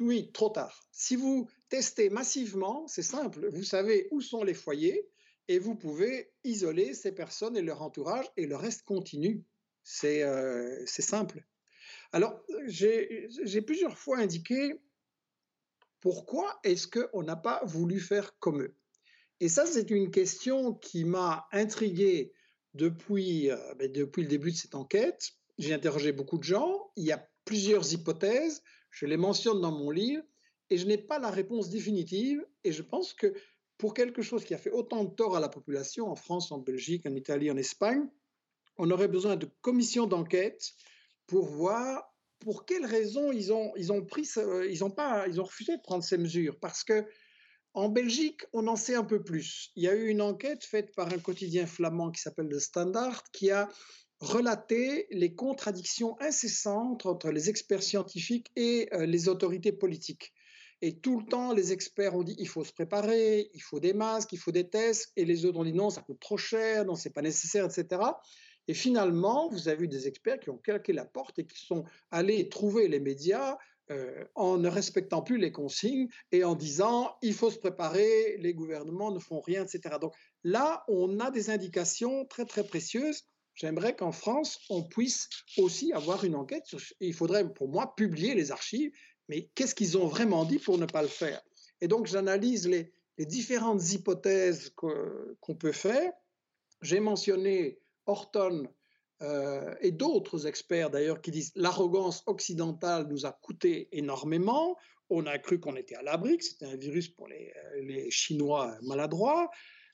Oui, 0.00 0.30
trop 0.32 0.48
tard. 0.48 0.82
Si 0.90 1.14
vous 1.14 1.48
testez 1.68 2.10
massivement, 2.10 2.86
c'est 2.88 3.02
simple, 3.02 3.48
vous 3.52 3.62
savez 3.62 4.08
où 4.10 4.20
sont 4.20 4.42
les 4.42 4.54
foyers, 4.54 5.08
et 5.50 5.58
vous 5.58 5.74
pouvez 5.74 6.30
isoler 6.44 6.94
ces 6.94 7.10
personnes 7.10 7.56
et 7.56 7.60
leur 7.60 7.82
entourage 7.82 8.26
et 8.36 8.46
le 8.46 8.54
reste 8.54 8.84
continue. 8.84 9.44
C'est 9.82 10.22
euh, 10.22 10.86
simple. 10.86 11.44
Alors, 12.12 12.40
j'ai 12.68 13.60
plusieurs 13.66 13.98
fois 13.98 14.18
indiqué 14.18 14.80
pourquoi 15.98 16.60
est-ce 16.62 16.86
qu'on 16.86 17.24
n'a 17.24 17.34
pas 17.34 17.64
voulu 17.64 17.98
faire 17.98 18.38
comme 18.38 18.62
eux. 18.62 18.76
Et 19.40 19.48
ça, 19.48 19.66
c'est 19.66 19.90
une 19.90 20.12
question 20.12 20.72
qui 20.72 21.04
m'a 21.04 21.48
intrigué 21.50 22.32
depuis, 22.74 23.50
euh, 23.50 23.74
ben, 23.74 23.90
depuis 23.90 24.22
le 24.22 24.28
début 24.28 24.52
de 24.52 24.56
cette 24.56 24.76
enquête. 24.76 25.32
J'ai 25.58 25.74
interrogé 25.74 26.12
beaucoup 26.12 26.38
de 26.38 26.44
gens. 26.44 26.92
Il 26.94 27.06
y 27.06 27.12
a 27.12 27.28
plusieurs 27.44 27.92
hypothèses. 27.92 28.62
Je 28.92 29.04
les 29.04 29.16
mentionne 29.16 29.60
dans 29.60 29.72
mon 29.72 29.90
livre 29.90 30.22
et 30.68 30.78
je 30.78 30.86
n'ai 30.86 30.98
pas 30.98 31.18
la 31.18 31.30
réponse 31.30 31.70
définitive. 31.70 32.46
Et 32.62 32.70
je 32.70 32.82
pense 32.82 33.14
que 33.14 33.34
pour 33.80 33.94
quelque 33.94 34.20
chose 34.20 34.44
qui 34.44 34.52
a 34.52 34.58
fait 34.58 34.70
autant 34.70 35.04
de 35.04 35.10
tort 35.10 35.36
à 35.36 35.40
la 35.40 35.48
population, 35.48 36.10
en 36.10 36.14
France, 36.14 36.52
en 36.52 36.58
Belgique, 36.58 37.06
en 37.06 37.14
Italie, 37.14 37.50
en 37.50 37.56
Espagne, 37.56 38.06
on 38.76 38.90
aurait 38.90 39.08
besoin 39.08 39.36
de 39.36 39.48
commissions 39.62 40.06
d'enquête 40.06 40.72
pour 41.26 41.46
voir 41.46 42.14
pour 42.40 42.66
quelles 42.66 42.84
raisons 42.84 43.32
ils 43.32 43.54
ont, 43.54 43.72
ils 43.76 43.90
ont, 43.90 44.04
pris 44.04 44.28
ils 44.68 44.84
ont, 44.84 44.90
pas, 44.90 45.26
ils 45.28 45.40
ont 45.40 45.44
refusé 45.44 45.78
de 45.78 45.82
prendre 45.82 46.04
ces 46.04 46.18
mesures. 46.18 46.58
Parce 46.60 46.84
que 46.84 47.06
en 47.72 47.88
Belgique, 47.88 48.42
on 48.52 48.66
en 48.66 48.76
sait 48.76 48.96
un 48.96 49.04
peu 49.04 49.22
plus. 49.22 49.70
Il 49.76 49.84
y 49.84 49.88
a 49.88 49.94
eu 49.94 50.08
une 50.08 50.20
enquête 50.20 50.62
faite 50.62 50.94
par 50.94 51.10
un 51.10 51.18
quotidien 51.18 51.66
flamand 51.66 52.10
qui 52.10 52.20
s'appelle 52.20 52.48
Le 52.48 52.60
Standard, 52.60 53.22
qui 53.32 53.50
a 53.50 53.66
relaté 54.18 55.06
les 55.10 55.34
contradictions 55.34 56.20
incessantes 56.20 57.06
entre 57.06 57.30
les 57.30 57.48
experts 57.48 57.82
scientifiques 57.82 58.50
et 58.56 58.88
euh, 58.92 59.06
les 59.06 59.28
autorités 59.28 59.72
politiques. 59.72 60.34
Et 60.82 60.98
tout 60.98 61.20
le 61.20 61.26
temps, 61.26 61.52
les 61.52 61.72
experts 61.72 62.14
ont 62.14 62.22
dit 62.22 62.34
il 62.38 62.48
faut 62.48 62.64
se 62.64 62.72
préparer, 62.72 63.50
il 63.52 63.60
faut 63.60 63.80
des 63.80 63.92
masques, 63.92 64.32
il 64.32 64.38
faut 64.38 64.52
des 64.52 64.68
tests, 64.68 65.12
et 65.16 65.24
les 65.24 65.44
autres 65.44 65.58
ont 65.58 65.64
dit 65.64 65.74
non, 65.74 65.90
ça 65.90 66.00
coûte 66.00 66.20
trop 66.20 66.38
cher, 66.38 66.84
non, 66.86 66.94
c'est 66.94 67.10
pas 67.10 67.22
nécessaire, 67.22 67.66
etc. 67.66 68.02
Et 68.66 68.74
finalement, 68.74 69.48
vous 69.48 69.68
avez 69.68 69.84
eu 69.84 69.88
des 69.88 70.06
experts 70.06 70.38
qui 70.40 70.50
ont 70.50 70.58
claqué 70.58 70.92
la 70.92 71.04
porte 71.04 71.38
et 71.38 71.46
qui 71.46 71.58
sont 71.58 71.84
allés 72.10 72.48
trouver 72.48 72.88
les 72.88 73.00
médias 73.00 73.58
euh, 73.90 74.24
en 74.36 74.56
ne 74.56 74.68
respectant 74.68 75.20
plus 75.20 75.36
les 75.36 75.50
consignes 75.50 76.06
et 76.30 76.44
en 76.44 76.54
disant 76.54 77.16
il 77.22 77.34
faut 77.34 77.50
se 77.50 77.58
préparer, 77.58 78.36
les 78.38 78.54
gouvernements 78.54 79.10
ne 79.10 79.18
font 79.18 79.40
rien, 79.40 79.64
etc. 79.64 79.96
Donc 80.00 80.14
là, 80.44 80.84
on 80.86 81.18
a 81.18 81.30
des 81.30 81.50
indications 81.50 82.24
très 82.26 82.44
très 82.44 82.64
précieuses. 82.64 83.24
J'aimerais 83.54 83.96
qu'en 83.96 84.12
France, 84.12 84.60
on 84.70 84.84
puisse 84.84 85.28
aussi 85.58 85.92
avoir 85.92 86.24
une 86.24 86.36
enquête. 86.36 86.64
il 87.00 87.12
faudrait, 87.12 87.52
pour 87.52 87.68
moi, 87.68 87.94
publier 87.96 88.34
les 88.34 88.52
archives 88.52 88.92
mais 89.30 89.48
qu'est-ce 89.54 89.76
qu'ils 89.76 89.96
ont 89.96 90.08
vraiment 90.08 90.44
dit 90.44 90.58
pour 90.58 90.76
ne 90.76 90.86
pas 90.86 91.02
le 91.02 91.08
faire? 91.08 91.40
Et 91.80 91.86
donc 91.86 92.06
j'analyse 92.06 92.68
les, 92.68 92.92
différentes 93.26 93.92
hypothèses 93.92 94.70
qu'on 94.74 95.54
peut 95.54 95.72
faire. 95.72 96.10
J'ai 96.80 97.00
mentionné 97.00 97.78
Horton 98.06 98.66
euh, 99.20 99.74
et 99.82 99.92
d'autres 99.92 100.46
experts 100.46 100.88
d'ailleurs 100.88 101.20
qui 101.20 101.30
disent 101.30 101.52
l'arrogance 101.54 102.22
occidentale 102.26 103.06
nous 103.08 103.26
a 103.26 103.32
coûté 103.32 103.88
énormément. 103.92 104.76
On 105.10 105.26
a 105.26 105.38
cru 105.38 105.60
qu'on 105.60 105.76
était 105.76 105.96
à 105.96 106.02
l'abri, 106.02 106.38
que 106.38 106.44
c'était 106.44 106.64
un 106.64 106.76
virus 106.76 107.08
pour 107.08 107.28
les, 107.28 107.52
les, 107.82 108.10
Chinois 108.10 108.74
maladroits 108.82 109.50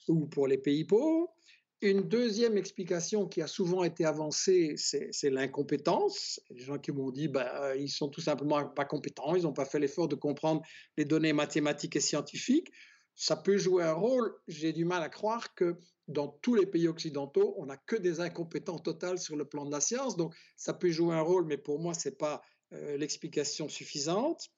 ou 0.08 0.26
pour 0.26 0.46
les 0.46 0.58
pays 0.58 0.84
pauvres. 0.84 1.35
Une 1.82 2.08
deuxième 2.08 2.56
explication 2.56 3.28
qui 3.28 3.42
a 3.42 3.46
souvent 3.46 3.84
été 3.84 4.06
avancée, 4.06 4.76
c'est 4.76 5.30
l'incompétence. 5.30 6.40
Les 6.50 6.64
gens 6.64 6.78
qui 6.78 6.90
m'ont 6.90 7.10
dit, 7.10 7.28
bah, 7.28 7.76
ils 7.76 7.90
sont 7.90 8.08
tout 8.08 8.22
simplement 8.22 8.66
pas 8.66 8.86
compétents, 8.86 9.34
ils 9.34 9.42
n'ont 9.42 9.52
pas 9.52 9.66
fait 9.66 9.78
l'effort 9.78 10.08
de 10.08 10.14
comprendre 10.14 10.62
les 10.96 11.04
données 11.04 11.34
mathématiques 11.34 11.96
et 11.96 12.00
scientifiques. 12.00 12.72
Ça 13.14 13.36
peut 13.36 13.58
jouer 13.58 13.84
un 13.84 13.92
rôle. 13.92 14.34
J'ai 14.48 14.72
du 14.72 14.86
mal 14.86 15.02
à 15.02 15.10
croire 15.10 15.54
que 15.54 15.76
dans 16.08 16.28
tous 16.28 16.54
les 16.54 16.66
pays 16.66 16.88
occidentaux, 16.88 17.54
on 17.58 17.66
n'a 17.66 17.76
que 17.76 17.96
des 17.96 18.20
incompétents 18.20 18.78
totales 18.78 19.18
sur 19.18 19.36
le 19.36 19.44
plan 19.44 19.66
de 19.66 19.70
la 19.70 19.80
science. 19.80 20.16
Donc, 20.16 20.34
ça 20.56 20.72
peut 20.72 20.90
jouer 20.90 21.14
un 21.14 21.20
rôle, 21.20 21.44
mais 21.46 21.58
pour 21.58 21.78
moi, 21.78 21.92
ce 21.92 22.08
n'est 22.08 22.14
pas 22.14 22.42
euh, 22.72 22.96
l'explication 22.96 23.68
suffisante. 23.68 24.48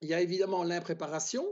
Il 0.00 0.08
y 0.08 0.14
a 0.14 0.20
évidemment 0.20 0.62
l'impréparation. 0.62 1.44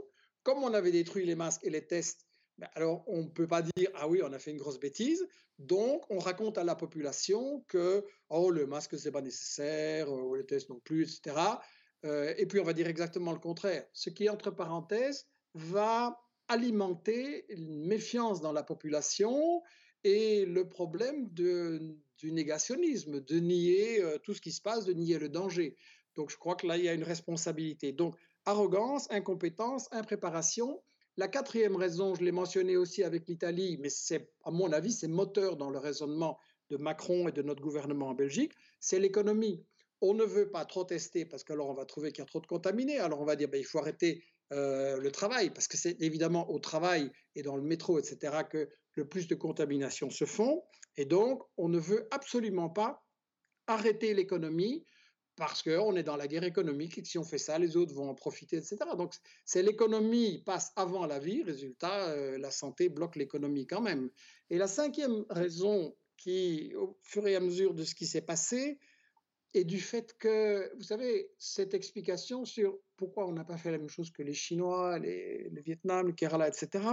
Comme 0.43 0.63
on 0.63 0.73
avait 0.73 0.91
détruit 0.91 1.25
les 1.25 1.35
masques 1.35 1.63
et 1.63 1.69
les 1.69 1.85
tests, 1.85 2.25
ben, 2.61 2.69
alors 2.75 3.03
on 3.07 3.23
ne 3.23 3.27
peut 3.27 3.47
pas 3.47 3.63
dire 3.63 3.89
ah 3.95 4.07
oui 4.07 4.21
on 4.23 4.31
a 4.31 4.37
fait 4.37 4.51
une 4.51 4.57
grosse 4.57 4.79
bêtise. 4.79 5.27
Donc 5.57 6.05
on 6.11 6.19
raconte 6.19 6.59
à 6.59 6.63
la 6.63 6.75
population 6.75 7.65
que 7.67 8.05
oh 8.29 8.51
le 8.51 8.67
masque 8.67 8.99
c'est 8.99 9.11
pas 9.11 9.23
nécessaire 9.23 10.07
euh, 10.07 10.21
ou 10.21 10.35
les 10.35 10.45
tests 10.45 10.69
non 10.69 10.79
plus 10.79 11.01
etc 11.01 11.35
euh, 12.05 12.33
et 12.37 12.45
puis 12.45 12.59
on 12.59 12.63
va 12.63 12.73
dire 12.73 12.87
exactement 12.87 13.31
le 13.31 13.39
contraire. 13.39 13.83
Ce 13.93 14.11
qui 14.11 14.29
entre 14.29 14.51
parenthèses 14.51 15.27
va 15.55 16.19
alimenter 16.49 17.45
une 17.49 17.87
méfiance 17.87 18.41
dans 18.41 18.53
la 18.53 18.61
population 18.61 19.63
et 20.03 20.45
le 20.45 20.69
problème 20.69 21.29
du 21.29 21.97
négationnisme 22.23 23.21
de 23.21 23.39
nier 23.39 24.03
euh, 24.03 24.19
tout 24.19 24.35
ce 24.35 24.41
qui 24.41 24.51
se 24.51 24.61
passe 24.61 24.85
de 24.85 24.93
nier 24.93 25.17
le 25.17 25.29
danger. 25.29 25.75
Donc 26.15 26.29
je 26.29 26.37
crois 26.37 26.55
que 26.55 26.67
là 26.67 26.77
il 26.77 26.83
y 26.83 26.89
a 26.89 26.93
une 26.93 27.03
responsabilité. 27.03 27.91
Donc 27.91 28.15
arrogance 28.45 29.07
incompétence 29.09 29.87
impréparation 29.91 30.79
la 31.17 31.27
quatrième 31.27 31.75
raison, 31.75 32.15
je 32.15 32.23
l'ai 32.23 32.31
mentionné 32.31 32.77
aussi 32.77 33.03
avec 33.03 33.27
l'Italie, 33.27 33.77
mais 33.79 33.89
c'est, 33.89 34.31
à 34.43 34.51
mon 34.51 34.71
avis, 34.71 34.91
c'est 34.91 35.07
moteur 35.07 35.57
dans 35.57 35.69
le 35.69 35.77
raisonnement 35.77 36.39
de 36.69 36.77
Macron 36.77 37.27
et 37.27 37.31
de 37.31 37.41
notre 37.41 37.61
gouvernement 37.61 38.09
en 38.09 38.13
Belgique, 38.13 38.53
c'est 38.79 38.99
l'économie. 38.99 39.65
On 39.99 40.13
ne 40.13 40.23
veut 40.23 40.49
pas 40.49 40.65
trop 40.65 40.83
tester 40.83 41.25
parce 41.25 41.43
qu'alors 41.43 41.69
on 41.69 41.73
va 41.73 41.85
trouver 41.85 42.11
qu'il 42.11 42.19
y 42.19 42.21
a 42.23 42.25
trop 42.25 42.39
de 42.39 42.47
contaminés. 42.47 42.97
Alors 42.97 43.21
on 43.21 43.25
va 43.25 43.35
dire 43.35 43.49
ben, 43.49 43.59
il 43.59 43.65
faut 43.65 43.77
arrêter 43.77 44.23
euh, 44.51 44.97
le 44.97 45.11
travail 45.11 45.51
parce 45.51 45.67
que 45.67 45.77
c'est 45.77 46.01
évidemment 46.01 46.49
au 46.49 46.59
travail 46.59 47.11
et 47.35 47.43
dans 47.43 47.55
le 47.55 47.61
métro, 47.61 47.99
etc., 47.99 48.43
que 48.49 48.69
le 48.95 49.07
plus 49.07 49.27
de 49.27 49.35
contaminations 49.35 50.09
se 50.09 50.25
font. 50.25 50.63
Et 50.97 51.05
donc 51.05 51.43
on 51.57 51.69
ne 51.69 51.77
veut 51.77 52.07
absolument 52.09 52.69
pas 52.69 53.03
arrêter 53.67 54.13
l'économie 54.13 54.85
parce 55.41 55.63
qu'on 55.63 55.95
est 55.95 56.03
dans 56.03 56.17
la 56.17 56.27
guerre 56.27 56.43
économique 56.43 56.99
et 56.99 57.01
que 57.01 57.07
si 57.07 57.17
on 57.17 57.23
fait 57.23 57.39
ça, 57.39 57.57
les 57.57 57.75
autres 57.75 57.95
vont 57.95 58.07
en 58.07 58.13
profiter, 58.13 58.57
etc. 58.57 58.77
Donc 58.95 59.15
c'est 59.43 59.63
l'économie 59.63 60.43
passe 60.45 60.71
avant 60.75 61.07
la 61.07 61.17
vie, 61.17 61.41
résultat, 61.41 62.09
euh, 62.09 62.37
la 62.37 62.51
santé 62.51 62.89
bloque 62.89 63.15
l'économie 63.15 63.65
quand 63.65 63.81
même. 63.81 64.11
Et 64.51 64.59
la 64.59 64.67
cinquième 64.67 65.25
raison 65.31 65.95
qui, 66.15 66.75
au 66.75 66.95
fur 67.01 67.25
et 67.27 67.35
à 67.35 67.39
mesure 67.39 67.73
de 67.73 67.83
ce 67.83 67.95
qui 67.95 68.05
s'est 68.05 68.21
passé, 68.21 68.77
est 69.55 69.63
du 69.63 69.79
fait 69.79 70.15
que, 70.19 70.71
vous 70.75 70.83
savez, 70.83 71.31
cette 71.39 71.73
explication 71.73 72.45
sur 72.45 72.77
pourquoi 72.95 73.25
on 73.25 73.31
n'a 73.31 73.43
pas 73.43 73.57
fait 73.57 73.71
la 73.71 73.79
même 73.79 73.89
chose 73.89 74.11
que 74.11 74.21
les 74.21 74.35
Chinois, 74.35 74.99
les, 74.99 75.49
le 75.49 75.61
Vietnam, 75.63 76.05
le 76.05 76.13
Kerala, 76.13 76.49
etc., 76.49 76.83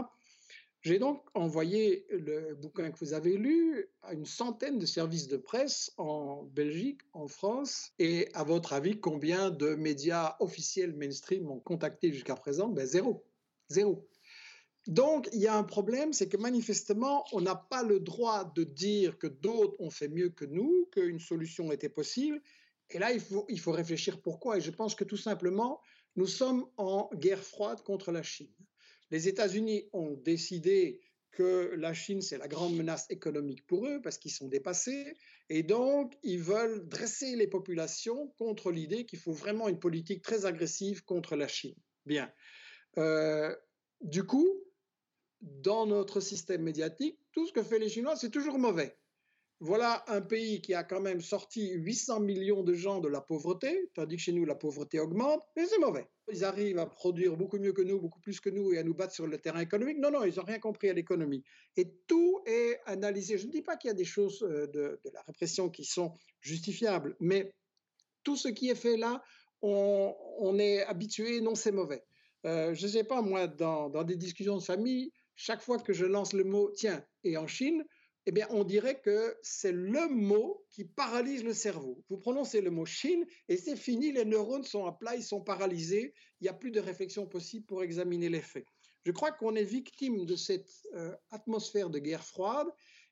j'ai 0.82 1.00
donc 1.00 1.24
envoyé 1.34 2.06
le 2.10 2.54
bouquin 2.54 2.90
que 2.92 2.98
vous 2.98 3.12
avez 3.12 3.36
lu 3.36 3.88
à 4.02 4.12
une 4.12 4.26
centaine 4.26 4.78
de 4.78 4.86
services 4.86 5.26
de 5.26 5.36
presse 5.36 5.92
en 5.96 6.44
Belgique, 6.44 7.00
en 7.12 7.26
France. 7.26 7.92
Et 7.98 8.28
à 8.34 8.44
votre 8.44 8.72
avis, 8.72 9.00
combien 9.00 9.50
de 9.50 9.74
médias 9.74 10.36
officiels 10.38 10.94
mainstream 10.94 11.44
m'ont 11.44 11.58
contacté 11.58 12.12
jusqu'à 12.12 12.36
présent? 12.36 12.68
Ben, 12.68 12.86
Zéro. 12.86 13.24
Zéro. 13.68 14.08
Donc, 14.86 15.28
il 15.32 15.40
y 15.40 15.48
a 15.48 15.56
un 15.56 15.64
problème, 15.64 16.12
c'est 16.12 16.28
que 16.28 16.36
manifestement, 16.36 17.24
on 17.32 17.40
n'a 17.40 17.56
pas 17.56 17.82
le 17.82 17.98
droit 17.98 18.44
de 18.44 18.62
dire 18.62 19.18
que 19.18 19.26
d'autres 19.26 19.74
ont 19.80 19.90
fait 19.90 20.08
mieux 20.08 20.30
que 20.30 20.44
nous, 20.44 20.88
qu'une 20.92 21.18
solution 21.18 21.72
était 21.72 21.88
possible. 21.88 22.40
Et 22.90 22.98
là, 23.00 23.12
il 23.12 23.20
faut, 23.20 23.44
il 23.48 23.58
faut 23.58 23.72
réfléchir 23.72 24.22
pourquoi. 24.22 24.58
Et 24.58 24.60
je 24.60 24.70
pense 24.70 24.94
que 24.94 25.04
tout 25.04 25.16
simplement, 25.16 25.80
nous 26.14 26.26
sommes 26.26 26.66
en 26.76 27.10
guerre 27.14 27.42
froide 27.42 27.82
contre 27.82 28.12
la 28.12 28.22
Chine 28.22 28.54
les 29.10 29.28
États-Unis 29.28 29.88
ont 29.92 30.12
décidé 30.12 31.00
que 31.30 31.74
la 31.76 31.94
Chine, 31.94 32.20
c'est 32.20 32.38
la 32.38 32.48
grande 32.48 32.74
menace 32.74 33.06
économique 33.10 33.66
pour 33.66 33.86
eux 33.86 34.00
parce 34.02 34.18
qu'ils 34.18 34.32
sont 34.32 34.48
dépassés. 34.48 35.14
Et 35.48 35.62
donc, 35.62 36.18
ils 36.22 36.40
veulent 36.40 36.88
dresser 36.88 37.36
les 37.36 37.46
populations 37.46 38.28
contre 38.38 38.70
l'idée 38.70 39.06
qu'il 39.06 39.18
faut 39.18 39.32
vraiment 39.32 39.68
une 39.68 39.78
politique 39.78 40.22
très 40.22 40.46
agressive 40.46 41.04
contre 41.04 41.36
la 41.36 41.48
Chine. 41.48 41.76
Bien. 42.06 42.32
Euh, 42.96 43.54
du 44.00 44.24
coup, 44.24 44.48
dans 45.40 45.86
notre 45.86 46.20
système 46.20 46.62
médiatique, 46.62 47.18
tout 47.32 47.46
ce 47.46 47.52
que 47.52 47.62
fait 47.62 47.78
les 47.78 47.88
Chinois, 47.88 48.16
c'est 48.16 48.30
toujours 48.30 48.58
mauvais. 48.58 48.96
Voilà 49.60 50.04
un 50.08 50.20
pays 50.20 50.60
qui 50.60 50.74
a 50.74 50.84
quand 50.84 51.00
même 51.00 51.20
sorti 51.20 51.70
800 51.72 52.20
millions 52.20 52.62
de 52.62 52.74
gens 52.74 53.00
de 53.00 53.08
la 53.08 53.20
pauvreté, 53.20 53.90
tandis 53.94 54.16
que 54.16 54.22
chez 54.22 54.32
nous, 54.32 54.44
la 54.44 54.54
pauvreté 54.54 55.00
augmente, 55.00 55.42
mais 55.56 55.66
c'est 55.66 55.78
mauvais. 55.78 56.08
Ils 56.30 56.44
arrivent 56.44 56.78
à 56.78 56.86
produire 56.86 57.36
beaucoup 57.36 57.58
mieux 57.58 57.72
que 57.72 57.82
nous, 57.82 58.00
beaucoup 58.00 58.20
plus 58.20 58.40
que 58.40 58.50
nous, 58.50 58.72
et 58.72 58.78
à 58.78 58.82
nous 58.82 58.94
battre 58.94 59.14
sur 59.14 59.26
le 59.26 59.38
terrain 59.38 59.60
économique. 59.60 59.98
Non, 59.98 60.10
non, 60.10 60.24
ils 60.24 60.36
n'ont 60.36 60.44
rien 60.44 60.58
compris 60.58 60.88
à 60.90 60.92
l'économie. 60.92 61.42
Et 61.76 61.90
tout 62.06 62.42
est 62.46 62.80
analysé. 62.86 63.38
Je 63.38 63.46
ne 63.46 63.52
dis 63.52 63.62
pas 63.62 63.76
qu'il 63.76 63.88
y 63.88 63.90
a 63.90 63.94
des 63.94 64.04
choses 64.04 64.42
euh, 64.42 64.66
de, 64.68 65.00
la 65.12 65.22
répression 65.22 65.70
qui 65.70 65.84
sont 65.84 66.12
justifiables, 66.40 67.16
mais 67.20 67.52
tout 68.24 68.36
ce 68.36 68.48
qui 68.48 68.68
est 68.68 68.74
fait 68.74 68.96
là, 68.96 69.22
on, 69.62 70.58
est 70.58 70.82
habitué, 70.84 71.40
non, 71.40 71.54
c'est 71.54 71.72
mauvais. 71.72 72.04
Euh, 72.46 72.74
je 72.74 72.86
ne 72.86 72.92
sais 72.92 73.04
pas, 73.04 73.22
moi, 73.22 73.48
dans, 73.48 73.88
dans 73.88 74.04
des 74.04 74.16
discussions 74.16 74.56
de 74.56 74.62
famille, 74.62 75.12
chaque 75.34 75.62
fois 75.62 75.78
que 75.78 75.92
je 75.92 76.04
lance 76.04 76.32
le 76.32 76.44
mot 76.44 76.70
tiens, 76.70 77.04
et 77.24 77.36
en 77.36 77.46
Chine, 77.46 77.84
eh 78.28 78.30
bien, 78.30 78.46
on 78.50 78.62
dirait 78.62 79.00
que 79.00 79.34
c'est 79.40 79.72
le 79.72 80.06
mot 80.06 80.62
qui 80.68 80.84
paralyse 80.84 81.42
le 81.44 81.54
cerveau. 81.54 82.04
Vous 82.10 82.18
prononcez 82.18 82.60
le 82.60 82.70
mot 82.70 82.84
Chine 82.84 83.24
et 83.48 83.56
c'est 83.56 83.74
fini, 83.74 84.12
les 84.12 84.26
neurones 84.26 84.64
sont 84.64 84.84
à 84.84 84.92
plat, 84.92 85.16
ils 85.16 85.22
sont 85.22 85.40
paralysés, 85.40 86.12
il 86.38 86.44
n'y 86.44 86.50
a 86.50 86.52
plus 86.52 86.70
de 86.70 86.78
réflexion 86.78 87.26
possible 87.26 87.64
pour 87.64 87.82
examiner 87.82 88.28
les 88.28 88.42
faits. 88.42 88.66
Je 89.06 89.12
crois 89.12 89.32
qu'on 89.32 89.54
est 89.54 89.64
victime 89.64 90.26
de 90.26 90.36
cette 90.36 90.68
euh, 90.94 91.16
atmosphère 91.30 91.88
de 91.88 92.00
guerre 92.00 92.22
froide 92.22 92.68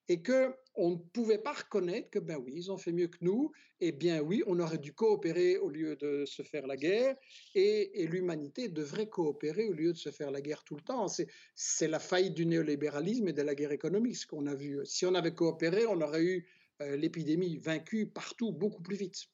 et 0.08 0.22
que 0.22 0.54
on 0.78 0.90
ne 0.90 0.96
pouvait 0.96 1.38
pas 1.38 1.52
reconnaître 1.52 2.10
que 2.10 2.18
ben 2.18 2.36
oui, 2.36 2.52
ils 2.54 2.70
ont 2.70 2.76
fait 2.76 2.92
mieux 2.92 3.06
que 3.06 3.18
nous, 3.22 3.50
et 3.80 3.92
bien 3.92 4.20
oui, 4.20 4.42
on 4.46 4.60
aurait 4.60 4.78
dû 4.78 4.92
coopérer 4.92 5.56
au 5.56 5.70
lieu 5.70 5.96
de 5.96 6.24
se 6.26 6.42
faire 6.42 6.66
la 6.66 6.76
guerre, 6.76 7.16
et, 7.54 8.06
l'humanité 8.06 8.68
devrait 8.68 9.08
coopérer 9.08 9.68
au 9.68 9.72
lieu 9.72 9.92
de 9.92 9.98
se 9.98 10.10
faire 10.10 10.30
la 10.30 10.40
guerre 10.40 10.64
tout 10.64 10.76
le 10.76 10.82
temps. 10.82 11.06
C'est 11.54 11.88
la 11.88 11.98
faillite 11.98 12.34
du 12.34 12.46
néolibéralisme 12.46 13.28
et 13.28 13.32
de 13.32 13.42
la 13.42 13.54
guerre 13.54 13.72
économique, 13.72 14.16
ce 14.16 14.26
qu'on 14.26 14.46
a 14.46 14.54
vu. 14.54 14.80
Si 14.84 15.06
on 15.06 15.14
avait 15.14 15.34
coopéré, 15.34 15.86
on 15.86 16.00
aurait 16.00 16.22
eu 16.22 16.46
euh, 16.82 16.96
l'épidémie 16.96 17.56
vaincue 17.56 18.06
partout 18.06 18.52
beaucoup 18.52 18.82
plus 18.82 18.96
vite. 18.96 19.28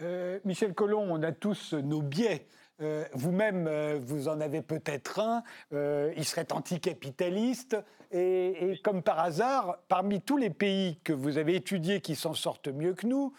Euh, 0.00 0.38
Michel 0.44 0.74
Collomb, 0.74 1.10
on 1.10 1.22
a 1.24 1.32
tous 1.32 1.74
nos 1.74 2.02
biais. 2.02 2.46
Euh, 2.80 3.04
vous-même, 3.12 3.66
euh, 3.66 3.98
vous 4.00 4.28
en 4.28 4.40
avez 4.40 4.62
peut-être 4.62 5.18
un. 5.18 5.42
Euh, 5.72 6.12
il 6.16 6.24
serait 6.24 6.52
anticapitaliste. 6.52 7.76
Et, 8.10 8.70
et, 8.70 8.78
comme 8.78 9.02
par 9.02 9.18
hasard, 9.18 9.78
parmi 9.88 10.20
tous 10.20 10.36
les 10.36 10.50
pays 10.50 10.98
que 11.02 11.12
vous 11.12 11.38
avez 11.38 11.56
étudiés 11.56 12.00
qui 12.00 12.14
s'en 12.14 12.34
sortent 12.34 12.68
mieux 12.68 12.94
que 12.94 13.06
nous, 13.06 13.34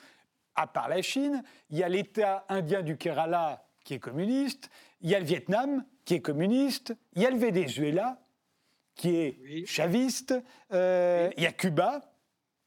à 0.55 0.67
part 0.67 0.89
la 0.89 1.01
Chine, 1.01 1.41
il 1.69 1.77
y 1.77 1.83
a 1.83 1.89
l'État 1.89 2.45
indien 2.49 2.81
du 2.81 2.97
Kerala 2.97 3.65
qui 3.85 3.93
est 3.93 3.99
communiste, 3.99 4.69
il 5.01 5.09
y 5.09 5.15
a 5.15 5.19
le 5.19 5.25
Vietnam 5.25 5.85
qui 6.03 6.15
est 6.15 6.21
communiste, 6.21 6.93
il 7.13 7.23
y 7.23 7.25
a 7.25 7.31
le 7.31 7.37
Venezuela 7.37 8.19
qui 8.93 9.15
est 9.15 9.65
chaviste, 9.65 10.35
il 10.71 11.33
y 11.37 11.45
a 11.45 11.51
Cuba 11.53 12.01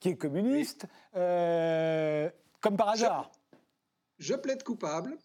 qui 0.00 0.08
est 0.08 0.16
communiste, 0.16 0.86
comme 1.12 2.76
par 2.76 2.88
hasard. 2.88 3.30
je 4.18 4.34
plaide 4.34 4.62
coupable. 4.64 5.18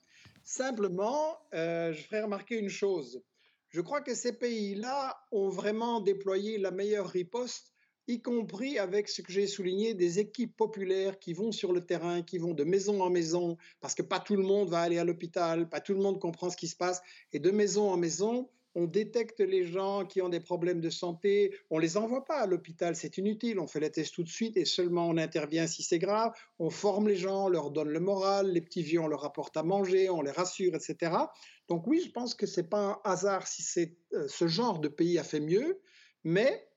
Simplement, 0.49 1.37
euh, 1.53 1.91
je 1.91 2.01
ferai 2.03 2.21
remarquer 2.21 2.57
une 2.57 2.69
chose. 2.69 3.21
Je 3.67 3.81
crois 3.81 3.99
que 3.99 4.15
ces 4.15 4.31
pays-là 4.31 5.19
ont 5.33 5.49
vraiment 5.49 5.99
déployé 5.99 6.57
la 6.57 6.71
meilleure 6.71 7.09
riposte, 7.09 7.73
y 8.07 8.21
compris 8.21 8.79
avec 8.79 9.09
ce 9.09 9.21
que 9.21 9.29
j'ai 9.29 9.45
souligné, 9.45 9.93
des 9.93 10.19
équipes 10.19 10.55
populaires 10.55 11.19
qui 11.19 11.33
vont 11.33 11.51
sur 11.51 11.73
le 11.73 11.85
terrain, 11.85 12.21
qui 12.21 12.37
vont 12.37 12.53
de 12.53 12.63
maison 12.63 13.01
en 13.01 13.09
maison, 13.09 13.57
parce 13.81 13.93
que 13.93 14.03
pas 14.03 14.21
tout 14.21 14.37
le 14.37 14.43
monde 14.43 14.69
va 14.69 14.79
aller 14.79 14.97
à 14.97 15.03
l'hôpital, 15.03 15.67
pas 15.67 15.81
tout 15.81 15.93
le 15.93 15.99
monde 15.99 16.17
comprend 16.17 16.49
ce 16.49 16.55
qui 16.55 16.69
se 16.69 16.77
passe, 16.77 17.01
et 17.33 17.39
de 17.39 17.51
maison 17.51 17.91
en 17.91 17.97
maison, 17.97 18.49
on 18.77 18.85
détecte 18.85 19.39
les 19.39 19.65
gens 19.65 20.05
qui 20.05 20.21
ont 20.21 20.29
des 20.29 20.39
problèmes 20.39 20.81
de 20.81 20.91
santé, 20.91 21.51
on 21.71 21.79
les 21.79 21.97
envoie 21.97 22.23
pas 22.23 22.41
à 22.41 22.45
l'hôpital, 22.45 22.95
c'est 22.95 23.17
inutile, 23.17 23.59
on 23.59 23.65
fait 23.65 23.79
les 23.79 23.89
tests 23.89 24.13
tout 24.13 24.23
de 24.23 24.29
suite 24.29 24.55
et 24.55 24.65
seulement 24.65 25.09
on 25.09 25.17
intervient 25.17 25.65
si 25.65 25.81
c'est 25.81 25.97
grave, 25.97 26.31
on 26.59 26.69
forme 26.69 27.07
les 27.07 27.15
gens, 27.15 27.45
on 27.45 27.49
leur 27.49 27.71
donne 27.71 27.89
le 27.89 27.99
moral, 27.99 28.51
les 28.51 28.61
petits 28.61 28.83
vieux 28.83 28.99
on 29.01 29.07
leur 29.07 29.25
apporte 29.25 29.57
à 29.57 29.63
manger, 29.63 30.11
on 30.11 30.21
les 30.21 30.29
rassure, 30.29 30.75
etc. 30.75 31.11
Donc 31.67 31.87
oui, 31.87 32.03
je 32.05 32.11
pense 32.11 32.35
que 32.35 32.45
c'est 32.45 32.69
pas 32.69 33.01
un 33.03 33.11
hasard 33.11 33.47
si 33.47 33.63
c'est 33.63 33.97
euh, 34.13 34.27
ce 34.27 34.47
genre 34.47 34.77
de 34.77 34.89
pays 34.89 35.17
a 35.17 35.23
fait 35.23 35.39
mieux, 35.39 35.81
mais 36.23 36.69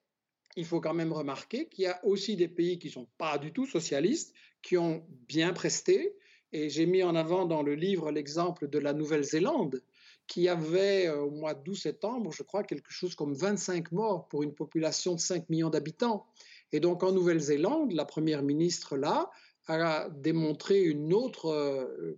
il 0.56 0.64
faut 0.64 0.80
quand 0.80 0.94
même 0.94 1.12
remarquer 1.12 1.68
qu'il 1.68 1.84
y 1.84 1.86
a 1.86 2.02
aussi 2.06 2.34
des 2.34 2.48
pays 2.48 2.78
qui 2.78 2.88
sont 2.88 3.08
pas 3.18 3.36
du 3.36 3.52
tout 3.52 3.66
socialistes, 3.66 4.32
qui 4.62 4.78
ont 4.78 5.04
bien 5.28 5.52
presté, 5.52 6.16
et 6.52 6.70
j'ai 6.70 6.86
mis 6.86 7.02
en 7.02 7.14
avant 7.14 7.44
dans 7.44 7.62
le 7.62 7.74
livre 7.74 8.10
l'exemple 8.10 8.68
de 8.68 8.78
la 8.78 8.94
Nouvelle-Zélande, 8.94 9.82
qui 10.30 10.48
avait 10.48 11.08
euh, 11.08 11.22
au 11.22 11.30
mois 11.32 11.54
d'août 11.54 11.74
septembre, 11.74 12.30
je 12.32 12.44
crois, 12.44 12.62
quelque 12.62 12.92
chose 12.92 13.16
comme 13.16 13.34
25 13.34 13.90
morts 13.90 14.28
pour 14.28 14.44
une 14.44 14.54
population 14.54 15.16
de 15.16 15.20
5 15.20 15.48
millions 15.50 15.70
d'habitants. 15.70 16.24
Et 16.70 16.78
donc 16.78 17.02
en 17.02 17.10
Nouvelle-Zélande, 17.10 17.90
la 17.92 18.04
première 18.04 18.44
ministre 18.44 18.96
là 18.96 19.28
a 19.66 20.08
démontré 20.08 20.82
une 20.82 21.12
autre, 21.12 21.46
euh, 21.46 22.16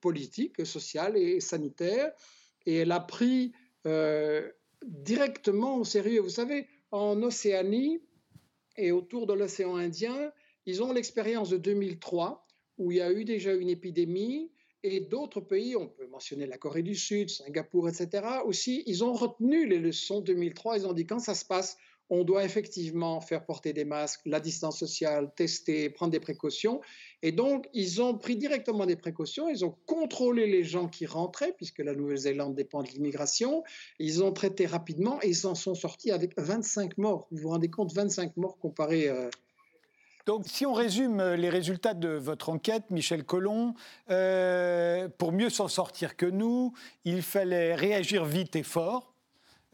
politique 0.00 0.64
sociale 0.64 1.16
et 1.16 1.40
sanitaire, 1.40 2.12
et 2.64 2.76
elle 2.76 2.92
a 2.92 3.00
pris 3.00 3.52
euh, 3.86 4.48
directement 4.86 5.78
au 5.78 5.84
sérieux. 5.84 6.20
Vous 6.20 6.28
savez, 6.28 6.68
en 6.92 7.20
Océanie 7.24 8.00
et 8.76 8.92
autour 8.92 9.26
de 9.26 9.32
l'océan 9.32 9.74
Indien, 9.74 10.30
ils 10.64 10.80
ont 10.80 10.92
l'expérience 10.92 11.50
de 11.50 11.56
2003 11.56 12.46
où 12.78 12.92
il 12.92 12.98
y 12.98 13.00
a 13.00 13.10
eu 13.10 13.24
déjà 13.24 13.52
une 13.52 13.68
épidémie 13.68 14.52
et 14.82 15.00
d'autres 15.00 15.40
pays, 15.40 15.76
on 15.76 15.88
peut 15.88 16.06
mentionner 16.06 16.46
la 16.46 16.58
Corée 16.58 16.82
du 16.82 16.94
Sud, 16.94 17.30
Singapour, 17.30 17.88
etc., 17.88 18.26
aussi, 18.44 18.82
ils 18.86 19.04
ont 19.04 19.12
retenu 19.12 19.66
les 19.66 19.78
leçons 19.78 20.20
2003. 20.20 20.78
Ils 20.78 20.86
ont 20.86 20.92
dit 20.92 21.06
quand 21.06 21.18
ça 21.18 21.34
se 21.34 21.44
passe, 21.44 21.76
on 22.10 22.24
doit 22.24 22.44
effectivement 22.44 23.20
faire 23.20 23.44
porter 23.44 23.72
des 23.72 23.84
masques, 23.84 24.20
la 24.24 24.40
distance 24.40 24.78
sociale, 24.78 25.30
tester, 25.36 25.90
prendre 25.90 26.12
des 26.12 26.20
précautions. 26.20 26.80
Et 27.22 27.32
donc, 27.32 27.68
ils 27.74 28.00
ont 28.00 28.16
pris 28.16 28.36
directement 28.36 28.86
des 28.86 28.96
précautions, 28.96 29.48
ils 29.48 29.64
ont 29.64 29.74
contrôlé 29.86 30.46
les 30.46 30.64
gens 30.64 30.88
qui 30.88 31.06
rentraient, 31.06 31.52
puisque 31.52 31.80
la 31.80 31.94
Nouvelle-Zélande 31.94 32.54
dépend 32.54 32.82
de 32.82 32.88
l'immigration. 32.88 33.62
Ils 33.98 34.22
ont 34.22 34.32
traité 34.32 34.64
rapidement 34.66 35.18
et 35.22 35.28
ils 35.28 35.46
en 35.46 35.54
sont 35.54 35.74
sortis 35.74 36.10
avec 36.10 36.32
25 36.38 36.96
morts. 36.98 37.26
Vous 37.30 37.38
vous 37.38 37.48
rendez 37.50 37.68
compte, 37.68 37.92
25 37.92 38.36
morts 38.36 38.58
comparé 38.58 39.08
euh, 39.08 39.28
donc, 40.28 40.42
si 40.44 40.66
on 40.66 40.74
résume 40.74 41.20
euh, 41.20 41.36
les 41.36 41.48
résultats 41.48 41.94
de 41.94 42.10
votre 42.10 42.50
enquête, 42.50 42.90
Michel 42.90 43.24
Collomb, 43.24 43.72
euh, 44.10 45.08
pour 45.16 45.32
mieux 45.32 45.48
s'en 45.48 45.68
sortir 45.68 46.16
que 46.16 46.26
nous, 46.26 46.74
il 47.06 47.22
fallait 47.22 47.74
réagir 47.74 48.26
vite 48.26 48.54
et 48.54 48.62
fort. 48.62 49.14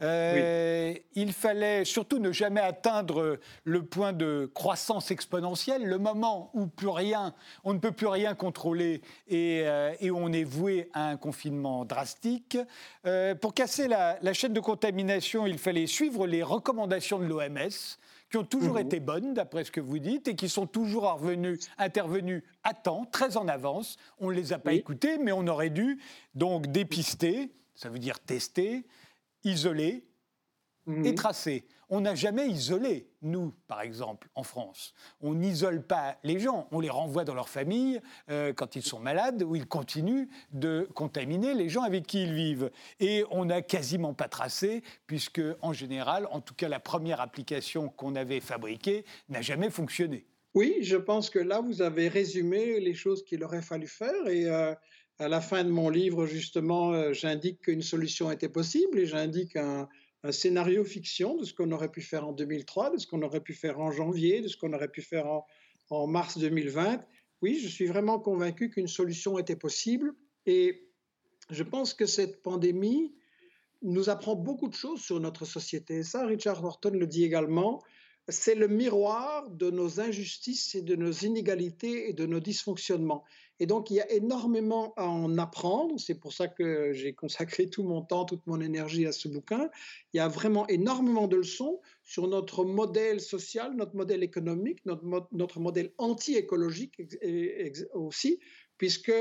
Euh, 0.00 0.94
il 1.16 1.32
fallait 1.32 1.84
surtout 1.84 2.20
ne 2.20 2.30
jamais 2.30 2.60
atteindre 2.60 3.40
le 3.64 3.84
point 3.84 4.12
de 4.12 4.48
croissance 4.54 5.10
exponentielle, 5.10 5.84
le 5.86 5.98
moment 5.98 6.52
où 6.54 6.68
plus 6.68 6.88
rien, 6.88 7.34
on 7.64 7.74
ne 7.74 7.80
peut 7.80 7.90
plus 7.90 8.06
rien 8.06 8.36
contrôler 8.36 9.02
et, 9.26 9.64
on 10.12 10.32
est 10.32 10.44
voué 10.44 10.88
à 10.94 11.08
un 11.08 11.16
confinement 11.16 11.84
drastique. 11.84 12.58
pour 13.40 13.54
casser 13.54 13.88
la, 13.88 14.18
la, 14.22 14.32
chaîne 14.32 14.52
de 14.52 14.60
contamination, 14.60 15.46
il 15.48 15.58
fallait 15.58 15.88
suivre 15.88 16.28
les 16.28 16.44
recommandations 16.44 17.18
de 17.18 17.24
l'OMS 17.24 17.98
qui 18.34 18.38
ont 18.38 18.42
toujours 18.42 18.74
mhm. 18.74 18.86
été 18.86 18.98
bonnes, 18.98 19.32
d'après 19.32 19.62
ce 19.62 19.70
que 19.70 19.80
vous 19.80 20.00
dites, 20.00 20.26
et 20.26 20.34
qui 20.34 20.48
sont 20.48 20.66
toujours 20.66 21.04
revenus, 21.04 21.60
intervenus 21.78 22.42
à 22.64 22.74
temps, 22.74 23.04
très 23.04 23.36
en 23.36 23.46
avance. 23.46 23.96
On 24.18 24.28
ne 24.28 24.34
les 24.34 24.52
a 24.52 24.58
pas 24.58 24.72
écoutés, 24.72 25.18
mais 25.18 25.30
on 25.30 25.46
aurait 25.46 25.70
dû 25.70 26.00
donc 26.34 26.66
dépister, 26.66 27.52
ça 27.76 27.90
veut 27.90 28.00
dire 28.00 28.18
tester, 28.18 28.88
isoler 29.44 30.04
et 30.88 30.90
mhm. 30.90 31.14
tracer. 31.14 31.64
On 31.90 32.00
n'a 32.00 32.14
jamais 32.14 32.48
isolé, 32.48 33.08
nous, 33.22 33.52
par 33.66 33.82
exemple, 33.82 34.28
en 34.34 34.42
France. 34.42 34.94
On 35.20 35.34
n'isole 35.34 35.86
pas 35.86 36.16
les 36.24 36.38
gens, 36.38 36.68
on 36.70 36.80
les 36.80 36.90
renvoie 36.90 37.24
dans 37.24 37.34
leur 37.34 37.48
famille 37.48 38.00
euh, 38.30 38.52
quand 38.52 38.76
ils 38.76 38.82
sont 38.82 39.00
malades 39.00 39.42
ou 39.42 39.56
ils 39.56 39.66
continuent 39.66 40.26
de 40.52 40.88
contaminer 40.94 41.54
les 41.54 41.68
gens 41.68 41.82
avec 41.82 42.06
qui 42.06 42.22
ils 42.22 42.34
vivent. 42.34 42.70
Et 43.00 43.24
on 43.30 43.44
n'a 43.44 43.62
quasiment 43.62 44.14
pas 44.14 44.28
tracé, 44.28 44.82
puisque, 45.06 45.42
en 45.60 45.72
général, 45.72 46.28
en 46.30 46.40
tout 46.40 46.54
cas, 46.54 46.68
la 46.68 46.80
première 46.80 47.20
application 47.20 47.88
qu'on 47.88 48.14
avait 48.14 48.40
fabriquée 48.40 49.04
n'a 49.28 49.42
jamais 49.42 49.70
fonctionné. 49.70 50.26
Oui, 50.54 50.78
je 50.82 50.96
pense 50.96 51.30
que 51.30 51.40
là, 51.40 51.60
vous 51.60 51.82
avez 51.82 52.08
résumé 52.08 52.78
les 52.78 52.94
choses 52.94 53.24
qu'il 53.24 53.42
aurait 53.42 53.62
fallu 53.62 53.88
faire. 53.88 54.28
Et 54.28 54.46
euh, 54.46 54.72
à 55.18 55.28
la 55.28 55.40
fin 55.40 55.64
de 55.64 55.70
mon 55.70 55.88
livre, 55.88 56.26
justement, 56.26 56.92
euh, 56.92 57.12
j'indique 57.12 57.60
qu'une 57.62 57.82
solution 57.82 58.30
était 58.30 58.48
possible 58.48 58.98
et 58.98 59.06
j'indique 59.06 59.56
un 59.56 59.88
un 60.24 60.32
scénario 60.32 60.84
fiction 60.84 61.36
de 61.36 61.44
ce 61.44 61.52
qu'on 61.52 61.70
aurait 61.70 61.90
pu 61.90 62.00
faire 62.00 62.26
en 62.26 62.32
2003, 62.32 62.90
de 62.90 62.98
ce 62.98 63.06
qu'on 63.06 63.20
aurait 63.22 63.42
pu 63.42 63.52
faire 63.52 63.78
en 63.78 63.92
janvier, 63.92 64.40
de 64.40 64.48
ce 64.48 64.56
qu'on 64.56 64.72
aurait 64.72 64.88
pu 64.88 65.02
faire 65.02 65.26
en, 65.90 66.06
mars 66.06 66.38
2020. 66.38 67.04
Oui, 67.42 67.60
je 67.62 67.68
suis 67.68 67.86
vraiment 67.86 68.18
convaincu 68.18 68.70
qu'une 68.70 68.88
solution 68.88 69.38
était 69.38 69.54
possible 69.54 70.14
et 70.46 70.88
je 71.50 71.62
pense 71.62 71.92
que 71.92 72.06
cette 72.06 72.42
pandémie 72.42 73.14
nous 73.82 74.08
apprend 74.08 74.34
beaucoup 74.34 74.68
de 74.68 74.74
choses 74.74 75.02
sur 75.02 75.20
notre 75.20 75.44
société. 75.44 76.02
Ça, 76.02 76.24
Richard 76.24 76.64
Horton 76.64 76.92
le 76.94 77.06
dit 77.06 77.22
également 77.22 77.82
c'est 78.28 78.54
le 78.54 78.68
miroir 78.68 79.50
de 79.50 79.70
nos 79.70 80.00
injustices 80.00 80.74
et 80.74 80.80
de 80.80 80.96
nos 80.96 81.12
inégalités 81.12 82.08
et 82.08 82.14
de 82.14 82.24
nos 82.24 82.40
dysfonctionnements. 82.40 83.24
Et 83.60 83.66
donc, 83.66 83.90
il 83.90 83.94
y 83.94 84.00
a 84.00 84.10
énormément 84.10 84.92
à 84.96 85.06
en 85.06 85.38
apprendre. 85.38 85.98
C'est 85.98 86.16
pour 86.16 86.32
ça 86.32 86.48
que 86.48 86.92
j'ai 86.92 87.14
consacré 87.14 87.68
tout 87.68 87.82
mon 87.82 88.02
temps, 88.02 88.24
toute 88.24 88.46
mon 88.46 88.60
énergie 88.60 89.06
à 89.06 89.12
ce 89.12 89.28
bouquin. 89.28 89.70
Il 90.12 90.16
y 90.18 90.20
a 90.20 90.28
vraiment 90.28 90.66
énormément 90.68 91.28
de 91.28 91.36
leçons 91.36 91.80
sur 92.02 92.26
notre 92.26 92.64
modèle 92.64 93.20
social, 93.20 93.74
notre 93.76 93.94
modèle 93.94 94.22
économique, 94.22 94.84
notre, 94.84 95.60
modèle 95.60 95.92
anti-écologique 95.98 97.00
aussi, 97.92 98.40
puisque 98.76 99.12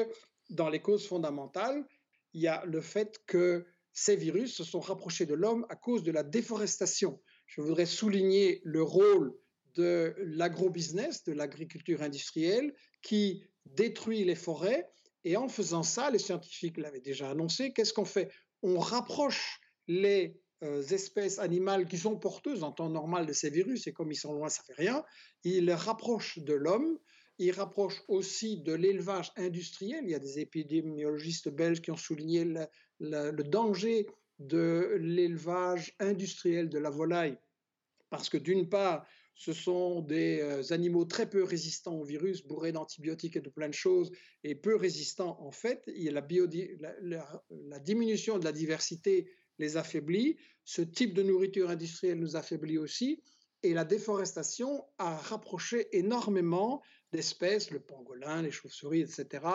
dans 0.50 0.70
les 0.70 0.82
causes 0.82 1.08
fondamentales, 1.08 1.86
il 2.34 2.42
y 2.42 2.48
a 2.48 2.66
le 2.66 2.82
fait 2.82 3.22
que 3.28 3.66
ces 3.92 4.16
virus 4.16 4.56
se 4.56 4.64
sont 4.64 4.80
rapprochés 4.80 5.28
de 5.28 5.36
l'homme 5.36 5.68
à 5.70 5.76
cause 5.76 6.02
de 6.02 6.12
la 6.12 6.24
déforestation 6.24 7.20
je 7.56 7.62
voudrais 7.62 7.86
souligner 7.86 8.62
le 8.64 8.82
rôle 8.82 9.34
de 9.76 10.16
l'agrobusiness, 10.18 11.24
de 11.24 11.34
l'agriculture 11.34 12.02
industrielle, 12.02 12.74
qui 13.02 13.44
détruit 13.66 14.24
les 14.24 14.36
forêts. 14.36 14.90
Et 15.24 15.38
en 15.38 15.48
faisant 15.48 15.84
ça, 15.84 16.12
les 16.12 16.20
scientifiques 16.20 16.78
l'avaient 16.78 17.02
déjà 17.02 17.30
annoncé, 17.30 17.72
qu'est-ce 17.72 17.94
qu'on 17.94 18.06
fait? 18.06 18.30
On 18.62 18.78
rapproche 18.80 19.60
les 19.88 20.38
euh, 20.64 20.82
espèces 20.84 21.40
animales 21.40 21.88
qui 21.88 21.98
sont 21.98 22.18
porteuses 22.18 22.64
en 22.64 22.72
temps 22.72 22.90
normal 22.90 23.26
de 23.26 23.34
ces 23.34 23.50
virus, 23.50 23.88
et 23.88 23.94
comme 23.94 24.12
ils 24.12 24.18
sont 24.18 24.34
loin, 24.34 24.50
ça 24.50 24.64
fait 24.64 24.76
rien. 24.76 25.04
Ils 25.44 25.66
les 25.66 25.74
rapprochent 25.74 26.40
de 26.40 26.54
l'homme. 26.54 27.00
Ils 27.40 27.52
rapprochent 27.52 28.04
aussi 28.08 28.62
de 28.62 28.74
l'élevage 28.74 29.32
industriel. 29.38 30.02
Il 30.04 30.12
y 30.12 30.16
a 30.16 30.20
des 30.20 30.40
épidémiologistes 30.40 31.50
belges 31.50 31.82
qui 31.82 31.92
ont 31.92 31.98
souligné 31.98 32.46
le 33.00 33.42
danger 33.44 34.08
de 34.40 34.98
l'élevage 35.00 35.96
industriel 36.00 36.70
de 36.70 36.80
la 36.80 36.90
volaille, 36.90 37.38
parce 38.10 38.30
que 38.30 38.38
d'une 38.38 38.70
part, 38.70 39.06
ce 39.36 39.54
sont 39.54 40.02
des 40.02 40.42
euh, 40.42 40.74
animaux 40.74 41.06
très 41.06 41.30
peu 41.30 41.44
résistants 41.44 41.96
au 41.96 42.04
virus, 42.04 42.46
bourrés 42.46 42.72
d'antibiotiques 42.72 43.36
et 43.36 43.42
de 43.42 43.50
plein 43.50 43.68
de 43.68 43.74
choses, 43.74 44.12
et 44.44 44.56
peu 44.56 44.76
résistants 44.76 45.38
en 45.42 45.52
fait. 45.52 45.84
la, 45.88 47.80
diminution 47.80 48.38
de 48.38 48.46
la 48.46 48.52
diversité 48.52 49.30
les 49.60 49.78
affaiblit. 49.78 50.38
Ce 50.66 50.82
type 50.82 51.14
de 51.14 51.24
nourriture 51.24 51.70
industrielle 51.70 52.20
nous 52.20 52.36
affaiblit 52.36 52.78
aussi. 52.78 53.24
Et 53.64 53.74
la 53.74 53.86
déforestation 53.86 54.86
a 54.98 55.16
rapproché 55.16 55.88
énormément 55.98 56.82
d'espèces, 57.12 57.72
le 57.72 57.80
pangolin, 57.80 58.42
les 58.42 58.52
chauves-souris, 58.52 59.02
etc., 59.02 59.46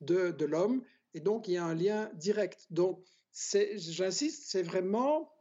de, 0.00 0.32
de 0.32 0.44
l'homme. 0.44 0.82
Et 1.14 1.20
donc, 1.20 1.48
il 1.48 1.54
y 1.54 1.56
a 1.56 1.64
un 1.64 1.74
lien 1.74 2.10
direct. 2.14 2.66
Donc, 2.70 3.02
j'insiste, 3.32 4.44
c'est 4.50 4.62
vraiment 4.62 5.33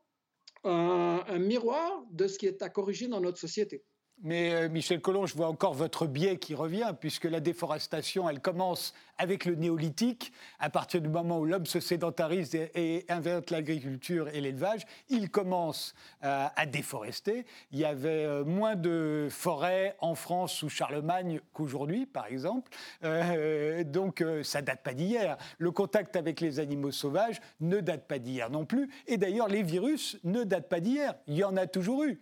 un, 0.64 1.40
miroir 1.40 2.04
de 2.12 2.28
ce 2.28 2.38
qui 2.38 2.46
est 2.46 2.62
à 2.62 2.70
corriger 2.70 3.08
dans 3.08 3.22
notre 3.22 3.38
société. 3.38 3.84
Mais 4.26 4.54
euh, 4.54 4.70
Michel 4.70 5.02
Collomb, 5.02 5.26
je 5.26 5.36
vois 5.36 5.50
encore 5.50 5.74
votre 5.74 6.08
biais 6.08 6.38
qui 6.38 6.56
revient, 6.56 6.94
puisque 6.98 7.26
la 7.26 7.42
déforestation, 7.42 8.30
elle 8.30 8.40
commence 8.40 8.94
avec 9.18 9.44
le 9.44 9.56
néolithique. 9.56 10.32
À 10.60 10.70
partir 10.70 11.02
du 11.02 11.10
moment 11.10 11.40
où 11.40 11.46
l'homme 11.46 11.66
se 11.66 11.82
sédentarise 11.82 12.56
et, 12.56 13.06
invente 13.10 13.52
l'agriculture 13.52 14.30
et 14.30 14.40
l'élevage, 14.40 14.86
il 15.10 15.30
commence 15.30 15.94
euh, 16.24 16.48
à 16.56 16.66
déforester. 16.66 17.46
Il 17.74 17.80
y 17.80 17.84
avait 17.84 18.24
euh, 18.24 18.46
moins 18.46 18.78
de 18.78 19.28
forêts 19.30 19.98
en 20.00 20.16
France 20.16 20.54
sous 20.54 20.70
Charlemagne 20.70 21.42
qu'aujourd'hui, 21.52 22.06
par 22.06 22.28
exemple. 22.28 22.72
donc 23.86 24.24
ça 24.44 24.62
date 24.62 24.84
pas 24.84 24.94
d'hier. 24.94 25.38
Le 25.58 25.72
contact 25.72 26.16
avec 26.16 26.40
les 26.40 26.62
animaux 26.62 26.92
sauvages 26.92 27.42
ne 27.60 27.82
date 27.82 28.08
pas 28.08 28.20
d'hier 28.20 28.50
non 28.50 28.66
plus. 28.66 28.90
Et 29.08 29.18
d'ailleurs, 29.18 29.50
les 29.50 29.64
virus 29.64 30.18
ne 30.24 30.44
datent 30.44 30.70
pas 30.70 30.80
d'hier. 30.80 31.16
Il 31.28 31.36
y 31.36 31.44
en 31.44 31.58
a 31.58 31.68
toujours 31.68 32.06
eu. 32.06 32.22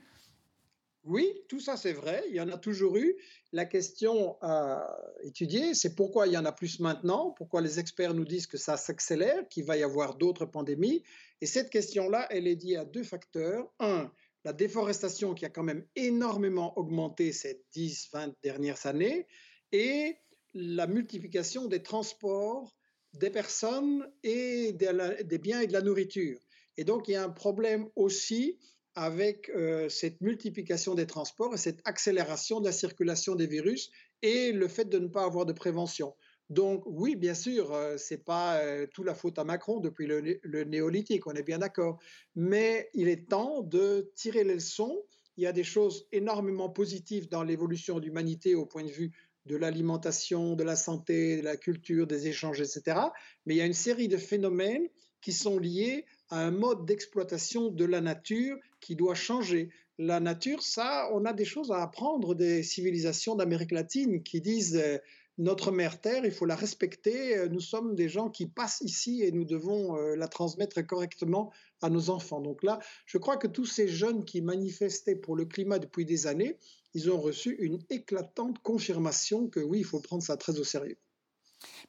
Oui, 1.03 1.33
tout 1.47 1.59
ça 1.59 1.77
c'est 1.77 1.93
vrai, 1.93 2.23
il 2.29 2.35
y 2.35 2.41
en 2.41 2.49
a 2.49 2.57
toujours 2.57 2.95
eu. 2.97 3.15
La 3.51 3.65
question 3.65 4.37
à 4.41 4.97
étudier, 5.23 5.73
c'est 5.73 5.95
pourquoi 5.95 6.27
il 6.27 6.33
y 6.33 6.37
en 6.37 6.45
a 6.45 6.51
plus 6.51 6.79
maintenant, 6.79 7.31
pourquoi 7.31 7.61
les 7.61 7.79
experts 7.79 8.13
nous 8.13 8.25
disent 8.25 8.47
que 8.47 8.57
ça 8.57 8.77
s'accélère, 8.77 9.47
qu'il 9.49 9.65
va 9.65 9.77
y 9.77 9.83
avoir 9.83 10.15
d'autres 10.15 10.45
pandémies. 10.45 11.03
Et 11.41 11.47
cette 11.47 11.71
question-là, 11.71 12.27
elle 12.29 12.47
est 12.47 12.63
liée 12.63 12.75
à 12.75 12.85
deux 12.85 13.03
facteurs. 13.03 13.73
Un, 13.79 14.11
la 14.45 14.53
déforestation 14.53 15.33
qui 15.33 15.45
a 15.45 15.49
quand 15.49 15.63
même 15.63 15.85
énormément 15.95 16.77
augmenté 16.77 17.31
ces 17.31 17.63
10-20 17.75 18.33
dernières 18.43 18.85
années, 18.85 19.27
et 19.71 20.17
la 20.53 20.87
multiplication 20.87 21.67
des 21.67 21.81
transports 21.81 22.75
des 23.13 23.29
personnes 23.29 24.07
et 24.23 24.73
des 24.73 25.37
biens 25.37 25.61
et 25.61 25.67
de 25.67 25.73
la 25.73 25.81
nourriture. 25.81 26.39
Et 26.77 26.83
donc 26.83 27.07
il 27.07 27.11
y 27.11 27.15
a 27.15 27.23
un 27.23 27.29
problème 27.29 27.89
aussi 27.95 28.57
avec 28.95 29.49
euh, 29.49 29.89
cette 29.89 30.19
multiplication 30.21 30.95
des 30.95 31.07
transports 31.07 31.53
et 31.53 31.57
cette 31.57 31.79
accélération 31.85 32.59
de 32.59 32.65
la 32.65 32.71
circulation 32.71 33.35
des 33.35 33.47
virus 33.47 33.89
et 34.21 34.51
le 34.51 34.67
fait 34.67 34.85
de 34.85 34.99
ne 34.99 35.07
pas 35.07 35.23
avoir 35.23 35.45
de 35.45 35.53
prévention. 35.53 36.13
Donc 36.49 36.83
oui, 36.85 37.15
bien 37.15 37.33
sûr, 37.33 37.71
euh, 37.71 37.97
ce 37.97 38.13
n'est 38.13 38.19
pas 38.19 38.57
euh, 38.57 38.85
tout 38.93 39.03
la 39.03 39.15
faute 39.15 39.39
à 39.39 39.45
Macron 39.45 39.79
depuis 39.79 40.05
le, 40.05 40.63
néolithique, 40.65 41.25
on 41.25 41.31
est 41.31 41.43
bien 41.43 41.59
d'accord, 41.59 41.97
mais 42.35 42.89
il 42.93 43.07
est 43.07 43.29
temps 43.29 43.61
de 43.61 44.11
tirer 44.15 44.43
les 44.43 44.55
leçons. 44.55 45.01
Il 45.37 45.45
y 45.45 45.47
a 45.47 45.53
des 45.53 45.63
choses 45.63 46.07
énormément 46.11 46.69
positives 46.69 47.29
dans 47.29 47.43
l'évolution 47.43 47.99
de 47.99 48.05
l'humanité 48.05 48.53
au 48.53 48.65
point 48.65 48.83
de 48.83 48.91
vue 48.91 49.11
de 49.45 49.55
l'alimentation, 49.55 50.57
de 50.57 50.63
la 50.63 50.75
santé, 50.75 51.37
de 51.37 51.43
la 51.43 51.55
culture, 51.55 52.05
des 52.05 52.27
échanges, 52.27 52.59
etc. 52.59 52.99
Mais 53.45 53.55
il 53.55 53.57
y 53.57 53.61
a 53.61 53.65
une 53.65 53.73
série 53.73 54.09
de 54.09 54.17
phénomènes 54.17 54.87
qui 55.21 55.31
sont 55.31 55.57
liés 55.57 56.05
à 56.29 56.45
un 56.45 56.51
mode 56.51 56.85
d'exploitation 56.85 57.69
de 57.69 57.85
la 57.85 58.01
nature 58.01 58.57
qui 58.82 58.95
doit 58.95 59.15
changer. 59.15 59.69
La 59.97 60.19
nature, 60.19 60.61
ça, 60.61 61.09
on 61.13 61.25
a 61.25 61.32
des 61.32 61.45
choses 61.45 61.71
à 61.71 61.82
apprendre 61.82 62.36
des 62.36 62.63
civilisations 62.63 63.36
d'Amérique 63.36 63.71
latine 63.71 64.23
qui 64.23 64.41
disent 64.41 64.75
euh, 64.75 64.97
notre 65.38 65.71
mère 65.71 66.01
Terre, 66.01 66.25
il 66.25 66.32
faut 66.32 66.45
la 66.45 66.55
respecter. 66.55 67.38
Euh, 67.38 67.47
nous 67.47 67.59
sommes 67.59 67.95
des 67.95 68.09
gens 68.09 68.29
qui 68.29 68.47
passent 68.47 68.82
ici 68.82 69.21
et 69.21 69.32
nous 69.32 69.45
devons 69.45 69.97
euh, 69.97 70.15
la 70.15 70.27
transmettre 70.27 70.86
correctement 70.86 71.51
à 71.82 71.89
nos 71.89 72.09
enfants. 72.09 72.41
Donc 72.41 72.63
là, 72.63 72.79
je 73.05 73.17
crois 73.19 73.38
que 73.38 73.47
tous 73.47 73.65
ces 73.65 73.88
jeunes 73.88 74.25
qui 74.25 74.41
manifestaient 74.41 75.15
pour 75.15 75.36
le 75.36 75.45
climat 75.45 75.77
depuis 75.77 76.03
des 76.03 76.25
années, 76.25 76.57
ils 76.93 77.11
ont 77.11 77.21
reçu 77.21 77.55
une 77.59 77.79
éclatante 77.89 78.59
confirmation 78.63 79.47
que 79.47 79.59
oui, 79.59 79.79
il 79.79 79.86
faut 79.86 79.99
prendre 79.99 80.23
ça 80.23 80.36
très 80.36 80.59
au 80.59 80.63
sérieux. 80.63 80.97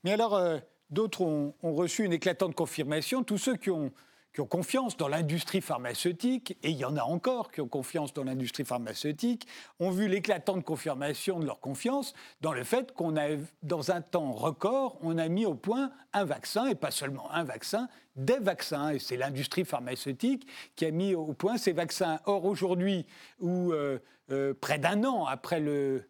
Mais 0.05 0.13
alors, 0.13 0.61
d'autres 0.91 1.23
ont, 1.23 1.55
ont, 1.63 1.75
reçu 1.75 2.05
une 2.05 2.13
éclatante 2.13 2.55
confirmation. 2.55 3.25
Tous 3.25 3.39
ceux 3.39 3.57
qui 3.57 3.71
ont 3.71 3.91
qui 4.33 4.41
ont 4.41 4.47
confiance 4.47 4.97
dans 4.97 5.09
l'industrie 5.09 5.61
pharmaceutique, 5.61 6.57
et 6.63 6.71
il 6.71 6.77
y 6.77 6.85
en 6.85 6.97
a 6.97 7.03
encore 7.03 7.51
qui 7.51 7.61
ont 7.61 7.69
confiance 7.69 8.13
dans 8.15 8.25
l'industrie 8.25 8.65
pharmaceutique, 8.65 9.47
ont 9.81 9.91
vu 9.91 10.09
l'éclatante 10.09 10.65
confirmation 10.65 11.39
de 11.39 11.47
leur 11.47 11.61
confiance 11.61 12.15
dans 12.41 12.53
le 12.53 12.65
fait 12.65 12.93
qu'on 12.93 13.17
a, 13.17 13.29
dans 13.63 13.91
un 13.91 14.01
temps 14.01 14.33
record, 14.33 14.99
on 15.03 15.19
a 15.19 15.29
mis 15.29 15.47
au 15.47 15.55
point 15.55 15.93
un 16.13 16.25
vaccin, 16.25 16.67
et 16.67 16.75
pas 16.75 16.91
seulement 16.91 17.31
un 17.31 17.45
vaccin, 17.45 17.89
des 18.17 18.39
vaccins. 18.39 18.91
Et 18.91 18.99
c'est 18.99 19.17
l'industrie 19.17 19.65
pharmaceutique 19.65 20.47
qui 20.77 20.85
a 20.85 20.91
mis 20.91 21.15
au 21.15 21.33
point 21.33 21.59
ces 21.59 21.73
vaccins. 21.73 22.21
Or, 22.27 22.45
aujourd'hui, 22.45 23.07
où 23.41 23.73
euh, 23.73 23.99
euh, 24.31 24.55
près 24.59 24.79
d'un 24.79 25.05
an 25.05 25.27
après 25.27 25.61
le, 25.61 26.05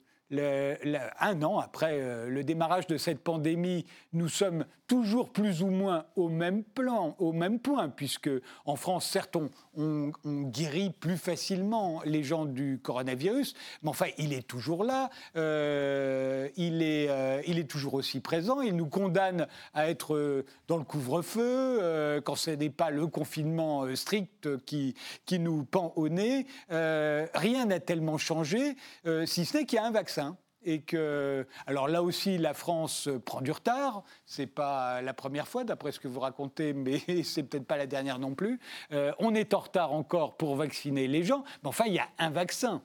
un 1.20 1.42
an 1.42 1.58
après 1.58 1.98
euh, 2.00 2.28
le 2.28 2.44
démarrage 2.44 2.86
de 2.86 2.96
cette 2.96 3.20
pandémie, 3.20 3.86
nous 4.12 4.28
sommes 4.28 4.64
toujours 4.92 5.30
plus 5.30 5.62
ou 5.62 5.68
moins 5.68 6.04
au 6.16 6.28
même 6.28 6.62
plan, 6.62 7.16
au 7.18 7.32
même 7.32 7.60
point, 7.60 7.88
puisque 7.88 8.28
en 8.66 8.76
France, 8.76 9.06
certes, 9.06 9.38
on, 9.74 10.12
guérit 10.24 10.90
plus 10.90 11.16
facilement 11.16 12.02
les 12.04 12.22
gens 12.22 12.44
du 12.44 12.78
coronavirus, 12.82 13.54
mais 13.82 13.88
enfin, 13.88 14.08
il 14.18 14.34
est 14.34 14.46
toujours 14.46 14.84
là, 14.84 15.08
euh, 15.34 16.46
il, 16.58 16.82
est, 16.82 17.08
euh, 17.08 17.40
il 17.46 17.58
est 17.58 17.70
toujours 17.70 17.94
aussi 17.94 18.20
présent, 18.20 18.60
il 18.60 18.76
nous 18.76 18.86
condamne 18.86 19.46
à 19.72 19.88
être 19.88 20.44
dans 20.68 20.76
le 20.76 20.84
couvre-feu, 20.84 22.20
quand 22.26 22.34
ce 22.34 22.50
n'est 22.50 22.68
pas 22.68 22.90
le 22.90 23.06
confinement 23.06 23.86
strict 23.96 24.62
qui, 24.66 24.94
qui 25.24 25.38
nous 25.38 25.64
pend 25.64 25.94
au 25.96 26.10
nez. 26.10 26.46
rien 26.68 27.64
n'a 27.64 27.80
tellement 27.80 28.18
changé, 28.18 28.76
si 29.24 29.46
ce 29.46 29.56
n'est 29.56 29.64
qu'il 29.64 29.76
y 29.76 29.78
a 29.78 29.86
un 29.86 29.90
vaccin 29.90 30.36
et 30.64 30.82
que, 30.82 31.46
alors 31.66 31.88
là 31.88 32.02
aussi, 32.02 32.38
la 32.38 32.54
France 32.54 33.08
prend 33.24 33.40
du 33.40 33.50
retard. 33.50 34.04
C'est 34.26 34.46
pas 34.46 35.02
la 35.02 35.14
première 35.14 35.48
fois, 35.48 35.64
d'après 35.64 35.92
ce 35.92 36.00
que 36.00 36.08
vous 36.08 36.20
racontez, 36.20 36.72
mais 36.74 37.00
c'est 37.24 37.42
peut-être 37.42 37.66
pas 37.66 37.76
la 37.76 37.86
dernière 37.86 38.18
non 38.18 38.34
plus. 38.34 38.60
Euh, 38.92 39.12
on 39.18 39.34
est 39.34 39.54
en 39.54 39.60
retard 39.60 39.92
encore 39.92 40.36
pour 40.36 40.56
vacciner 40.56 41.08
les 41.08 41.24
gens, 41.24 41.44
mais 41.62 41.68
enfin, 41.68 41.84
il 41.86 41.94
y 41.94 41.98
a 41.98 42.08
un 42.18 42.30
vaccin, 42.30 42.82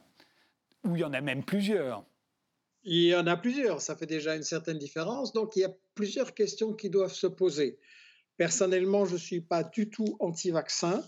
ou 0.83 0.95
il 0.95 1.01
y 1.01 1.03
en 1.03 1.13
a 1.13 1.21
même 1.21 1.43
plusieurs. 1.43 2.03
Il 2.83 3.03
y 3.03 3.15
en 3.15 3.27
a 3.27 3.35
plusieurs, 3.35 3.81
ça 3.81 3.95
fait 3.95 4.05
déjà 4.05 4.35
une 4.35 4.43
certaine 4.43 4.77
différence. 4.77 5.33
Donc, 5.33 5.55
il 5.55 5.59
y 5.59 5.65
a 5.65 5.73
plusieurs 5.93 6.33
questions 6.33 6.73
qui 6.73 6.89
doivent 6.89 7.13
se 7.13 7.27
poser. 7.27 7.79
Personnellement, 8.37 9.05
je 9.05 9.13
ne 9.13 9.19
suis 9.19 9.41
pas 9.41 9.63
du 9.63 9.89
tout 9.89 10.15
anti-vaccin 10.19 11.03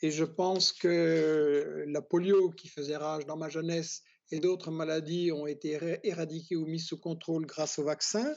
et 0.00 0.10
je 0.10 0.24
pense 0.24 0.72
que 0.72 1.84
la 1.88 2.02
polio 2.02 2.50
qui 2.50 2.68
faisait 2.68 2.96
rage 2.96 3.26
dans 3.26 3.36
ma 3.36 3.48
jeunesse 3.48 4.04
et 4.30 4.40
d'autres 4.40 4.70
maladies 4.70 5.32
ont 5.32 5.46
été 5.46 5.78
éradiquées 6.02 6.56
ou 6.56 6.66
mises 6.66 6.86
sous 6.86 6.98
contrôle 6.98 7.46
grâce 7.46 7.78
au 7.78 7.84
vaccin. 7.84 8.34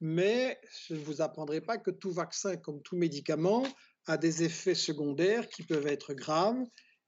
mais 0.00 0.60
je 0.86 0.94
ne 0.94 0.98
vous 1.00 1.22
apprendrai 1.22 1.60
pas 1.60 1.78
que 1.78 1.90
tout 1.90 2.12
vaccin, 2.12 2.56
comme 2.56 2.82
tout 2.82 2.96
médicament, 2.96 3.64
a 4.06 4.16
des 4.16 4.42
effets 4.42 4.74
secondaires 4.74 5.48
qui 5.48 5.62
peuvent 5.62 5.86
être 5.86 6.12
graves 6.14 6.62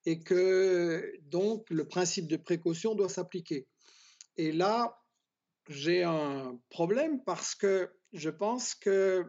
et 0.06 0.20
que 0.20 1.12
donc 1.22 1.68
le 1.68 1.86
principe 1.86 2.28
de 2.28 2.36
précaution 2.36 2.94
doit 2.94 3.08
s'appliquer. 3.08 3.66
Et 4.36 4.52
là, 4.52 4.96
j'ai 5.68 6.04
un 6.04 6.58
problème 6.70 7.22
parce 7.24 7.54
que 7.54 7.90
je 8.12 8.30
pense 8.30 8.74
que 8.74 9.24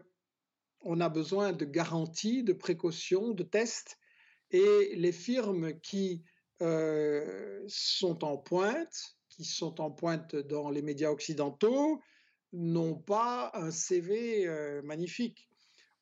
on 0.82 1.00
a 1.00 1.08
besoin 1.08 1.52
de 1.52 1.64
garanties, 1.64 2.44
de 2.44 2.52
précautions, 2.52 3.32
de 3.32 3.42
tests, 3.42 3.98
et 4.50 4.94
les 4.94 5.12
firmes 5.12 5.78
qui 5.80 6.22
euh, 6.60 7.64
sont 7.68 8.24
en 8.24 8.36
pointe, 8.36 9.16
qui 9.28 9.44
sont 9.44 9.80
en 9.80 9.90
pointe 9.90 10.34
dans 10.34 10.70
les 10.70 10.82
médias 10.82 11.10
occidentaux, 11.10 12.00
n'ont 12.52 12.96
pas 12.96 13.50
un 13.54 13.70
CV 13.70 14.46
euh, 14.46 14.82
magnifique. 14.82 15.48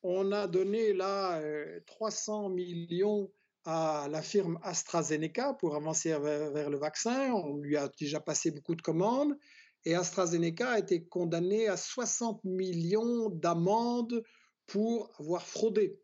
On 0.03 0.33
a 0.33 0.47
donné 0.47 0.93
là 0.93 1.43
300 1.87 2.47
euh, 2.47 2.55
millions 2.55 3.31
à 3.65 4.07
la 4.09 4.23
firme 4.23 4.59
AstraZeneca 4.63 5.55
pour 5.55 5.75
avancer 5.75 6.17
vers, 6.19 6.71
le 6.71 6.79
vaccin. 6.79 7.33
On 7.33 7.57
lui 7.57 7.77
a 7.77 7.89
déjà 7.99 8.21
passé 8.21 8.53
beaucoup 8.53 8.77
de 8.77 8.83
commandes. 8.83 9.37
Et 9.85 9.95
AstraZeneca 9.95 10.71
a 10.71 10.79
été 10.79 11.05
condamné 11.05 11.69
à 11.69 11.77
60 11.77 12.45
millions 12.45 13.31
d'amendes 13.31 14.23
pour 14.67 15.11
avoir 15.19 15.47
fraudé. 15.47 15.99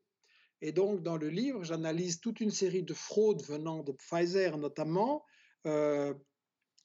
Et 0.64 0.70
donc, 0.70 1.02
dans 1.02 1.16
le 1.16 1.28
livre, 1.28 1.64
j'analyse 1.64 2.20
toute 2.20 2.40
une 2.40 2.52
série 2.52 2.84
de 2.84 2.94
fraudes 2.94 3.42
venant 3.42 3.82
de 3.82 3.90
Pfizer 3.90 4.56
notamment. 4.56 5.24
Euh, 5.66 6.14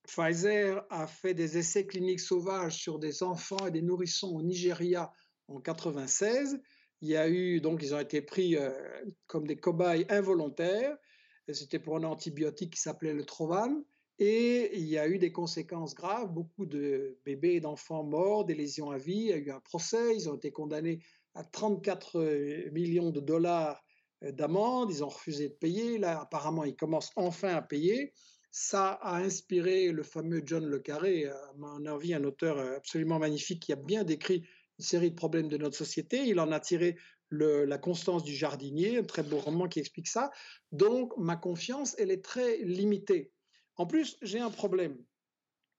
Pfizer 0.08 0.84
a 0.90 1.06
fait 1.06 1.36
des 1.36 1.60
essais 1.60 1.86
cliniques 1.86 2.20
sauvages 2.20 2.76
sur 2.76 2.98
des 2.98 3.22
enfants 3.22 3.68
et 3.68 3.72
des 3.72 3.84
nourrissons 3.84 4.36
au 4.36 4.42
Nigeria 4.42 5.14
en 5.48 5.62
96. 5.62 6.60
Il 7.02 7.10
y 7.10 7.16
a 7.16 7.30
eu, 7.30 7.62
donc, 7.62 7.84
ils 7.84 7.94
ont 7.94 8.00
été 8.00 8.24
pris 8.24 8.56
euh, 8.56 8.72
comme 9.28 9.46
des 9.46 9.58
cobayes 9.58 10.08
involontaires. 10.10 10.98
C'était 11.54 11.80
pour 11.80 11.98
un 11.98 12.04
antibiotique 12.04 12.74
qui 12.74 12.82
s'appelait 12.82 13.14
le 13.14 13.26
Trovan. 13.26 13.84
Et 14.18 14.76
il 14.76 14.88
y 14.88 14.98
a 14.98 15.08
eu 15.08 15.20
des 15.20 15.32
conséquences 15.32 15.94
graves, 15.94 16.34
beaucoup 16.34 16.66
de 16.66 17.20
bébés 17.24 17.54
et 17.54 17.60
d'enfants 17.60 18.04
morts, 18.04 18.46
des 18.46 18.56
lésions 18.56 18.90
à 18.90 18.98
vie. 18.98 19.14
Il 19.14 19.28
y 19.28 19.34
a 19.34 19.38
eu 19.38 19.52
un 19.52 19.60
procès, 19.60 20.16
ils 20.16 20.28
ont 20.28 20.36
été 20.36 20.52
condamnés 20.52 21.04
à 21.38 21.44
34 21.44 22.20
euh, 22.20 22.72
millions 22.72 23.12
de 23.12 23.20
dollars 23.20 23.84
euh, 24.24 24.32
d'amende, 24.32 24.92
ils 24.92 25.04
ont 25.04 25.10
refusé 25.10 25.50
de 25.50 25.54
payer. 25.54 26.00
Là, 26.00 26.22
apparemment, 26.22 26.64
ils 26.64 26.76
commencent 26.76 27.12
enfin 27.16 27.56
à 27.56 27.62
payer. 27.62 28.14
Ça 28.50 28.94
a 28.94 29.18
inspiré 29.18 29.92
le 29.92 30.02
fameux 30.02 30.42
John 30.44 30.66
Le 30.66 30.80
Carré, 30.80 31.28
à 31.28 31.54
mon 31.58 31.86
avis, 31.86 32.16
un 32.16 32.24
auteur 32.24 32.58
euh, 32.58 32.78
absolument 32.78 33.20
magnifique 33.20 33.62
qui 33.62 33.72
a 33.72 33.76
bien 33.76 34.04
décrit 34.04 34.48
une 34.80 34.86
série 34.86 35.12
de 35.12 35.16
problèmes 35.16 35.48
de 35.48 35.58
notre 35.58 35.78
société. 35.78 36.26
Il 36.26 36.40
en 36.40 36.52
a 36.52 36.60
tiré 36.60 36.98
la 37.30 37.78
constance 37.78 38.24
du 38.24 38.34
jardinier, 38.34 38.98
un 38.98 39.04
très 39.04 39.22
beau 39.22 39.38
roman 39.38 39.68
qui 39.68 39.80
explique 39.80 40.08
ça. 40.08 40.32
Donc, 40.72 41.12
ma 41.18 41.36
confiance, 41.36 41.94
elle 42.00 42.10
est 42.10 42.24
très 42.24 42.58
limitée. 42.60 43.34
En 43.76 43.86
plus, 43.86 44.18
j'ai 44.22 44.40
un 44.40 44.50
problème. 44.50 44.98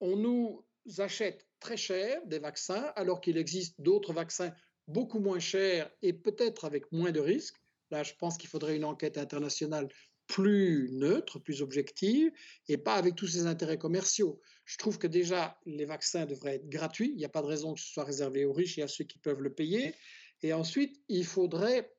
On 0.00 0.14
nous 0.16 0.62
achète 0.98 1.46
très 1.58 1.78
cher 1.78 2.20
des 2.26 2.38
vaccins 2.38 2.92
alors 2.96 3.20
qu'il 3.22 3.38
existe 3.38 3.80
d'autres 3.80 4.12
vaccins 4.12 4.52
beaucoup 4.88 5.20
moins 5.20 5.38
chers 5.38 5.90
et 6.02 6.12
peut-être 6.12 6.64
avec 6.64 6.90
moins 6.90 7.12
de 7.12 7.20
risques. 7.20 7.56
Là, 7.90 8.02
je 8.02 8.12
pense 8.18 8.36
qu'il 8.36 8.48
faudrait 8.48 8.76
une 8.76 8.84
enquête 8.84 9.18
internationale 9.18 9.88
plus 10.26 10.90
neutre, 10.92 11.38
plus 11.38 11.62
objective, 11.62 12.30
et 12.68 12.76
pas 12.76 12.94
avec 12.94 13.14
tous 13.14 13.26
ces 13.26 13.46
intérêts 13.46 13.78
commerciaux. 13.78 14.40
Je 14.66 14.76
trouve 14.76 14.98
que 14.98 15.06
déjà, 15.06 15.58
les 15.64 15.86
vaccins 15.86 16.26
devraient 16.26 16.56
être 16.56 16.68
gratuits. 16.68 17.10
Il 17.10 17.16
n'y 17.16 17.24
a 17.24 17.30
pas 17.30 17.40
de 17.40 17.46
raison 17.46 17.74
que 17.74 17.80
ce 17.80 17.88
soit 17.88 18.04
réservé 18.04 18.44
aux 18.44 18.52
riches 18.52 18.78
et 18.78 18.82
à 18.82 18.88
ceux 18.88 19.04
qui 19.04 19.18
peuvent 19.18 19.40
le 19.40 19.54
payer. 19.54 19.94
Et 20.42 20.52
ensuite, 20.52 21.00
il 21.08 21.24
faudrait 21.24 21.90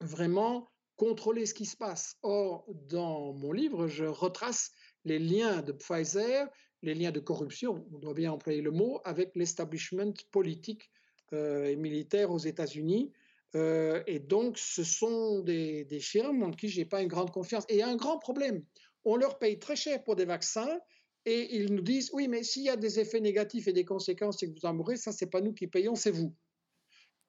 vraiment 0.00 0.72
contrôler 0.96 1.46
ce 1.46 1.54
qui 1.54 1.66
se 1.66 1.76
passe. 1.76 2.16
Or, 2.22 2.64
dans 2.88 3.32
mon 3.32 3.52
livre, 3.52 3.86
je 3.86 4.04
retrace 4.04 4.72
les 5.04 5.20
liens 5.20 5.62
de 5.62 5.72
Pfizer, 5.72 6.48
les 6.82 6.94
liens 6.94 7.12
de 7.12 7.20
corruption, 7.20 7.86
on 7.92 7.98
doit 7.98 8.14
bien 8.14 8.32
employer 8.32 8.60
le 8.60 8.70
mot, 8.70 9.00
avec 9.04 9.30
l'establishment 9.34 10.12
politique 10.30 10.90
et 11.32 11.76
militaire 11.76 12.30
aux 12.30 12.38
États-Unis. 12.38 13.12
Euh, 13.54 14.02
et 14.06 14.18
donc, 14.18 14.58
ce 14.58 14.84
sont 14.84 15.40
des, 15.40 15.84
des 15.84 16.00
firmes 16.00 16.42
en 16.42 16.50
qui 16.50 16.68
je 16.68 16.80
n'ai 16.80 16.84
pas 16.84 17.02
une 17.02 17.08
grande 17.08 17.30
confiance. 17.30 17.64
Et 17.68 17.74
il 17.74 17.78
y 17.78 17.82
a 17.82 17.88
un 17.88 17.96
grand 17.96 18.18
problème. 18.18 18.64
On 19.04 19.16
leur 19.16 19.38
paye 19.38 19.58
très 19.58 19.76
cher 19.76 20.02
pour 20.04 20.16
des 20.16 20.24
vaccins 20.24 20.78
et 21.24 21.56
ils 21.56 21.72
nous 21.72 21.82
disent 21.82 22.10
oui, 22.12 22.28
mais 22.28 22.42
s'il 22.42 22.64
y 22.64 22.68
a 22.68 22.76
des 22.76 23.00
effets 23.00 23.20
négatifs 23.20 23.68
et 23.68 23.72
des 23.72 23.84
conséquences 23.84 24.42
et 24.42 24.52
que 24.52 24.58
vous 24.58 24.66
en 24.66 24.74
mourrez, 24.74 24.96
ça, 24.96 25.12
c'est 25.12 25.30
pas 25.30 25.40
nous 25.40 25.52
qui 25.52 25.66
payons, 25.66 25.94
c'est 25.94 26.10
vous. 26.10 26.34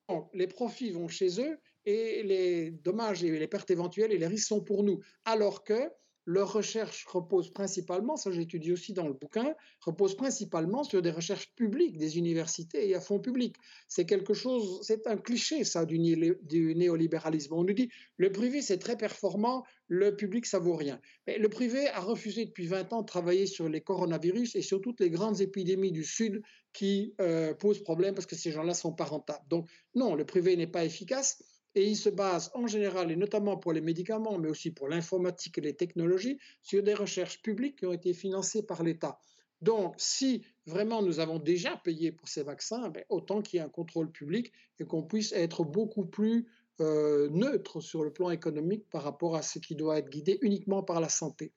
Donc, 0.10 0.30
les 0.34 0.48
profits 0.48 0.92
vont 0.92 1.08
chez 1.08 1.40
eux 1.42 1.58
et 1.86 2.24
les 2.24 2.72
dommages 2.72 3.24
et 3.24 3.38
les 3.38 3.48
pertes 3.48 3.72
éventuelles 3.72 4.12
et 4.12 4.18
les 4.18 4.28
risques 4.28 4.48
sont 4.48 4.64
pour 4.64 4.84
nous. 4.84 5.00
Alors 5.26 5.64
que 5.64 5.90
leur 6.26 6.54
recherche 6.54 7.06
repose 7.08 7.52
principalement, 7.52 8.16
ça 8.16 8.32
j'étudie 8.32 8.72
aussi 8.72 8.94
dans 8.94 9.08
le 9.08 9.14
bouquin, 9.14 9.56
repose 9.82 10.16
principalement 10.16 10.84
sur 10.84 11.02
des 11.02 11.12
recherches 11.12 11.54
publiques 11.56 11.98
des 11.98 12.18
universités 12.18 12.88
et 12.88 12.96
à 12.96 13.02
fond 13.02 13.20
public. 13.20 13.56
C'est 13.88 14.06
quelque 14.06 14.34
chose, 14.34 14.80
c'est 14.84 15.08
un 15.08 15.18
cliché 15.18 15.64
ça 15.64 15.86
du, 15.86 16.00
néolibéralisme. 16.00 17.54
On 17.54 17.64
nous 17.64 17.74
dit 17.74 17.90
le 18.18 18.32
privé 18.32 18.62
c'est 18.62 18.78
très 18.78 18.98
performant, 18.98 19.64
le 19.88 20.16
public 20.16 20.46
ça 20.46 20.60
vaut 20.60 20.76
rien. 20.76 21.00
Mais 21.26 21.38
le 21.38 21.50
privé 21.50 21.88
a 21.88 22.00
refusé 22.00 22.46
depuis 22.46 22.68
20 22.68 22.94
ans 22.94 23.02
de 23.02 23.08
travailler 23.08 23.48
sur 23.48 23.68
les 23.68 23.82
coronavirus 23.82 24.56
et 24.56 24.62
sur 24.62 24.82
toutes 24.82 25.00
les 25.00 25.10
grandes 25.10 25.42
épidémies 25.42 25.92
du 25.92 26.04
Sud 26.04 26.42
qui 26.74 27.16
euh, 27.22 27.54
posent 27.56 27.82
problème 27.82 28.14
parce 28.14 28.28
que 28.28 28.36
ces 28.36 28.52
gens-là 28.52 28.74
sont 28.74 28.94
pas 28.94 29.06
rentables. 29.06 29.46
Donc 29.50 29.68
non, 29.96 30.16
le 30.16 30.26
privé 30.26 30.56
n'est 30.56 30.68
pas 30.68 30.86
efficace 30.86 31.44
et 31.80 31.88
il 31.88 31.96
se 31.96 32.10
base 32.10 32.52
en 32.54 32.68
général, 32.68 33.12
et 33.12 33.16
notamment 33.16 33.58
pour 33.58 33.72
les 33.72 33.82
médicaments, 33.82 34.38
mais 34.38 34.50
aussi 34.50 34.72
pour 34.72 34.90
l'informatique 34.90 35.58
et 35.58 35.62
les 35.62 35.76
technologies, 35.76 36.38
sur 36.62 36.84
des 36.84 36.94
recherches 36.94 37.42
publiques 37.42 37.80
qui 37.80 37.86
ont 37.86 37.94
été 37.94 38.14
financées 38.14 38.64
par 38.64 38.84
l'État. 38.84 39.20
Donc, 39.62 39.96
si 39.98 40.44
vraiment 40.66 41.02
nous 41.02 41.20
avons 41.20 41.40
déjà 41.40 41.78
payé 41.78 42.12
pour 42.12 42.28
ces 42.28 42.44
vaccins, 42.44 42.90
ben, 42.90 43.04
autant 43.10 43.42
qu'il 43.42 43.58
y 43.58 43.62
ait 43.62 43.66
un 43.66 43.70
contrôle 43.70 44.12
public 44.12 44.52
et 44.80 44.86
qu'on 44.86 45.04
puisse 45.04 45.32
être 45.32 45.64
beaucoup 45.64 46.06
plus 46.06 46.48
euh, 46.82 47.30
neutre 47.30 47.82
sur 47.82 48.04
le 48.04 48.12
plan 48.12 48.30
économique 48.30 48.90
par 48.90 49.04
rapport 49.04 49.36
à 49.36 49.42
ce 49.42 49.60
qui 49.60 49.76
doit 49.76 49.98
être 49.98 50.10
guidé 50.10 50.38
uniquement 50.42 50.84
par 50.84 51.00
la 51.02 51.10
santé. 51.10 51.54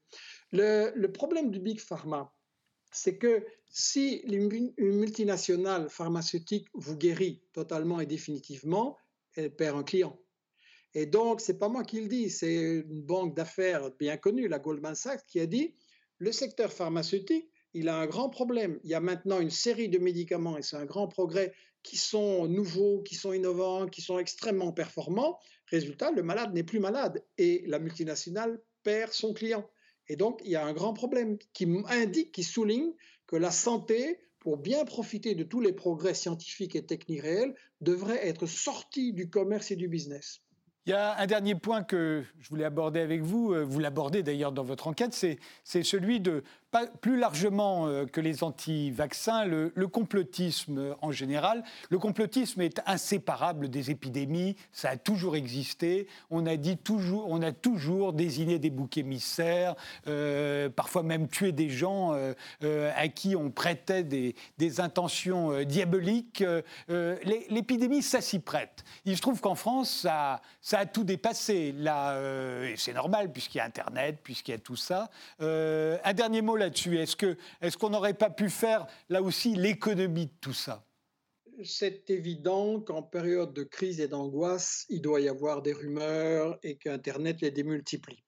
Le 0.52 1.06
problème 1.06 1.50
du 1.50 1.60
Big 1.60 1.80
Pharma, 1.80 2.32
c'est 2.92 3.18
que 3.18 3.44
si 3.68 4.16
une 4.24 4.72
multinationale 4.78 5.88
pharmaceutique 5.88 6.68
vous 6.74 6.96
guérit 6.96 7.40
totalement 7.52 8.00
et 8.00 8.06
définitivement, 8.06 8.98
elle 9.36 9.54
perd 9.54 9.78
un 9.78 9.82
client. 9.82 10.18
Et 10.94 11.06
donc, 11.06 11.40
c'est 11.40 11.58
pas 11.58 11.68
moi 11.68 11.84
qui 11.84 12.00
le 12.00 12.08
dis, 12.08 12.28
c'est 12.28 12.84
une 12.86 13.02
banque 13.02 13.34
d'affaires 13.34 13.90
bien 13.98 14.16
connue, 14.16 14.48
la 14.48 14.58
Goldman 14.58 14.94
Sachs, 14.94 15.24
qui 15.26 15.40
a 15.40 15.46
dit 15.46 15.74
le 16.18 16.32
secteur 16.32 16.72
pharmaceutique, 16.72 17.50
il 17.74 17.88
a 17.88 17.96
un 17.96 18.06
grand 18.06 18.28
problème. 18.28 18.78
Il 18.84 18.90
y 18.90 18.94
a 18.94 19.00
maintenant 19.00 19.40
une 19.40 19.50
série 19.50 19.88
de 19.88 19.98
médicaments, 19.98 20.58
et 20.58 20.62
c'est 20.62 20.76
un 20.76 20.84
grand 20.84 21.08
progrès, 21.08 21.54
qui 21.82 21.96
sont 21.96 22.46
nouveaux, 22.46 23.02
qui 23.02 23.14
sont 23.14 23.32
innovants, 23.32 23.88
qui 23.88 24.02
sont 24.02 24.18
extrêmement 24.18 24.72
performants. 24.72 25.38
Résultat, 25.66 26.12
le 26.12 26.22
malade 26.22 26.54
n'est 26.54 26.62
plus 26.62 26.78
malade 26.78 27.24
et 27.38 27.64
la 27.66 27.78
multinationale 27.78 28.60
perd 28.82 29.12
son 29.12 29.32
client. 29.32 29.68
Et 30.08 30.16
donc, 30.16 30.40
il 30.44 30.50
y 30.50 30.56
a 30.56 30.64
un 30.64 30.72
grand 30.72 30.92
problème 30.92 31.38
qui 31.52 31.66
indique, 31.88 32.32
qui 32.32 32.44
souligne 32.44 32.92
que 33.26 33.36
la 33.36 33.50
santé 33.50 34.18
pour 34.42 34.56
bien 34.56 34.84
profiter 34.84 35.36
de 35.36 35.44
tous 35.44 35.60
les 35.60 35.72
progrès 35.72 36.14
scientifiques 36.14 36.74
et 36.74 36.84
techniques 36.84 37.22
réels, 37.22 37.54
devrait 37.80 38.26
être 38.26 38.46
sorti 38.46 39.12
du 39.12 39.30
commerce 39.30 39.70
et 39.70 39.76
du 39.76 39.86
business. 39.86 40.40
Il 40.84 40.90
y 40.90 40.94
a 40.94 41.16
un 41.16 41.26
dernier 41.26 41.54
point 41.54 41.84
que 41.84 42.24
je 42.40 42.48
voulais 42.48 42.64
aborder 42.64 42.98
avec 42.98 43.22
vous, 43.22 43.52
euh, 43.52 43.62
vous 43.62 43.78
l'abordez 43.78 44.24
d'ailleurs 44.24 44.50
dans 44.50 44.64
votre 44.64 44.88
enquête, 44.88 45.14
c'est 45.14 45.82
celui 45.84 46.18
de 46.18 46.42
plus 47.00 47.18
largement 47.18 47.86
euh, 47.86 48.06
que 48.06 48.20
les 48.20 48.42
anti-vaccins, 48.42 49.44
le, 49.44 49.70
complotisme 49.86 50.96
en 51.00 51.12
général. 51.12 51.62
Le 51.90 51.98
complotisme 51.98 52.62
est 52.62 52.80
inséparable 52.86 53.68
des 53.68 53.90
épidémies, 53.90 54.56
ça 54.72 54.90
a 54.90 54.96
toujours 54.96 55.36
existé. 55.36 56.08
On 56.30 56.46
a, 56.46 56.56
toujours, 57.52 58.12
désigné 58.12 58.58
des 58.58 58.70
boucs 58.70 58.96
émissaires, 58.96 59.76
euh, 60.08 60.68
parfois 60.68 61.02
même 61.02 61.28
tué 61.28 61.52
des 61.52 61.68
gens 61.68 62.12
à 62.62 63.08
qui 63.08 63.36
on 63.36 63.50
prêtait 63.50 64.02
des, 64.02 64.34
intentions 64.80 65.62
diaboliques. 65.64 66.42
L'épidémie, 66.88 68.02
ça 68.02 68.20
s'y 68.20 68.38
prête. 68.38 68.82
Il 69.04 69.16
se 69.16 69.20
trouve 69.20 69.40
qu'en 69.40 69.54
France, 69.54 70.06
ça, 70.60 70.71
ça, 70.72 70.80
a 70.80 70.86
tout 70.86 71.04
dépassé. 71.04 71.72
Là, 71.72 72.18
et 72.64 72.76
c'est 72.76 72.92
normal 72.92 73.32
puisqu'il 73.32 73.58
y 73.58 73.60
a 73.60 73.64
Internet, 73.64 74.18
puisqu'il 74.22 74.52
y 74.52 74.54
a 74.54 74.58
tout 74.58 74.76
ça. 74.76 75.10
un 75.38 76.12
dernier 76.14 76.42
mot 76.42 76.56
là-dessus 76.56 76.98
Est-ce 76.98 77.16
qu'on 77.16 77.88
est 77.88 77.90
n'aurait 77.90 78.14
pas 78.14 78.30
pu 78.30 78.50
faire 78.50 78.86
là 79.08 79.22
aussi 79.22 79.54
l'économie 79.54 80.26
de 80.26 80.32
tout 80.40 80.54
ça? 80.54 80.84
C'est 81.64 82.08
évident 82.10 82.80
qu'en 82.80 83.02
période 83.02 83.52
de 83.52 83.62
crise 83.62 84.00
et 84.00 84.08
d'angoisse, 84.08 84.86
il 84.88 85.02
doit 85.02 85.20
y 85.20 85.28
avoir 85.28 85.62
des 85.62 85.72
rumeurs 85.72 86.58
et 86.62 86.76
qu'Internet 86.76 87.40
les 87.42 87.50
démultiplie. 87.50 88.24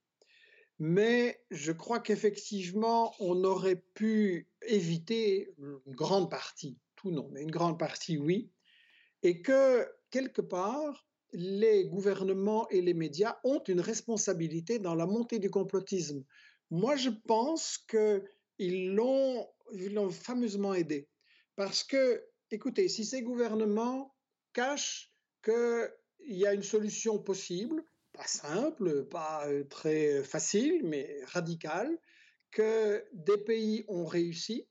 Mais 0.78 1.40
je 1.50 1.72
crois 1.72 2.00
qu'effectivement, 2.00 3.14
on 3.20 3.44
aurait 3.44 3.82
pu 3.94 4.48
éviter 4.66 5.54
une 5.58 5.94
grande 5.94 6.30
partie, 6.30 6.78
tout 6.96 7.10
non, 7.10 7.28
mais 7.32 7.42
une 7.42 7.50
grande 7.50 7.78
partie, 7.78 8.18
oui. 8.18 8.50
et 9.22 9.40
que, 9.40 9.88
quelque 10.10 10.42
part, 10.42 11.03
les 11.34 11.86
gouvernements 11.86 12.68
et 12.70 12.80
les 12.80 12.94
médias 12.94 13.36
ont 13.42 13.62
une 13.64 13.80
responsabilité 13.80 14.78
dans 14.78 14.94
la 14.94 15.04
montée 15.04 15.40
du 15.40 15.50
complotisme. 15.50 16.24
Moi, 16.70 16.94
je 16.94 17.10
pense 17.10 17.78
qu'ils 17.88 18.94
l'ont, 18.94 19.48
fameusement 20.10 20.74
aidé. 20.74 21.08
Parce 21.56 21.82
que, 21.82 22.24
écoutez, 22.52 22.88
si 22.88 23.04
ces 23.04 23.22
gouvernements 23.22 24.14
cachent 24.52 25.12
qu'il 25.42 25.90
y 26.28 26.46
a 26.46 26.54
une 26.54 26.62
solution 26.62 27.18
possible, 27.18 27.84
pas 28.12 28.26
simple, 28.28 29.04
pas 29.06 29.48
euh, 29.48 29.64
très 29.64 30.22
facile, 30.22 30.82
mais 30.84 31.20
radicale, 31.26 31.98
que 32.52 33.04
des 33.12 33.38
pays 33.38 33.84
ont 33.88 34.06
réussi, 34.06 34.68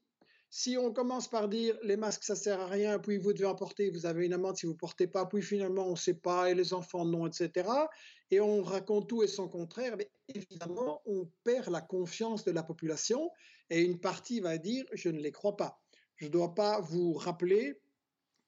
si 0.56 0.78
on 0.78 0.94
commence 0.94 1.28
par 1.28 1.50
dire 1.50 1.76
les 1.82 1.98
masques 1.98 2.24
ça 2.24 2.36
sert 2.36 2.62
à 2.62 2.68
rien, 2.68 3.00
puis 3.00 3.18
vous 3.18 3.34
devez 3.34 3.48
en 3.48 3.56
porter, 3.56 3.90
vous 3.90 4.06
avez 4.06 4.28
une 4.28 4.34
amende 4.34 4.56
si 4.56 4.68
vous 4.68 4.76
portez 4.76 5.08
pas, 5.08 5.26
puis 5.26 5.42
finalement 5.42 5.88
on 5.88 5.94
ne 5.94 5.96
sait 5.96 6.14
pas 6.14 6.52
et 6.52 6.54
les 6.54 6.76
enfants 6.76 7.06
non, 7.06 7.26
etc. 7.26 7.68
Et 8.30 8.40
on 8.40 8.62
raconte 8.62 9.10
tout 9.10 9.24
et 9.24 9.28
son 9.28 9.50
contraire, 9.50 9.98
mais 9.98 10.12
évidemment 10.28 11.02
on 11.08 11.28
perd 11.44 11.70
la 11.70 11.82
confiance 11.82 12.44
de 12.44 12.52
la 12.52 12.62
population 12.62 13.32
et 13.72 13.82
une 13.82 14.00
partie 14.00 14.42
va 14.42 14.60
dire 14.60 14.86
je 14.94 15.10
ne 15.10 15.20
les 15.20 15.32
crois 15.32 15.58
pas. 15.58 15.82
Je 16.18 16.26
ne 16.28 16.30
dois 16.30 16.54
pas 16.54 16.82
vous 16.82 17.14
rappeler 17.14 17.82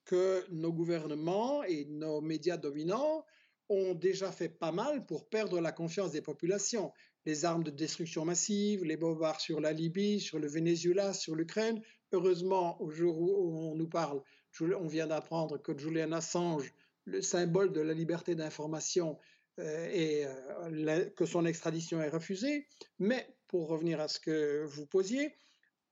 que 0.05 0.45
nos 0.51 0.71
gouvernements 0.71 1.63
et 1.63 1.85
nos 1.85 2.21
médias 2.21 2.57
dominants 2.57 3.25
ont 3.67 3.95
déjà 3.95 4.31
fait 4.31 4.49
pas 4.49 4.71
mal 4.71 5.07
pour 5.07 5.27
perdre 5.27 5.59
la 5.59 5.71
confiance 5.71 6.11
des 6.11 6.21
populations 6.21 6.93
les 7.25 7.45
armes 7.45 7.63
de 7.63 7.71
destruction 7.71 8.25
massive, 8.25 8.83
les 8.83 8.97
bombards 8.97 9.41
sur 9.41 9.59
la 9.59 9.73
Libye, 9.73 10.19
sur 10.19 10.39
le 10.39 10.47
Venezuela, 10.47 11.13
sur 11.13 11.35
l'Ukraine. 11.35 11.81
Heureusement, 12.11 12.81
au 12.81 12.91
jour 12.91 13.19
où 13.19 13.71
on 13.71 13.75
nous 13.75 13.89
parle, 13.89 14.21
on 14.61 14.87
vient 14.87 15.07
d'apprendre 15.07 15.57
que 15.57 15.77
Julian 15.77 16.11
Assange, 16.11 16.73
le 17.05 17.21
symbole 17.21 17.71
de 17.73 17.81
la 17.81 17.93
liberté 17.93 18.35
d'information, 18.35 19.17
euh, 19.59 19.89
et 19.91 20.25
euh, 20.25 21.09
que 21.11 21.25
son 21.25 21.45
extradition 21.45 22.01
est 22.01 22.09
refusée. 22.09 22.67
Mais 22.99 23.27
pour 23.47 23.67
revenir 23.67 24.01
à 24.01 24.07
ce 24.07 24.19
que 24.19 24.65
vous 24.65 24.85
posiez, 24.85 25.33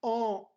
en 0.02 0.50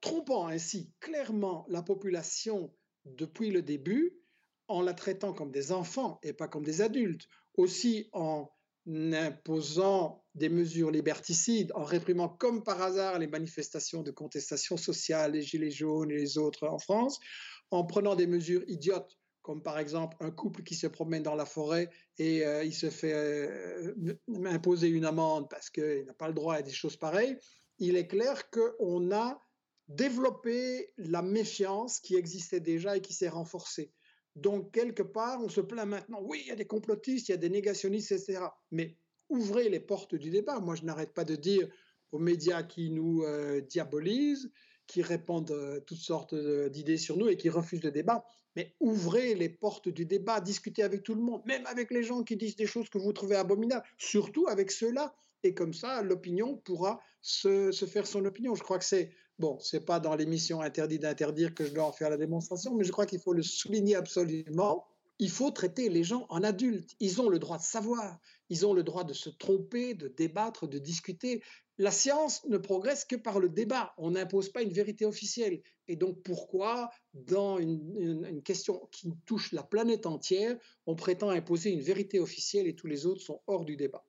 trompant 0.00 0.48
ainsi 0.48 0.92
clairement 1.00 1.64
la 1.68 1.82
population 1.82 2.74
depuis 3.04 3.50
le 3.50 3.62
début, 3.62 4.18
en 4.66 4.82
la 4.82 4.94
traitant 4.94 5.32
comme 5.32 5.52
des 5.52 5.72
enfants 5.72 6.18
et 6.22 6.32
pas 6.32 6.48
comme 6.48 6.64
des 6.64 6.80
adultes, 6.80 7.28
aussi 7.56 8.08
en 8.12 8.50
imposant 8.86 10.24
des 10.34 10.48
mesures 10.48 10.90
liberticides, 10.90 11.72
en 11.74 11.84
réprimant 11.84 12.28
comme 12.28 12.62
par 12.62 12.82
hasard 12.82 13.18
les 13.18 13.26
manifestations 13.26 14.02
de 14.02 14.10
contestation 14.10 14.76
sociale, 14.76 15.32
les 15.32 15.42
gilets 15.42 15.70
jaunes 15.70 16.10
et 16.10 16.16
les 16.16 16.38
autres 16.38 16.68
en 16.68 16.78
France, 16.78 17.18
en 17.70 17.84
prenant 17.84 18.14
des 18.14 18.26
mesures 18.26 18.62
idiotes, 18.66 19.18
comme 19.42 19.62
par 19.62 19.78
exemple 19.78 20.16
un 20.20 20.30
couple 20.30 20.62
qui 20.62 20.74
se 20.74 20.86
promène 20.86 21.22
dans 21.22 21.34
la 21.34 21.46
forêt 21.46 21.90
et 22.18 22.44
euh, 22.44 22.64
il 22.64 22.74
se 22.74 22.90
fait 22.90 23.12
euh, 23.12 23.94
imposer 24.46 24.88
une 24.88 25.04
amende 25.04 25.48
parce 25.50 25.70
qu'il 25.70 26.04
n'a 26.06 26.14
pas 26.14 26.28
le 26.28 26.34
droit 26.34 26.56
à 26.56 26.62
des 26.62 26.72
choses 26.72 26.96
pareilles, 26.96 27.36
il 27.78 27.96
est 27.96 28.06
clair 28.06 28.50
qu'on 28.50 29.12
a 29.12 29.40
développé 29.88 30.92
la 30.96 31.22
méfiance 31.22 32.00
qui 32.00 32.16
existait 32.16 32.60
déjà 32.60 32.96
et 32.96 33.00
qui 33.00 33.12
s'est 33.12 33.28
renforcée. 33.28 33.92
Donc, 34.36 34.72
quelque 34.72 35.02
part, 35.02 35.40
on 35.42 35.48
se 35.48 35.60
plaint 35.60 35.88
maintenant, 35.88 36.20
oui, 36.22 36.40
il 36.44 36.48
y 36.48 36.52
a 36.52 36.56
des 36.56 36.66
complotistes, 36.66 37.28
il 37.28 37.32
y 37.32 37.34
a 37.34 37.38
des 37.38 37.50
négationnistes, 37.50 38.12
etc. 38.12 38.40
Mais 38.70 38.96
ouvrez 39.28 39.68
les 39.68 39.80
portes 39.80 40.14
du 40.14 40.30
débat. 40.30 40.58
Moi, 40.60 40.74
je 40.74 40.82
n'arrête 40.82 41.14
pas 41.14 41.24
de 41.24 41.36
dire 41.36 41.68
aux 42.12 42.18
médias 42.18 42.62
qui 42.62 42.90
nous 42.90 43.22
euh, 43.22 43.60
diabolisent, 43.60 44.50
qui 44.86 45.02
répondent 45.02 45.50
euh, 45.50 45.80
toutes 45.80 45.98
sortes 45.98 46.34
d'idées 46.34 46.96
sur 46.96 47.16
nous 47.16 47.28
et 47.28 47.36
qui 47.36 47.48
refusent 47.48 47.82
le 47.82 47.90
débat, 47.90 48.24
mais 48.56 48.74
ouvrez 48.80 49.34
les 49.34 49.48
portes 49.48 49.88
du 49.88 50.06
débat, 50.06 50.40
discutez 50.40 50.82
avec 50.82 51.02
tout 51.02 51.14
le 51.14 51.20
monde, 51.20 51.42
même 51.44 51.66
avec 51.66 51.90
les 51.90 52.02
gens 52.02 52.22
qui 52.22 52.36
disent 52.36 52.56
des 52.56 52.66
choses 52.66 52.88
que 52.88 52.98
vous 52.98 53.12
trouvez 53.12 53.36
abominables, 53.36 53.84
surtout 53.98 54.46
avec 54.48 54.70
ceux-là. 54.70 55.14
Et 55.42 55.54
comme 55.54 55.74
ça, 55.74 56.02
l'opinion 56.02 56.56
pourra 56.56 57.00
se, 57.20 57.72
se 57.72 57.84
faire 57.84 58.06
son 58.06 58.24
opinion. 58.24 58.54
Je 58.54 58.62
crois 58.62 58.78
que 58.78 58.84
c'est 58.84 59.10
Bon, 59.40 59.58
ce 59.58 59.76
n'est 59.76 59.84
pas 59.84 59.98
dans 59.98 60.14
l'émission 60.14 60.60
Interdit 60.60 61.00
d'interdire 61.00 61.54
que 61.54 61.64
je 61.64 61.72
dois 61.72 61.84
en 61.84 61.92
faire 61.92 62.08
la 62.08 62.16
démonstration, 62.16 62.74
mais 62.74 62.84
je 62.84 62.92
crois 62.92 63.06
qu'il 63.06 63.18
faut 63.20 63.32
le 63.32 63.42
souligner 63.42 63.96
absolument. 63.96 64.86
Il 65.18 65.30
faut 65.30 65.50
traiter 65.50 65.88
les 65.88 66.04
gens 66.04 66.26
en 66.28 66.44
adultes. 66.44 66.94
Ils 67.00 67.20
ont 67.20 67.28
le 67.28 67.40
droit 67.40 67.58
de 67.58 67.62
savoir, 67.62 68.20
ils 68.48 68.64
ont 68.64 68.74
le 68.74 68.84
droit 68.84 69.02
de 69.02 69.12
se 69.12 69.30
tromper, 69.30 69.94
de 69.94 70.06
débattre, 70.08 70.68
de 70.68 70.78
discuter. 70.78 71.42
La 71.78 71.90
science 71.90 72.44
ne 72.46 72.58
progresse 72.58 73.04
que 73.04 73.16
par 73.16 73.40
le 73.40 73.48
débat. 73.48 73.92
On 73.98 74.12
n'impose 74.12 74.50
pas 74.50 74.62
une 74.62 74.72
vérité 74.72 75.04
officielle. 75.04 75.62
Et 75.88 75.96
donc 75.96 76.22
pourquoi, 76.22 76.90
dans 77.12 77.58
une, 77.58 78.24
une, 78.24 78.42
question 78.42 78.88
qui 78.92 79.12
touche 79.26 79.52
la 79.52 79.64
planète 79.64 80.06
entière, 80.06 80.56
on 80.86 80.94
prétend 80.94 81.30
imposer 81.30 81.70
une 81.70 81.82
vérité 81.82 82.20
officielle 82.20 82.68
et 82.68 82.76
tous 82.76 82.86
les 82.86 83.06
autres 83.06 83.20
sont 83.20 83.40
hors 83.48 83.64
du 83.64 83.76
débat? 83.76 84.04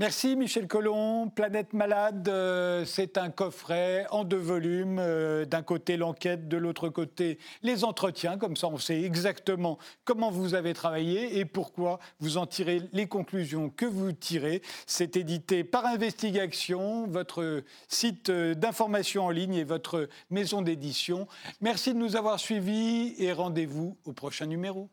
Merci 0.00 0.34
Michel 0.34 0.66
Collomb. 0.66 1.28
Planète 1.28 1.74
Malade, 1.74 2.26
euh, 2.30 2.86
c'est 2.86 3.18
un 3.18 3.28
coffret 3.28 4.06
en 4.10 4.24
deux 4.24 4.38
volumes. 4.38 4.96
Euh, 4.98 5.44
d'un 5.44 5.60
côté 5.60 5.98
l'enquête, 5.98 6.48
de 6.48 6.56
l'autre 6.56 6.88
côté 6.88 7.38
les 7.62 7.84
entretiens. 7.84 8.38
Comme 8.38 8.56
ça, 8.56 8.68
on 8.68 8.78
sait 8.78 9.02
exactement 9.02 9.76
comment 10.04 10.30
vous 10.30 10.54
avez 10.54 10.72
travaillé 10.72 11.38
et 11.38 11.44
pourquoi 11.44 11.98
vous 12.18 12.38
en 12.38 12.46
tirez 12.46 12.80
les 12.94 13.08
conclusions 13.08 13.68
que 13.68 13.84
vous 13.84 14.12
tirez. 14.12 14.62
C'est 14.86 15.18
édité 15.18 15.64
par 15.64 15.84
Investigation, 15.84 17.06
votre 17.06 17.62
site 17.88 18.30
d'information 18.30 19.26
en 19.26 19.30
ligne 19.30 19.56
et 19.56 19.64
votre 19.64 20.08
maison 20.30 20.62
d'édition. 20.62 21.28
Merci 21.60 21.92
de 21.92 21.98
nous 21.98 22.16
avoir 22.16 22.40
suivis 22.40 23.16
et 23.18 23.34
rendez-vous 23.34 23.98
au 24.06 24.14
prochain 24.14 24.46
numéro. 24.46 24.88